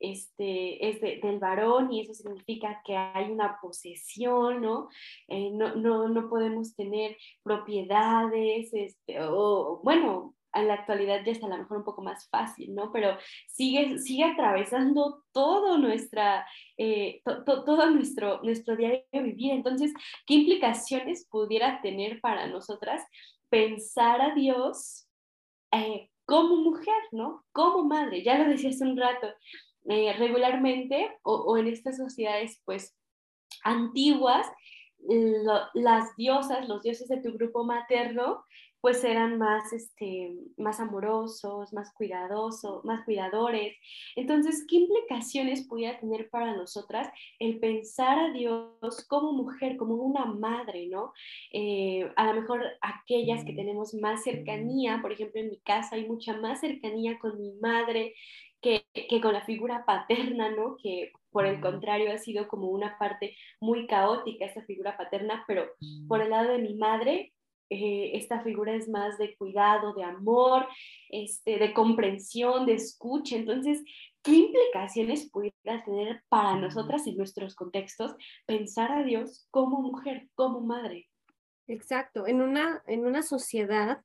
Este, 0.00 0.88
es 0.88 1.00
del 1.00 1.38
varón 1.38 1.92
y 1.92 2.00
eso 2.00 2.14
significa 2.14 2.82
que 2.84 2.96
hay 2.96 3.30
una 3.30 3.58
posesión, 3.60 4.62
¿no? 4.62 4.88
Eh, 5.28 5.50
no, 5.52 5.74
no, 5.76 6.08
no, 6.08 6.28
podemos 6.28 6.74
tener 6.74 7.16
propiedades, 7.42 8.70
este, 8.72 9.22
o 9.22 9.80
bueno, 9.84 10.34
en 10.52 10.68
la 10.68 10.74
actualidad 10.74 11.24
ya 11.24 11.32
está 11.32 11.46
a 11.46 11.50
lo 11.50 11.58
mejor 11.58 11.78
un 11.78 11.84
poco 11.84 12.02
más 12.02 12.28
fácil, 12.28 12.74
¿no? 12.74 12.90
Pero 12.92 13.16
sigue, 13.46 13.98
sigue 13.98 14.24
atravesando 14.24 15.22
todo, 15.32 15.78
nuestra, 15.78 16.46
eh, 16.76 17.22
todo 17.46 17.90
nuestro, 17.90 18.42
nuestro 18.42 18.76
diario 18.76 19.04
vivir. 19.12 19.52
Entonces, 19.52 19.92
¿qué 20.26 20.34
implicaciones 20.34 21.26
pudiera 21.30 21.80
tener 21.82 22.20
para 22.20 22.46
nosotras 22.46 23.02
pensar 23.48 24.20
a 24.20 24.34
Dios 24.34 25.06
eh, 25.72 26.10
como 26.24 26.56
mujer, 26.56 27.02
¿no? 27.12 27.44
Como 27.52 27.84
madre, 27.84 28.22
ya 28.22 28.38
lo 28.38 28.48
decía 28.48 28.70
hace 28.70 28.84
un 28.84 28.96
rato, 28.96 29.28
eh, 29.88 30.12
regularmente 30.14 31.18
o, 31.22 31.56
en 31.56 31.66
estas 31.66 31.96
sociedades 31.96 32.60
pues 32.64 32.96
antiguas, 33.64 34.46
las 35.74 36.14
diosas, 36.16 36.68
los 36.68 36.82
dioses 36.82 37.08
de 37.08 37.22
tu 37.22 37.32
grupo 37.32 37.64
materno, 37.64 38.44
pues 38.80 39.04
eran 39.04 39.38
más, 39.38 39.72
este, 39.72 40.34
más 40.56 40.80
amorosos, 40.80 41.72
más 41.72 41.92
cuidadosos, 41.92 42.84
más 42.84 43.04
cuidadores. 43.04 43.76
Entonces, 44.16 44.64
¿qué 44.68 44.76
implicaciones 44.76 45.66
pudiera 45.66 45.98
tener 46.00 46.30
para 46.30 46.56
nosotras 46.56 47.08
el 47.38 47.58
pensar 47.58 48.18
a 48.18 48.32
Dios 48.32 49.06
como 49.08 49.32
mujer, 49.32 49.76
como 49.76 49.96
una 49.96 50.24
madre, 50.24 50.88
¿no? 50.88 51.12
Eh, 51.52 52.10
a 52.16 52.26
lo 52.32 52.40
mejor 52.40 52.64
aquellas 52.80 53.44
que 53.44 53.52
tenemos 53.52 53.92
más 53.94 54.22
cercanía, 54.22 55.00
por 55.02 55.12
ejemplo, 55.12 55.40
en 55.40 55.50
mi 55.50 55.60
casa 55.60 55.96
hay 55.96 56.08
mucha 56.08 56.38
más 56.38 56.60
cercanía 56.60 57.18
con 57.18 57.38
mi 57.38 57.52
madre, 57.60 58.14
que, 58.60 58.84
con 59.20 59.32
la 59.32 59.44
figura 59.44 59.84
paterna, 59.84 60.50
¿no? 60.50 60.76
Que 60.82 61.12
por 61.30 61.46
el 61.46 61.60
contrario 61.60 62.12
ha 62.12 62.18
sido 62.18 62.48
como 62.48 62.68
una 62.68 62.98
parte 62.98 63.36
muy 63.60 63.86
caótica 63.86 64.44
esta 64.44 64.62
figura 64.62 64.96
paterna, 64.96 65.44
pero 65.46 65.66
por 66.08 66.20
el 66.20 66.30
lado 66.30 66.52
de 66.52 66.58
mi 66.58 66.74
madre, 66.74 67.32
eh, 67.70 68.10
esta 68.14 68.42
figura 68.42 68.74
es 68.74 68.88
más 68.88 69.16
de 69.16 69.36
cuidado, 69.36 69.94
de 69.94 70.02
amor, 70.02 70.66
este, 71.08 71.58
de 71.58 71.72
comprensión, 71.72 72.66
de 72.66 72.74
escucha. 72.74 73.36
Entonces, 73.36 73.82
¿qué 74.22 74.32
implicaciones 74.32 75.30
pudiera 75.30 75.84
tener 75.84 76.22
para 76.28 76.56
nosotras 76.56 77.06
en 77.06 77.16
nuestros 77.16 77.54
contextos 77.54 78.16
pensar 78.44 78.90
a 78.90 79.04
Dios 79.04 79.46
como 79.50 79.80
mujer, 79.80 80.28
como 80.34 80.60
madre? 80.60 81.08
Exacto, 81.68 82.26
en 82.26 82.40
una, 82.42 82.82
en 82.88 83.06
una 83.06 83.22
sociedad 83.22 84.00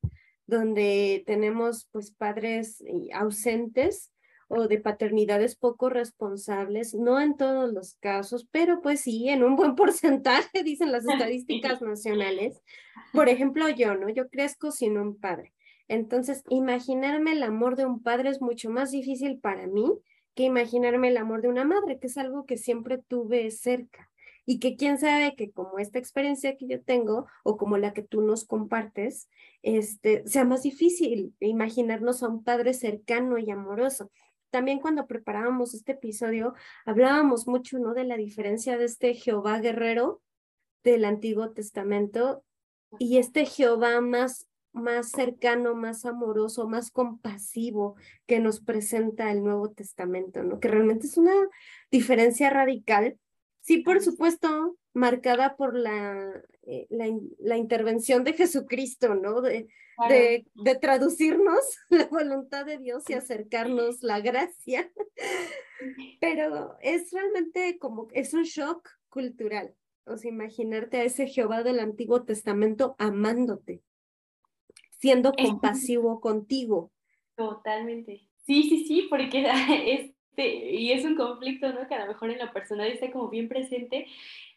donde 0.46 1.24
tenemos 1.26 1.90
pues 1.92 2.12
padres 2.12 2.82
eh, 2.82 3.10
ausentes, 3.14 4.12
o 4.48 4.68
de 4.68 4.80
paternidades 4.80 5.56
poco 5.56 5.90
responsables, 5.90 6.94
no 6.94 7.20
en 7.20 7.36
todos 7.36 7.72
los 7.72 7.96
casos, 7.96 8.48
pero 8.52 8.82
pues 8.82 9.02
sí, 9.02 9.30
en 9.30 9.44
un 9.44 9.56
buen 9.56 9.76
porcentaje, 9.76 10.64
dicen 10.64 10.92
las 10.92 11.06
estadísticas 11.10 11.82
nacionales. 11.82 12.62
Por 13.14 13.30
ejemplo, 13.30 13.70
yo, 13.70 13.96
¿no? 13.96 14.10
Yo 14.10 14.30
crezco 14.30 14.72
sin 14.72 14.98
un 14.98 15.18
padre. 15.18 15.54
Entonces, 15.88 16.44
imaginarme 16.50 17.34
el 17.34 17.44
amor 17.44 17.76
de 17.76 17.86
un 17.86 18.02
padre 18.02 18.30
es 18.30 18.42
mucho 18.42 18.70
más 18.70 18.92
difícil 18.92 19.40
para 19.40 19.68
mí 19.68 19.86
que 20.34 20.44
imaginarme 20.44 21.10
el 21.10 21.18
amor 21.18 21.42
de 21.42 21.48
una 21.48 21.64
madre, 21.64 22.00
que 22.00 22.08
es 22.08 22.18
algo 22.18 22.46
que 22.46 22.58
siempre 22.58 22.98
tuve 22.98 23.50
cerca 23.52 24.10
y 24.46 24.60
que 24.60 24.76
quién 24.76 24.98
sabe 25.00 25.36
que 25.36 25.52
como 25.52 25.80
esta 25.80 25.98
experiencia 25.98 26.56
que 26.56 26.68
yo 26.68 26.82
tengo 26.82 27.26
o 27.44 27.58
como 27.58 27.78
la 27.78 27.94
que 27.94 28.04
tú 28.04 28.22
nos 28.22 28.46
compartes, 28.46 29.28
este, 29.64 30.28
sea 30.28 30.46
más 30.46 30.64
difícil 30.64 31.34
imaginarnos 31.40 32.22
a 32.22 32.28
un 32.28 32.44
padre 32.44 32.74
cercano 32.74 33.38
y 33.38 33.50
amoroso 33.50 34.12
también 34.56 34.80
cuando 34.80 35.06
preparábamos 35.06 35.74
este 35.74 35.92
episodio 35.92 36.54
hablábamos 36.86 37.46
mucho, 37.46 37.78
¿no? 37.78 37.94
De 37.94 38.06
la 38.06 38.16
diferencia 38.16 38.78
de 38.78 38.86
este 38.86 39.14
Jehová 39.14 39.60
guerrero 39.60 40.22
del 40.82 41.04
Antiguo 41.04 41.52
Testamento 41.52 42.42
y 42.98 43.18
este 43.18 43.46
Jehová 43.46 44.00
más 44.00 44.48
más 44.72 45.10
cercano, 45.12 45.76
más 45.76 46.06
amoroso, 46.06 46.70
más 46.70 46.90
compasivo 46.90 47.98
que 48.28 48.40
nos 48.40 48.62
presenta 48.62 49.30
el 49.30 49.44
Nuevo 49.44 49.72
Testamento, 49.72 50.42
¿no? 50.42 50.62
Que 50.62 50.70
realmente 50.70 51.08
es 51.08 51.18
una 51.18 51.36
diferencia 51.92 52.50
radical. 52.50 53.20
Sí, 53.60 53.80
por 53.80 54.02
supuesto, 54.02 54.78
marcada 54.96 55.56
por 55.56 55.78
la, 55.78 56.42
eh, 56.64 56.88
la, 56.90 57.58
intervención 57.58 58.24
de 58.24 58.34
Jesucristo, 58.34 59.14
¿no? 59.14 59.42
De, 59.42 59.68
de, 60.10 60.46
de, 60.56 60.76
traducirnos 60.76 61.60
la 61.90 62.06
voluntad 62.06 62.66
de 62.66 62.80
Dios 62.80 63.04
y 63.10 63.14
acercarnos 63.14 64.02
la 64.02 64.22
gracia. 64.22 64.92
Pero 66.22 66.78
es 66.82 67.12
realmente 67.12 67.78
como, 67.78 68.08
es 68.14 68.34
un 68.34 68.44
shock 68.44 68.90
cultural. 69.10 69.76
O 70.06 70.18
sea, 70.18 70.32
imaginarte 70.32 70.98
a 70.98 71.04
ese 71.04 71.28
Jehová 71.28 71.64
del 71.64 71.80
Antiguo 71.80 72.24
Testamento 72.24 72.96
amándote, 72.98 73.82
siendo 74.92 75.34
compasivo 75.34 76.22
contigo. 76.22 76.92
Totalmente. 77.36 78.30
Sí, 78.46 78.64
sí, 78.64 78.86
sí, 78.86 79.08
porque 79.10 79.46
este, 80.36 80.72
y 80.72 80.92
es 80.92 81.04
un 81.04 81.16
conflicto, 81.16 81.74
¿no? 81.74 81.88
Que 81.88 81.96
a 81.96 82.06
lo 82.06 82.08
mejor 82.08 82.30
en 82.30 82.38
la 82.38 82.54
persona 82.54 82.88
está 82.88 83.12
como 83.12 83.30
bien 83.30 83.50
presente, 83.50 84.08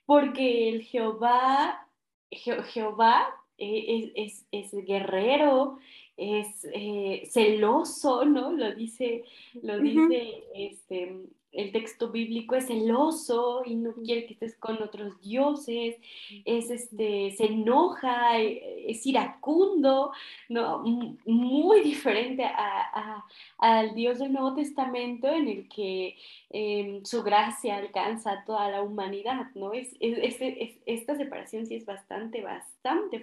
porque 0.09 0.71
el 0.71 0.85
Jehová, 0.85 1.87
Jehová 2.31 3.29
eh, 3.59 4.11
es, 4.17 4.47
es, 4.51 4.73
es, 4.73 4.87
guerrero, 4.87 5.77
es 6.17 6.67
eh, 6.73 7.29
celoso, 7.31 8.25
¿no? 8.25 8.53
Lo 8.53 8.75
dice, 8.75 9.25
lo 9.61 9.79
dice 9.79 10.45
este, 10.55 11.15
el 11.53 11.73
texto 11.73 12.11
bíblico 12.11 12.55
es 12.55 12.67
celoso 12.67 13.63
y 13.65 13.75
no 13.75 13.93
quiere 13.95 14.27
que 14.27 14.35
estés 14.35 14.55
con 14.57 14.83
otros 14.83 15.21
dioses, 15.21 15.97
es 16.45 16.71
este, 16.71 17.33
se 17.37 17.47
enoja, 17.47 18.39
e, 18.39 18.91
es 18.91 19.07
iracundo, 19.07 20.13
¿no? 20.49 20.85
muy 21.27 21.81
diferente 21.81 22.45
a, 22.45 23.25
al 23.59 23.95
Dios 23.95 24.19
del 24.19 24.33
Nuevo 24.33 24.55
Testamento 24.55 25.29
en 25.29 25.49
el 25.49 25.69
que 25.69 26.17
em, 26.51 27.05
su 27.05 27.23
gracia 27.23 27.77
alcanza 27.77 28.33
a 28.33 28.45
toda 28.45 28.71
la 28.71 28.83
humanidad, 28.83 29.47
¿no? 29.55 29.73
Es, 29.73 29.97
esta 30.01 31.17
separación 31.17 31.67
sí 31.67 31.75
es 31.77 31.87
bastante, 31.87 32.43
bastante 32.43 32.78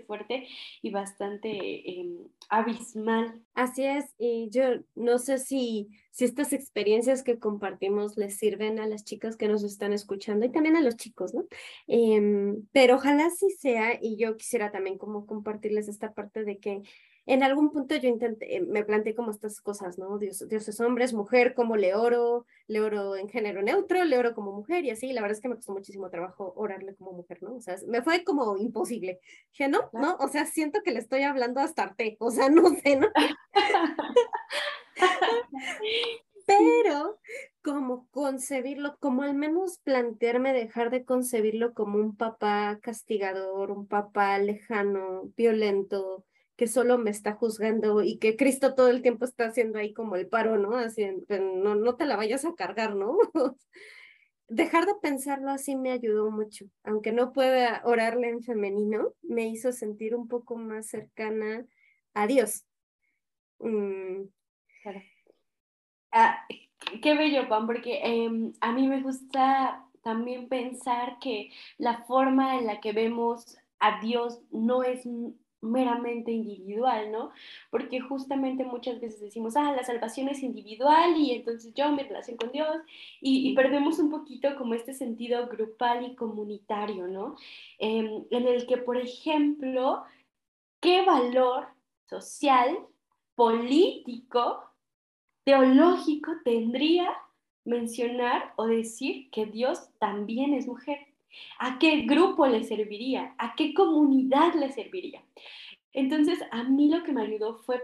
fuerte 0.05 0.47
y 0.81 0.91
bastante 0.91 1.99
em, 1.99 2.17
abismal. 2.49 3.41
Así 3.53 3.85
es, 3.85 4.05
y 4.17 4.49
yo 4.49 4.63
no 4.95 5.17
sé 5.17 5.37
si 5.37 5.89
si 6.15 6.23
estas 6.23 6.53
experiencias 6.53 7.23
que 7.23 7.39
compartimos 7.39 8.15
les 8.15 8.37
sirven 8.37 8.79
a 8.79 8.87
las 8.87 9.03
chicas 9.03 9.35
que 9.35 9.49
nos 9.49 9.65
están 9.65 9.91
escuchando 9.91 10.45
y 10.45 10.49
también 10.49 10.77
a 10.77 10.81
los 10.81 10.95
chicos, 10.95 11.33
¿no? 11.33 11.45
Em, 11.87 12.65
pero 12.71 12.95
ojalá 12.95 13.29
sí 13.31 13.49
sea, 13.49 13.99
y 14.01 14.15
yo 14.15 14.37
quisiera 14.37 14.71
también 14.71 14.97
como 14.97 15.25
compartirles 15.25 15.89
esta 15.89 16.13
parte 16.13 16.45
de 16.45 16.57
que 16.59 16.83
en 17.25 17.43
algún 17.43 17.71
punto 17.71 17.95
yo 17.95 18.07
intenté, 18.07 18.61
me 18.61 18.83
planteé 18.83 19.15
como 19.15 19.31
estas 19.31 19.61
cosas, 19.61 19.97
¿no? 19.97 20.17
Dios, 20.19 20.47
Dios 20.47 20.67
es 20.67 20.79
hombre, 20.79 21.05
es 21.05 21.13
mujer, 21.13 21.55
como 21.55 21.75
le 21.75 21.95
oro, 21.95 22.45
le 22.67 22.81
oro 22.81 23.15
en 23.15 23.29
género 23.29 23.63
neutro, 23.63 24.03
le 24.03 24.17
oro 24.17 24.35
como 24.35 24.51
mujer 24.51 24.85
y 24.85 24.91
así, 24.91 25.11
la 25.11 25.21
verdad 25.21 25.37
es 25.37 25.41
que 25.41 25.49
me 25.49 25.55
costó 25.55 25.73
muchísimo 25.73 26.09
trabajo 26.09 26.53
orarle 26.55 26.95
como 26.95 27.13
mujer, 27.13 27.41
¿no? 27.41 27.55
O 27.55 27.61
sea, 27.61 27.75
me 27.87 28.03
fue 28.03 28.23
como 28.23 28.57
imposible. 28.57 29.19
Dije, 29.51 29.69
no, 29.69 29.89
no, 29.93 30.17
o 30.17 30.27
sea, 30.27 30.45
siento 30.45 30.81
que 30.83 30.91
le 30.91 30.99
estoy 30.99 31.23
hablando 31.23 31.61
hasta 31.61 31.83
arte, 31.83 32.15
o 32.19 32.29
sea, 32.29 32.49
no 32.61 32.69
sé, 32.75 32.97
¿no? 32.97 33.07
Pero 36.47 37.19
como 37.63 38.07
concebirlo, 38.11 38.97
como 38.99 39.23
al 39.23 39.33
menos 39.33 39.79
plantearme 39.79 40.53
dejar 40.53 40.91
de 40.91 41.03
concebirlo 41.03 41.73
como 41.73 41.97
un 41.97 42.15
papá 42.15 42.77
castigador, 42.83 43.71
un 43.71 43.87
papá 43.87 44.37
lejano, 44.37 45.31
violento, 45.35 46.23
que 46.55 46.67
solo 46.67 46.97
me 46.97 47.11
está 47.11 47.33
juzgando 47.33 48.01
y 48.01 48.17
que 48.17 48.37
Cristo 48.37 48.75
todo 48.75 48.89
el 48.89 49.01
tiempo 49.01 49.25
está 49.25 49.47
haciendo 49.47 49.79
ahí 49.79 49.93
como 49.93 50.15
el 50.15 50.27
paro, 50.27 50.57
¿no? 50.57 50.75
Así, 50.75 51.05
no, 51.29 51.75
no 51.75 51.95
te 51.95 52.05
la 52.05 52.15
vayas 52.15 52.45
a 52.45 52.55
cargar, 52.55 52.95
¿no? 52.95 53.17
Dejar 54.47 54.85
de 54.85 54.93
pensarlo 55.01 55.49
así 55.49 55.75
me 55.75 55.91
ayudó 55.91 56.29
mucho, 56.29 56.65
aunque 56.83 57.11
no 57.11 57.33
pueda 57.33 57.81
orarle 57.83 58.29
en 58.29 58.43
femenino, 58.43 59.13
me 59.23 59.47
hizo 59.47 59.71
sentir 59.71 60.15
un 60.15 60.27
poco 60.27 60.55
más 60.55 60.87
cercana 60.87 61.65
a 62.13 62.27
Dios. 62.27 62.63
Mm. 63.59 64.25
Ah, 66.11 66.45
qué 67.01 67.15
bello, 67.15 67.49
Pan, 67.49 67.65
porque 67.65 67.99
em, 68.03 68.53
a 68.61 68.71
mí 68.71 68.87
me 68.87 69.01
gusta 69.01 69.83
también 70.03 70.47
pensar 70.47 71.17
que 71.19 71.49
la 71.77 72.03
forma 72.03 72.57
en 72.59 72.67
la 72.67 72.79
que 72.79 72.93
vemos 72.93 73.57
a 73.79 73.99
Dios 73.99 74.39
no 74.51 74.83
es 74.83 75.05
meramente 75.65 76.31
individual, 76.31 77.11
¿no? 77.11 77.31
Porque 77.69 77.99
justamente 77.99 78.63
muchas 78.63 78.99
veces 79.01 79.19
decimos, 79.21 79.55
ah, 79.57 79.73
la 79.73 79.83
salvación 79.83 80.29
es 80.29 80.43
individual 80.43 81.17
y 81.17 81.31
entonces 81.31 81.73
yo 81.73 81.91
mi 81.91 82.03
relación 82.03 82.37
con 82.37 82.51
Dios 82.51 82.77
y, 83.21 83.53
perdemos 83.55 83.99
un 83.99 84.09
poquito 84.09 84.55
como 84.57 84.73
este 84.73 84.93
sentido 84.93 85.47
grupal 85.47 86.05
y 86.05 86.15
comunitario, 86.15 87.07
¿no? 87.07 87.35
Em, 87.79 88.25
en 88.29 88.47
el 88.47 88.67
que, 88.67 88.77
por 88.77 88.97
ejemplo, 88.97 90.03
¿qué 90.79 91.03
valor 91.05 91.67
social, 92.05 92.77
político, 93.35 94.63
teológico 95.43 96.31
tendría 96.43 97.09
mencionar 97.65 98.53
o 98.55 98.65
decir 98.67 99.29
que 99.31 99.45
Dios 99.45 99.89
también 99.99 100.53
es 100.53 100.67
mujer? 100.67 101.14
¿A 101.59 101.79
qué 101.79 102.01
grupo 102.01 102.47
le 102.47 102.63
serviría? 102.63 103.35
¿A 103.37 103.55
qué 103.55 103.73
comunidad 103.73 104.53
le 104.55 104.71
serviría? 104.71 105.23
Entonces, 105.93 106.39
a 106.51 106.63
mí 106.63 106.89
lo 106.89 107.03
que 107.03 107.13
me 107.13 107.23
ayudó 107.23 107.57
fue, 107.59 107.81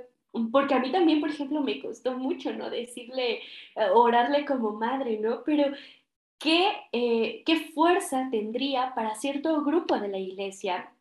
porque 0.51 0.73
a 0.73 0.79
mí 0.79 0.91
también, 0.91 1.21
por 1.21 1.29
ejemplo, 1.29 1.61
me 1.61 1.79
costó 1.81 2.17
mucho, 2.17 2.53
¿no? 2.53 2.69
Decirle, 2.69 3.35
eh, 3.75 3.89
orarle 3.93 4.45
como 4.45 4.73
madre, 4.73 5.17
¿no? 5.19 5.43
Pero, 5.45 5.73
¿qué, 6.37 6.71
eh, 6.91 7.43
¿qué 7.45 7.71
fuerza 7.73 8.27
tendría 8.31 8.93
para 8.95 9.15
cierto 9.15 9.63
grupo 9.63 9.97
de 9.99 10.09
la 10.09 10.19
iglesia, 10.19 10.91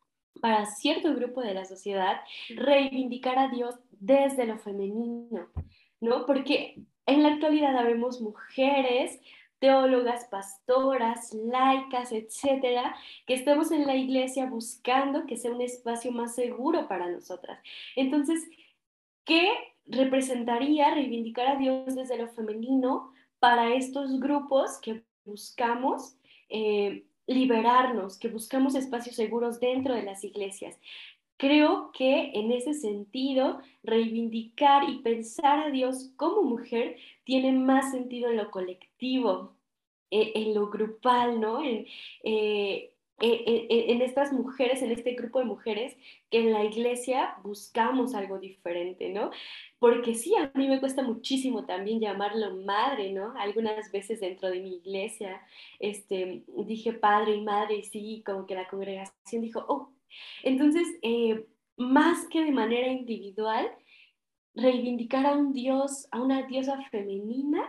para 0.40 0.66
cierto 0.66 1.14
grupo 1.14 1.40
de 1.40 1.54
la 1.54 1.64
sociedad, 1.64 2.20
reivindicar 2.50 3.38
a 3.38 3.48
Dios 3.48 3.74
desde 3.90 4.46
lo 4.46 4.58
femenino, 4.58 5.48
¿no? 6.00 6.26
Porque 6.26 6.76
en 7.06 7.22
la 7.22 7.30
actualidad 7.30 7.84
vemos 7.84 8.20
mujeres 8.20 9.20
teólogas, 9.60 10.24
pastoras, 10.24 11.32
laicas, 11.34 12.12
etcétera, 12.12 12.96
que 13.26 13.34
estemos 13.34 13.70
en 13.70 13.86
la 13.86 13.94
iglesia 13.94 14.46
buscando 14.46 15.26
que 15.26 15.36
sea 15.36 15.52
un 15.52 15.60
espacio 15.60 16.10
más 16.10 16.34
seguro 16.34 16.88
para 16.88 17.08
nosotras. 17.08 17.60
Entonces, 17.94 18.48
¿qué 19.24 19.52
representaría 19.86 20.94
reivindicar 20.94 21.46
a 21.46 21.56
Dios 21.56 21.94
desde 21.94 22.16
lo 22.16 22.28
femenino 22.28 23.12
para 23.38 23.74
estos 23.74 24.18
grupos 24.18 24.78
que 24.78 25.02
buscamos 25.24 26.16
eh, 26.48 27.04
liberarnos, 27.26 28.18
que 28.18 28.28
buscamos 28.28 28.74
espacios 28.74 29.16
seguros 29.16 29.60
dentro 29.60 29.94
de 29.94 30.02
las 30.02 30.24
iglesias? 30.24 30.80
Creo 31.36 31.90
que 31.92 32.32
en 32.34 32.52
ese 32.52 32.74
sentido, 32.74 33.60
reivindicar 33.82 34.90
y 34.90 34.98
pensar 34.98 35.58
a 35.60 35.70
Dios 35.70 36.12
como 36.16 36.42
mujer 36.42 36.96
tiene 37.30 37.52
más 37.52 37.92
sentido 37.92 38.28
en 38.28 38.38
lo 38.38 38.50
colectivo, 38.50 39.54
eh, 40.10 40.32
en, 40.34 40.52
lo 40.52 40.68
grupal, 40.68 41.40
¿no? 41.40 41.62
En, 41.62 41.86
eh, 42.24 42.92
eh, 43.20 43.66
en, 43.68 44.02
estas 44.02 44.32
mujeres, 44.32 44.82
en 44.82 44.90
este 44.90 45.12
grupo 45.12 45.38
de 45.38 45.44
mujeres 45.44 45.96
que 46.28 46.40
en 46.40 46.52
la 46.52 46.64
iglesia 46.64 47.36
buscamos 47.44 48.16
algo 48.16 48.40
diferente, 48.40 49.10
¿no? 49.10 49.30
Porque 49.78 50.16
sí, 50.16 50.34
a 50.34 50.50
mí 50.56 50.66
me 50.66 50.80
cuesta 50.80 51.04
muchísimo 51.04 51.66
también 51.66 52.00
llamarlo 52.00 52.56
madre, 52.64 53.12
¿no? 53.12 53.32
Algunas 53.38 53.92
veces 53.92 54.18
dentro 54.18 54.50
de 54.50 54.58
mi 54.58 54.78
iglesia, 54.78 55.40
este, 55.78 56.42
dije 56.66 56.94
padre 56.94 57.36
y 57.36 57.42
madre, 57.42 57.76
y 57.76 57.84
sí, 57.84 58.24
como 58.26 58.44
que 58.44 58.56
la 58.56 58.66
congregación 58.66 59.40
dijo, 59.40 59.64
oh, 59.68 59.92
entonces, 60.42 60.84
más 61.76 62.26
que 62.26 62.42
de 62.42 62.50
manera 62.50 62.88
individual, 62.88 63.70
reivindicar 64.54 65.26
a 65.26 65.32
un 65.32 65.52
dios, 65.52 66.08
a 66.10 66.20
una 66.20 66.42
diosa 66.42 66.80
femenina, 66.90 67.62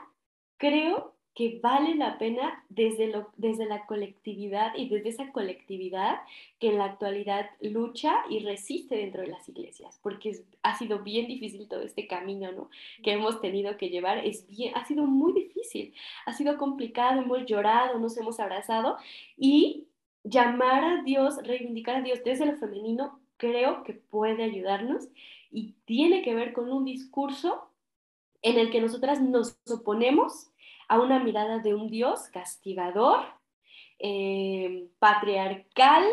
creo 0.57 1.15
que 1.33 1.59
vale 1.63 1.95
la 1.95 2.17
pena 2.17 2.63
desde, 2.67 3.07
lo, 3.07 3.29
desde 3.37 3.65
la 3.65 3.85
colectividad 3.85 4.75
y 4.75 4.89
desde 4.89 5.09
esa 5.09 5.31
colectividad 5.31 6.19
que 6.59 6.69
en 6.69 6.77
la 6.77 6.85
actualidad 6.85 7.49
lucha 7.61 8.13
y 8.29 8.39
resiste 8.39 8.95
dentro 8.95 9.21
de 9.21 9.29
las 9.29 9.47
iglesias, 9.47 9.97
porque 10.03 10.43
ha 10.61 10.77
sido 10.77 10.99
bien 10.99 11.27
difícil 11.27 11.67
todo 11.69 11.83
este 11.83 12.05
camino 12.05 12.51
¿no? 12.51 12.69
que 13.01 13.13
hemos 13.13 13.39
tenido 13.39 13.77
que 13.77 13.89
llevar, 13.89 14.25
es 14.25 14.45
bien, 14.47 14.73
ha 14.75 14.85
sido 14.85 15.05
muy 15.05 15.31
difícil, 15.31 15.93
ha 16.25 16.33
sido 16.33 16.57
complicado, 16.57 17.21
hemos 17.21 17.45
llorado, 17.45 17.97
nos 17.97 18.17
hemos 18.17 18.39
abrazado 18.41 18.97
y 19.37 19.85
llamar 20.23 20.83
a 20.83 21.03
Dios, 21.03 21.37
reivindicar 21.43 21.95
a 21.95 22.01
Dios 22.01 22.23
desde 22.25 22.45
lo 22.45 22.57
femenino, 22.57 23.19
creo 23.37 23.83
que 23.83 23.93
puede 23.93 24.43
ayudarnos 24.43 25.07
y 25.51 25.73
tiene 25.85 26.21
que 26.21 26.33
ver 26.33 26.53
con 26.53 26.71
un 26.71 26.85
discurso 26.85 27.69
en 28.41 28.57
el 28.57 28.71
que 28.71 28.81
nosotras 28.81 29.21
nos 29.21 29.57
oponemos 29.69 30.51
a 30.87 30.99
una 30.99 31.23
mirada 31.23 31.59
de 31.59 31.75
un 31.75 31.89
Dios 31.89 32.27
castigador, 32.29 33.19
eh, 33.99 34.87
patriarcal 34.99 36.03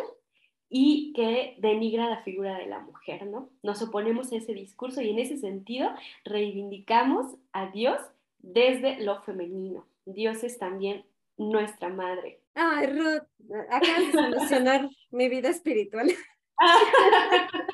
y 0.69 1.13
que 1.15 1.57
denigra 1.59 2.09
la 2.11 2.23
figura 2.23 2.59
de 2.59 2.67
la 2.67 2.81
mujer, 2.81 3.27
¿no? 3.27 3.51
Nos 3.63 3.81
oponemos 3.81 4.33
a 4.33 4.37
ese 4.37 4.53
discurso 4.53 5.01
y 5.01 5.11
en 5.11 5.19
ese 5.19 5.39
sentido 5.39 5.91
reivindicamos 6.25 7.37
a 7.53 7.71
Dios 7.71 7.99
desde 8.39 9.01
lo 9.03 9.23
femenino. 9.23 9.87
Dios 10.05 10.45
es 10.45 10.59
también 10.59 11.05
nuestra 11.37 11.89
madre. 11.89 12.41
Ay, 12.55 12.87
Ruth, 12.87 13.23
acabas 13.71 14.07
de 14.07 14.13
solucionar 14.13 14.91
mi 15.11 15.29
vida 15.29 15.49
espiritual. 15.49 16.11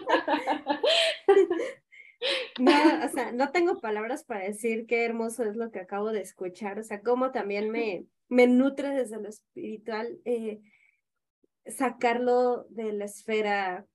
No, 2.59 2.73
o 3.05 3.09
sea, 3.09 3.33
no 3.33 3.51
tengo 3.51 3.81
palabras 3.81 4.25
para 4.25 4.45
decir 4.45 4.87
qué 4.87 5.05
hermoso 5.05 5.45
es 5.45 5.57
lo 5.57 5.71
que 5.71 5.81
acabo 5.81 6.13
de 6.13 6.21
escuchar, 6.21 6.79
o 6.79 6.83
sea, 6.85 7.01
cómo 7.03 7.33
también 7.33 7.71
me, 7.71 8.07
me 8.29 8.47
nutre 8.47 8.91
desde 8.91 9.21
lo 9.21 9.29
espiritual 9.29 10.19
eh, 10.25 10.61
sacarlo 11.67 12.67
de 12.71 12.93
la 12.93 13.07
esfera 13.07 13.87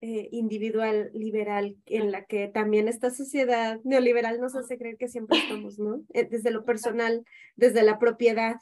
eh, 0.00 0.28
individual 0.30 1.10
liberal 1.12 1.76
en 1.86 2.12
la 2.12 2.24
que 2.24 2.48
también 2.48 2.86
esta 2.88 3.10
sociedad 3.10 3.80
neoliberal 3.82 4.40
nos 4.40 4.54
hace 4.54 4.78
creer 4.78 4.96
que 4.96 5.08
siempre 5.08 5.38
estamos, 5.38 5.78
¿no? 5.78 6.02
Eh, 6.12 6.26
desde 6.30 6.50
lo 6.50 6.64
personal, 6.64 7.24
desde 7.56 7.82
la 7.82 7.98
propiedad, 7.98 8.56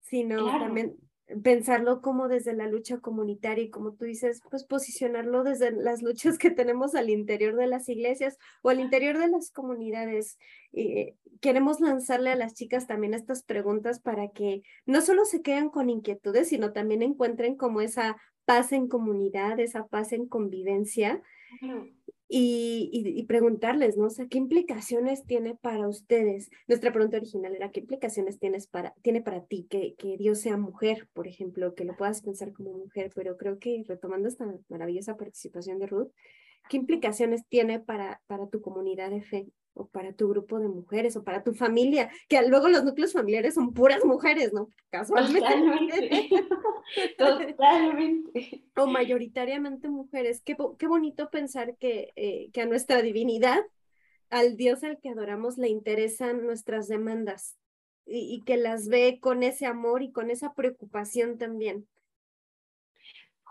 sino 0.00 0.46
también 0.58 0.94
pensarlo 1.42 2.02
como 2.02 2.28
desde 2.28 2.52
la 2.52 2.68
lucha 2.68 2.98
comunitaria 2.98 3.64
y 3.64 3.70
como 3.70 3.92
tú 3.92 4.04
dices, 4.04 4.42
pues 4.50 4.64
posicionarlo 4.64 5.42
desde 5.42 5.70
las 5.72 6.02
luchas 6.02 6.38
que 6.38 6.50
tenemos 6.50 6.94
al 6.94 7.10
interior 7.10 7.56
de 7.56 7.66
las 7.66 7.88
iglesias 7.88 8.38
o 8.62 8.68
al 8.68 8.80
interior 8.80 9.18
de 9.18 9.28
las 9.28 9.50
comunidades. 9.50 10.38
Eh, 10.72 11.16
queremos 11.40 11.80
lanzarle 11.80 12.30
a 12.30 12.36
las 12.36 12.54
chicas 12.54 12.86
también 12.86 13.14
estas 13.14 13.42
preguntas 13.42 14.00
para 14.00 14.28
que 14.28 14.62
no 14.86 15.00
solo 15.00 15.24
se 15.24 15.42
queden 15.42 15.70
con 15.70 15.88
inquietudes, 15.88 16.48
sino 16.48 16.72
también 16.72 17.02
encuentren 17.02 17.56
como 17.56 17.80
esa 17.80 18.16
paz 18.44 18.72
en 18.72 18.88
comunidad, 18.88 19.58
esa 19.60 19.86
paz 19.86 20.12
en 20.12 20.26
convivencia 20.26 21.22
y, 22.26 22.90
y, 22.92 23.22
preguntarles, 23.24 23.96
¿no? 23.96 24.06
O 24.06 24.10
sea, 24.10 24.26
¿qué 24.26 24.38
implicaciones 24.38 25.24
tiene 25.24 25.54
para 25.54 25.88
ustedes? 25.88 26.50
Nuestra 26.66 26.92
pregunta 26.92 27.18
original 27.18 27.54
era, 27.54 27.70
¿qué 27.70 27.80
implicaciones 27.80 28.38
tienes 28.38 28.66
para, 28.66 28.94
tiene 29.02 29.20
para 29.20 29.44
ti 29.44 29.66
que, 29.68 29.94
que 29.96 30.16
Dios 30.16 30.40
sea 30.40 30.56
mujer, 30.56 31.08
por 31.12 31.28
ejemplo, 31.28 31.74
que 31.74 31.84
lo 31.84 31.96
puedas 31.96 32.22
pensar 32.22 32.52
como 32.52 32.72
mujer? 32.72 33.12
Pero 33.14 33.36
creo 33.36 33.58
que 33.58 33.84
retomando 33.86 34.28
esta 34.28 34.46
maravillosa 34.68 35.16
participación 35.16 35.78
de 35.78 35.86
Ruth, 35.86 36.10
¿qué 36.68 36.78
implicaciones 36.78 37.46
tiene 37.48 37.78
para, 37.80 38.22
para 38.26 38.48
tu 38.48 38.62
comunidad 38.62 39.10
de 39.10 39.22
fe? 39.22 39.46
O 39.74 39.86
para 39.88 40.12
tu 40.12 40.28
grupo 40.28 40.60
de 40.60 40.68
mujeres 40.68 41.16
o 41.16 41.24
para 41.24 41.42
tu 41.42 41.52
familia, 41.52 42.10
que 42.28 42.40
luego 42.48 42.68
los 42.68 42.84
núcleos 42.84 43.12
familiares 43.12 43.54
son 43.54 43.74
puras 43.74 44.04
mujeres, 44.04 44.52
¿no? 44.52 44.68
Casualmente. 44.90 46.30
Totalmente. 47.18 48.64
o 48.76 48.86
mayoritariamente 48.86 49.88
mujeres. 49.88 50.42
Qué, 50.42 50.56
qué 50.78 50.86
bonito 50.86 51.28
pensar 51.30 51.76
que, 51.76 52.12
eh, 52.16 52.50
que 52.52 52.62
a 52.62 52.66
nuestra 52.66 53.02
divinidad, 53.02 53.60
al 54.30 54.56
Dios 54.56 54.84
al 54.84 55.00
que 55.00 55.10
adoramos, 55.10 55.58
le 55.58 55.68
interesan 55.68 56.46
nuestras 56.46 56.88
demandas 56.88 57.56
y, 58.06 58.34
y 58.34 58.42
que 58.44 58.56
las 58.56 58.88
ve 58.88 59.18
con 59.20 59.42
ese 59.42 59.66
amor 59.66 60.02
y 60.02 60.12
con 60.12 60.30
esa 60.30 60.54
preocupación 60.54 61.36
también 61.36 61.86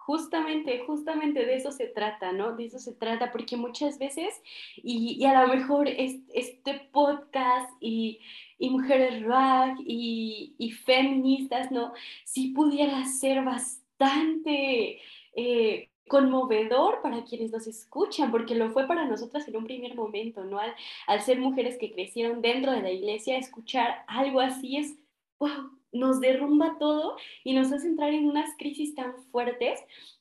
justamente, 0.06 0.84
justamente 0.86 1.46
de 1.46 1.56
eso 1.56 1.72
se 1.72 1.88
trata, 1.88 2.34
¿no? 2.34 2.56
De 2.56 2.66
eso 2.66 2.80
se 2.80 2.94
trata, 2.94 3.32
porque 3.32 3.56
muchas 3.56 3.98
veces, 4.00 4.42
y, 4.76 5.24
a 5.26 5.42
lo 5.42 5.54
mejor 5.54 5.88
este 5.88 6.90
podcast 6.92 7.70
y, 7.80 8.20
mujeres 8.60 9.24
rock 9.24 9.80
y, 9.86 10.72
feministas, 10.86 11.72
¿no? 11.72 11.94
Sí 12.26 12.50
pudiera 12.50 13.06
ser 13.06 13.44
bastante 13.44 15.00
eh, 15.36 15.90
conmovedor 16.08 17.02
para 17.02 17.24
quienes 17.24 17.52
nos 17.52 17.68
escuchan, 17.68 18.32
porque 18.32 18.56
lo 18.56 18.72
fue 18.72 18.88
para 18.88 19.06
nosotras 19.06 19.48
en 19.48 19.58
un 19.58 19.66
primer 19.66 19.96
momento, 19.96 20.44
¿no? 20.44 20.60
Al, 20.60 20.74
al 21.08 21.22
ser 21.22 21.40
mujeres 21.40 21.78
que 21.78 21.92
crecieron 21.94 22.42
dentro 22.42 22.72
de 22.72 22.82
la 22.82 22.92
iglesia, 22.92 23.38
escuchar 23.38 24.04
algo 24.08 24.42
así 24.42 24.78
es, 24.78 24.98
wow, 25.40 25.72
nos 25.94 26.20
derrumba 26.20 26.78
todo 26.80 27.16
y 27.44 27.54
nos 27.54 27.72
hace 27.72 27.88
entrar 27.88 28.14
en 28.14 28.28
unas 28.28 28.50
crisis 28.58 28.96
tan 28.96 29.14
fuertes, 29.32 29.80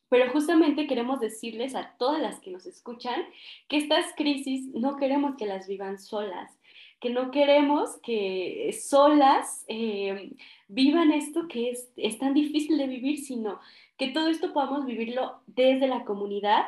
pero 0.08 0.30
justamente 0.30 0.86
queremos 0.86 1.20
decirles 1.20 1.74
a 1.74 1.94
todas 1.98 2.20
las 2.20 2.38
que 2.40 2.50
nos 2.50 2.66
escuchan 2.66 3.22
que 3.68 3.78
estas 3.78 4.06
crisis 4.14 4.66
no 4.74 4.96
queremos 4.96 5.36
que 5.36 5.46
las 5.46 5.66
vivan 5.66 5.98
solas, 5.98 6.52
que 7.00 7.10
no 7.10 7.30
queremos 7.30 7.98
que 8.02 8.78
solas 8.78 9.64
eh, 9.68 10.32
vivan 10.68 11.12
esto 11.12 11.48
que 11.48 11.70
es, 11.70 11.90
es 11.96 12.18
tan 12.18 12.34
difícil 12.34 12.78
de 12.78 12.86
vivir, 12.86 13.18
sino 13.18 13.58
que 13.96 14.08
todo 14.08 14.28
esto 14.28 14.52
podamos 14.52 14.84
vivirlo 14.84 15.40
desde 15.46 15.88
la 15.88 16.04
comunidad 16.04 16.66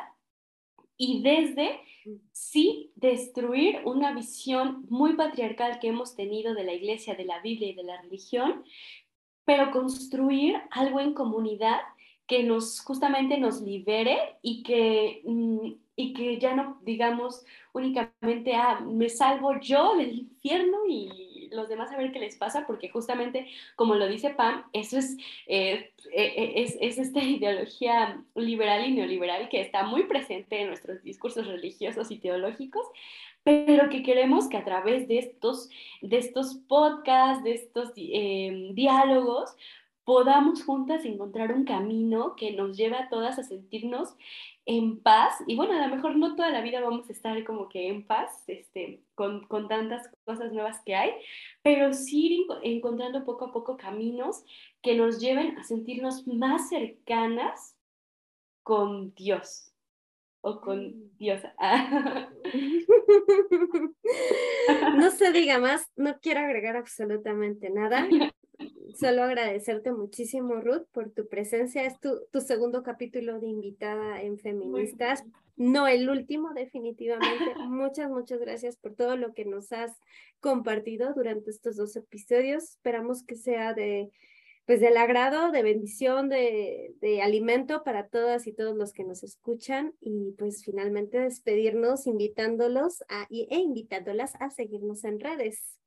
y 0.97 1.21
desde 1.21 1.79
sí 2.31 2.91
destruir 2.95 3.79
una 3.85 4.13
visión 4.13 4.85
muy 4.89 5.13
patriarcal 5.13 5.79
que 5.79 5.87
hemos 5.87 6.15
tenido 6.15 6.53
de 6.53 6.63
la 6.63 6.73
iglesia, 6.73 7.15
de 7.15 7.25
la 7.25 7.39
Biblia 7.39 7.69
y 7.69 7.75
de 7.75 7.83
la 7.83 8.01
religión, 8.01 8.63
pero 9.43 9.71
construir 9.71 10.55
algo 10.71 10.99
en 10.99 11.13
comunidad 11.13 11.79
que 12.27 12.43
nos 12.43 12.79
justamente 12.81 13.37
nos 13.37 13.61
libere 13.61 14.17
y 14.41 14.63
que, 14.63 15.21
mm, 15.25 15.73
y 15.95 16.13
que 16.13 16.39
ya 16.39 16.55
no 16.55 16.79
digamos 16.83 17.45
únicamente, 17.73 18.55
ah, 18.55 18.79
me 18.81 19.09
salvo 19.09 19.59
yo 19.59 19.95
del 19.95 20.19
infierno 20.19 20.77
y 20.87 21.24
los 21.51 21.69
demás 21.69 21.91
a 21.91 21.97
ver 21.97 22.11
qué 22.11 22.19
les 22.19 22.35
pasa, 22.35 22.65
porque 22.67 22.89
justamente, 22.89 23.47
como 23.75 23.95
lo 23.95 24.07
dice 24.07 24.31
Pam, 24.31 24.63
eso 24.73 24.97
es, 24.97 25.17
eh, 25.47 25.91
eh, 26.11 26.33
eh, 26.37 26.53
es, 26.55 26.77
es, 26.79 26.97
esta 26.97 27.19
ideología 27.23 28.21
liberal 28.35 28.87
y 28.87 28.93
neoliberal 28.93 29.49
que 29.49 29.61
está 29.61 29.83
muy 29.83 30.03
presente 30.03 30.61
en 30.61 30.67
nuestros 30.67 31.03
discursos 31.03 31.47
religiosos 31.47 32.11
y 32.11 32.17
teológicos, 32.17 32.85
pero 33.43 33.89
que 33.89 34.01
queremos 34.01 34.47
que 34.47 34.57
a 34.57 34.65
través 34.65 35.07
de 35.07 35.19
estos, 35.19 35.69
de 36.01 36.17
estos 36.17 36.55
podcasts, 36.67 37.43
de 37.43 37.53
estos 37.53 37.93
diálogos, 37.93 39.55
podamos 40.05 40.63
juntas 40.63 41.03
encontrar 41.03 41.51
un 41.51 41.65
camino 41.65 42.35
que 42.35 42.51
nos 42.51 42.77
lleve 42.77 42.95
a 42.95 43.09
todas 43.09 43.39
a 43.39 43.43
sentirnos 43.43 44.15
en 44.65 45.01
paz. 45.01 45.33
Y 45.47 45.55
bueno, 45.55 45.73
a 45.73 45.87
lo 45.87 45.95
mejor 45.95 46.15
no 46.15 46.35
toda 46.35 46.51
la 46.51 46.61
vida 46.61 46.79
vamos 46.79 47.09
a 47.09 47.11
estar 47.11 47.43
como 47.43 47.67
que 47.67 47.89
en 47.89 48.05
paz, 48.05 48.43
este, 48.47 49.01
con, 49.15 49.47
con 49.47 49.67
tantas 49.67 50.09
cosas 50.23 50.53
nuevas 50.53 50.81
que 50.85 50.95
hay, 50.95 51.11
pero 51.63 51.91
sí 51.91 52.27
ir 52.27 52.45
encontrando 52.63 53.25
poco 53.25 53.45
a 53.45 53.51
poco 53.51 53.77
caminos 53.77 54.45
que 54.81 54.95
nos 54.95 55.19
lleven 55.19 55.57
a 55.57 55.63
sentirnos 55.63 56.27
más 56.27 56.69
cercanas 56.69 57.75
con 58.63 59.13
Dios 59.15 59.73
o 60.41 60.61
con 60.61 60.87
mm. 60.87 61.17
Dios. 61.17 61.41
no 64.95 65.09
se 65.09 65.31
diga 65.31 65.59
más, 65.59 65.89
no 65.95 66.19
quiero 66.19 66.41
agregar 66.41 66.75
absolutamente 66.75 67.71
nada. 67.71 68.07
Solo 68.95 69.23
agradecerte 69.23 69.91
muchísimo, 69.91 70.61
Ruth, 70.61 70.85
por 70.93 71.11
tu 71.11 71.27
presencia. 71.27 71.85
Es 71.85 71.99
tu, 71.99 72.21
tu 72.31 72.39
segundo 72.39 72.81
capítulo 72.81 73.39
de 73.39 73.47
invitada 73.47 74.21
en 74.21 74.39
Feministas. 74.39 75.23
No 75.57 75.87
el 75.87 76.09
último, 76.09 76.53
definitivamente. 76.53 77.55
muchas, 77.67 78.09
muchas 78.09 78.39
gracias 78.39 78.77
por 78.77 78.95
todo 78.95 79.17
lo 79.17 79.33
que 79.33 79.45
nos 79.45 79.71
has 79.73 79.91
compartido 80.39 81.13
durante 81.13 81.49
estos 81.49 81.75
dos 81.75 81.95
episodios. 81.95 82.63
Esperamos 82.63 83.23
que 83.23 83.35
sea 83.35 83.73
de, 83.73 84.11
pues, 84.65 84.79
del 84.79 84.95
agrado, 84.95 85.51
de 85.51 85.63
bendición, 85.63 86.29
de, 86.29 86.93
de 87.01 87.21
alimento 87.21 87.83
para 87.83 88.07
todas 88.07 88.47
y 88.47 88.53
todos 88.53 88.77
los 88.77 88.93
que 88.93 89.03
nos 89.03 89.23
escuchan. 89.23 89.93
Y 89.99 90.31
pues 90.37 90.63
finalmente 90.63 91.19
despedirnos 91.19 92.07
invitándolos 92.07 93.03
a, 93.09 93.27
e 93.29 93.57
invitándolas 93.57 94.35
a 94.39 94.49
seguirnos 94.49 95.03
en 95.03 95.19
redes. 95.19 95.79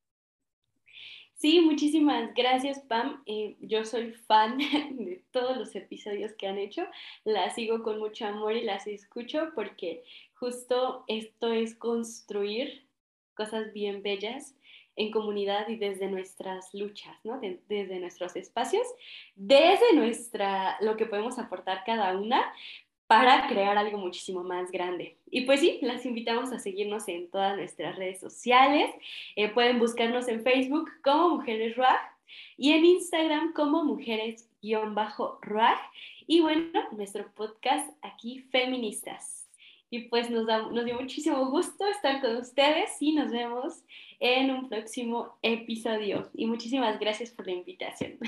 Sí, 1.38 1.60
muchísimas 1.60 2.34
gracias, 2.34 2.80
Pam. 2.80 3.22
Eh, 3.24 3.56
yo 3.60 3.84
soy 3.84 4.10
fan 4.10 4.58
de 4.98 5.22
todos 5.30 5.56
los 5.56 5.72
episodios 5.76 6.32
que 6.32 6.48
han 6.48 6.58
hecho. 6.58 6.84
Las 7.22 7.54
sigo 7.54 7.84
con 7.84 8.00
mucho 8.00 8.26
amor 8.26 8.56
y 8.56 8.64
las 8.64 8.88
escucho 8.88 9.52
porque 9.54 10.02
justo 10.34 11.04
esto 11.06 11.52
es 11.52 11.76
construir 11.76 12.88
cosas 13.34 13.72
bien 13.72 14.02
bellas 14.02 14.56
en 14.96 15.12
comunidad 15.12 15.68
y 15.68 15.76
desde 15.76 16.08
nuestras 16.08 16.74
luchas, 16.74 17.16
¿no? 17.22 17.40
desde 17.40 18.00
nuestros 18.00 18.34
espacios, 18.34 18.84
desde 19.36 19.94
nuestra, 19.94 20.76
lo 20.80 20.96
que 20.96 21.06
podemos 21.06 21.38
aportar 21.38 21.84
cada 21.86 22.18
una, 22.18 22.52
para 23.08 23.48
crear 23.48 23.76
algo 23.78 23.98
muchísimo 23.98 24.44
más 24.44 24.70
grande. 24.70 25.16
Y 25.30 25.40
pues 25.40 25.60
sí, 25.60 25.78
las 25.80 26.04
invitamos 26.04 26.52
a 26.52 26.58
seguirnos 26.58 27.08
en 27.08 27.30
todas 27.30 27.56
nuestras 27.56 27.96
redes 27.96 28.20
sociales. 28.20 28.90
Eh, 29.34 29.48
pueden 29.48 29.78
buscarnos 29.78 30.28
en 30.28 30.42
Facebook 30.42 30.90
como 31.02 31.36
Mujeres 31.36 31.74
Ruag 31.74 31.98
y 32.58 32.72
en 32.72 32.84
Instagram 32.84 33.54
como 33.54 33.82
Mujeres-Ruag. 33.82 35.78
Y 36.26 36.40
bueno, 36.40 36.80
nuestro 36.92 37.32
podcast 37.32 37.90
aquí, 38.02 38.40
Feministas. 38.50 39.48
Y 39.88 40.00
pues 40.00 40.28
nos, 40.28 40.44
nos 40.46 40.84
dio 40.84 41.00
muchísimo 41.00 41.50
gusto 41.50 41.86
estar 41.86 42.20
con 42.20 42.36
ustedes 42.36 42.90
y 43.00 43.14
nos 43.14 43.32
vemos 43.32 43.84
en 44.20 44.50
un 44.50 44.68
próximo 44.68 45.38
episodio. 45.40 46.28
Y 46.34 46.44
muchísimas 46.44 47.00
gracias 47.00 47.30
por 47.30 47.46
la 47.46 47.52
invitación. 47.52 48.18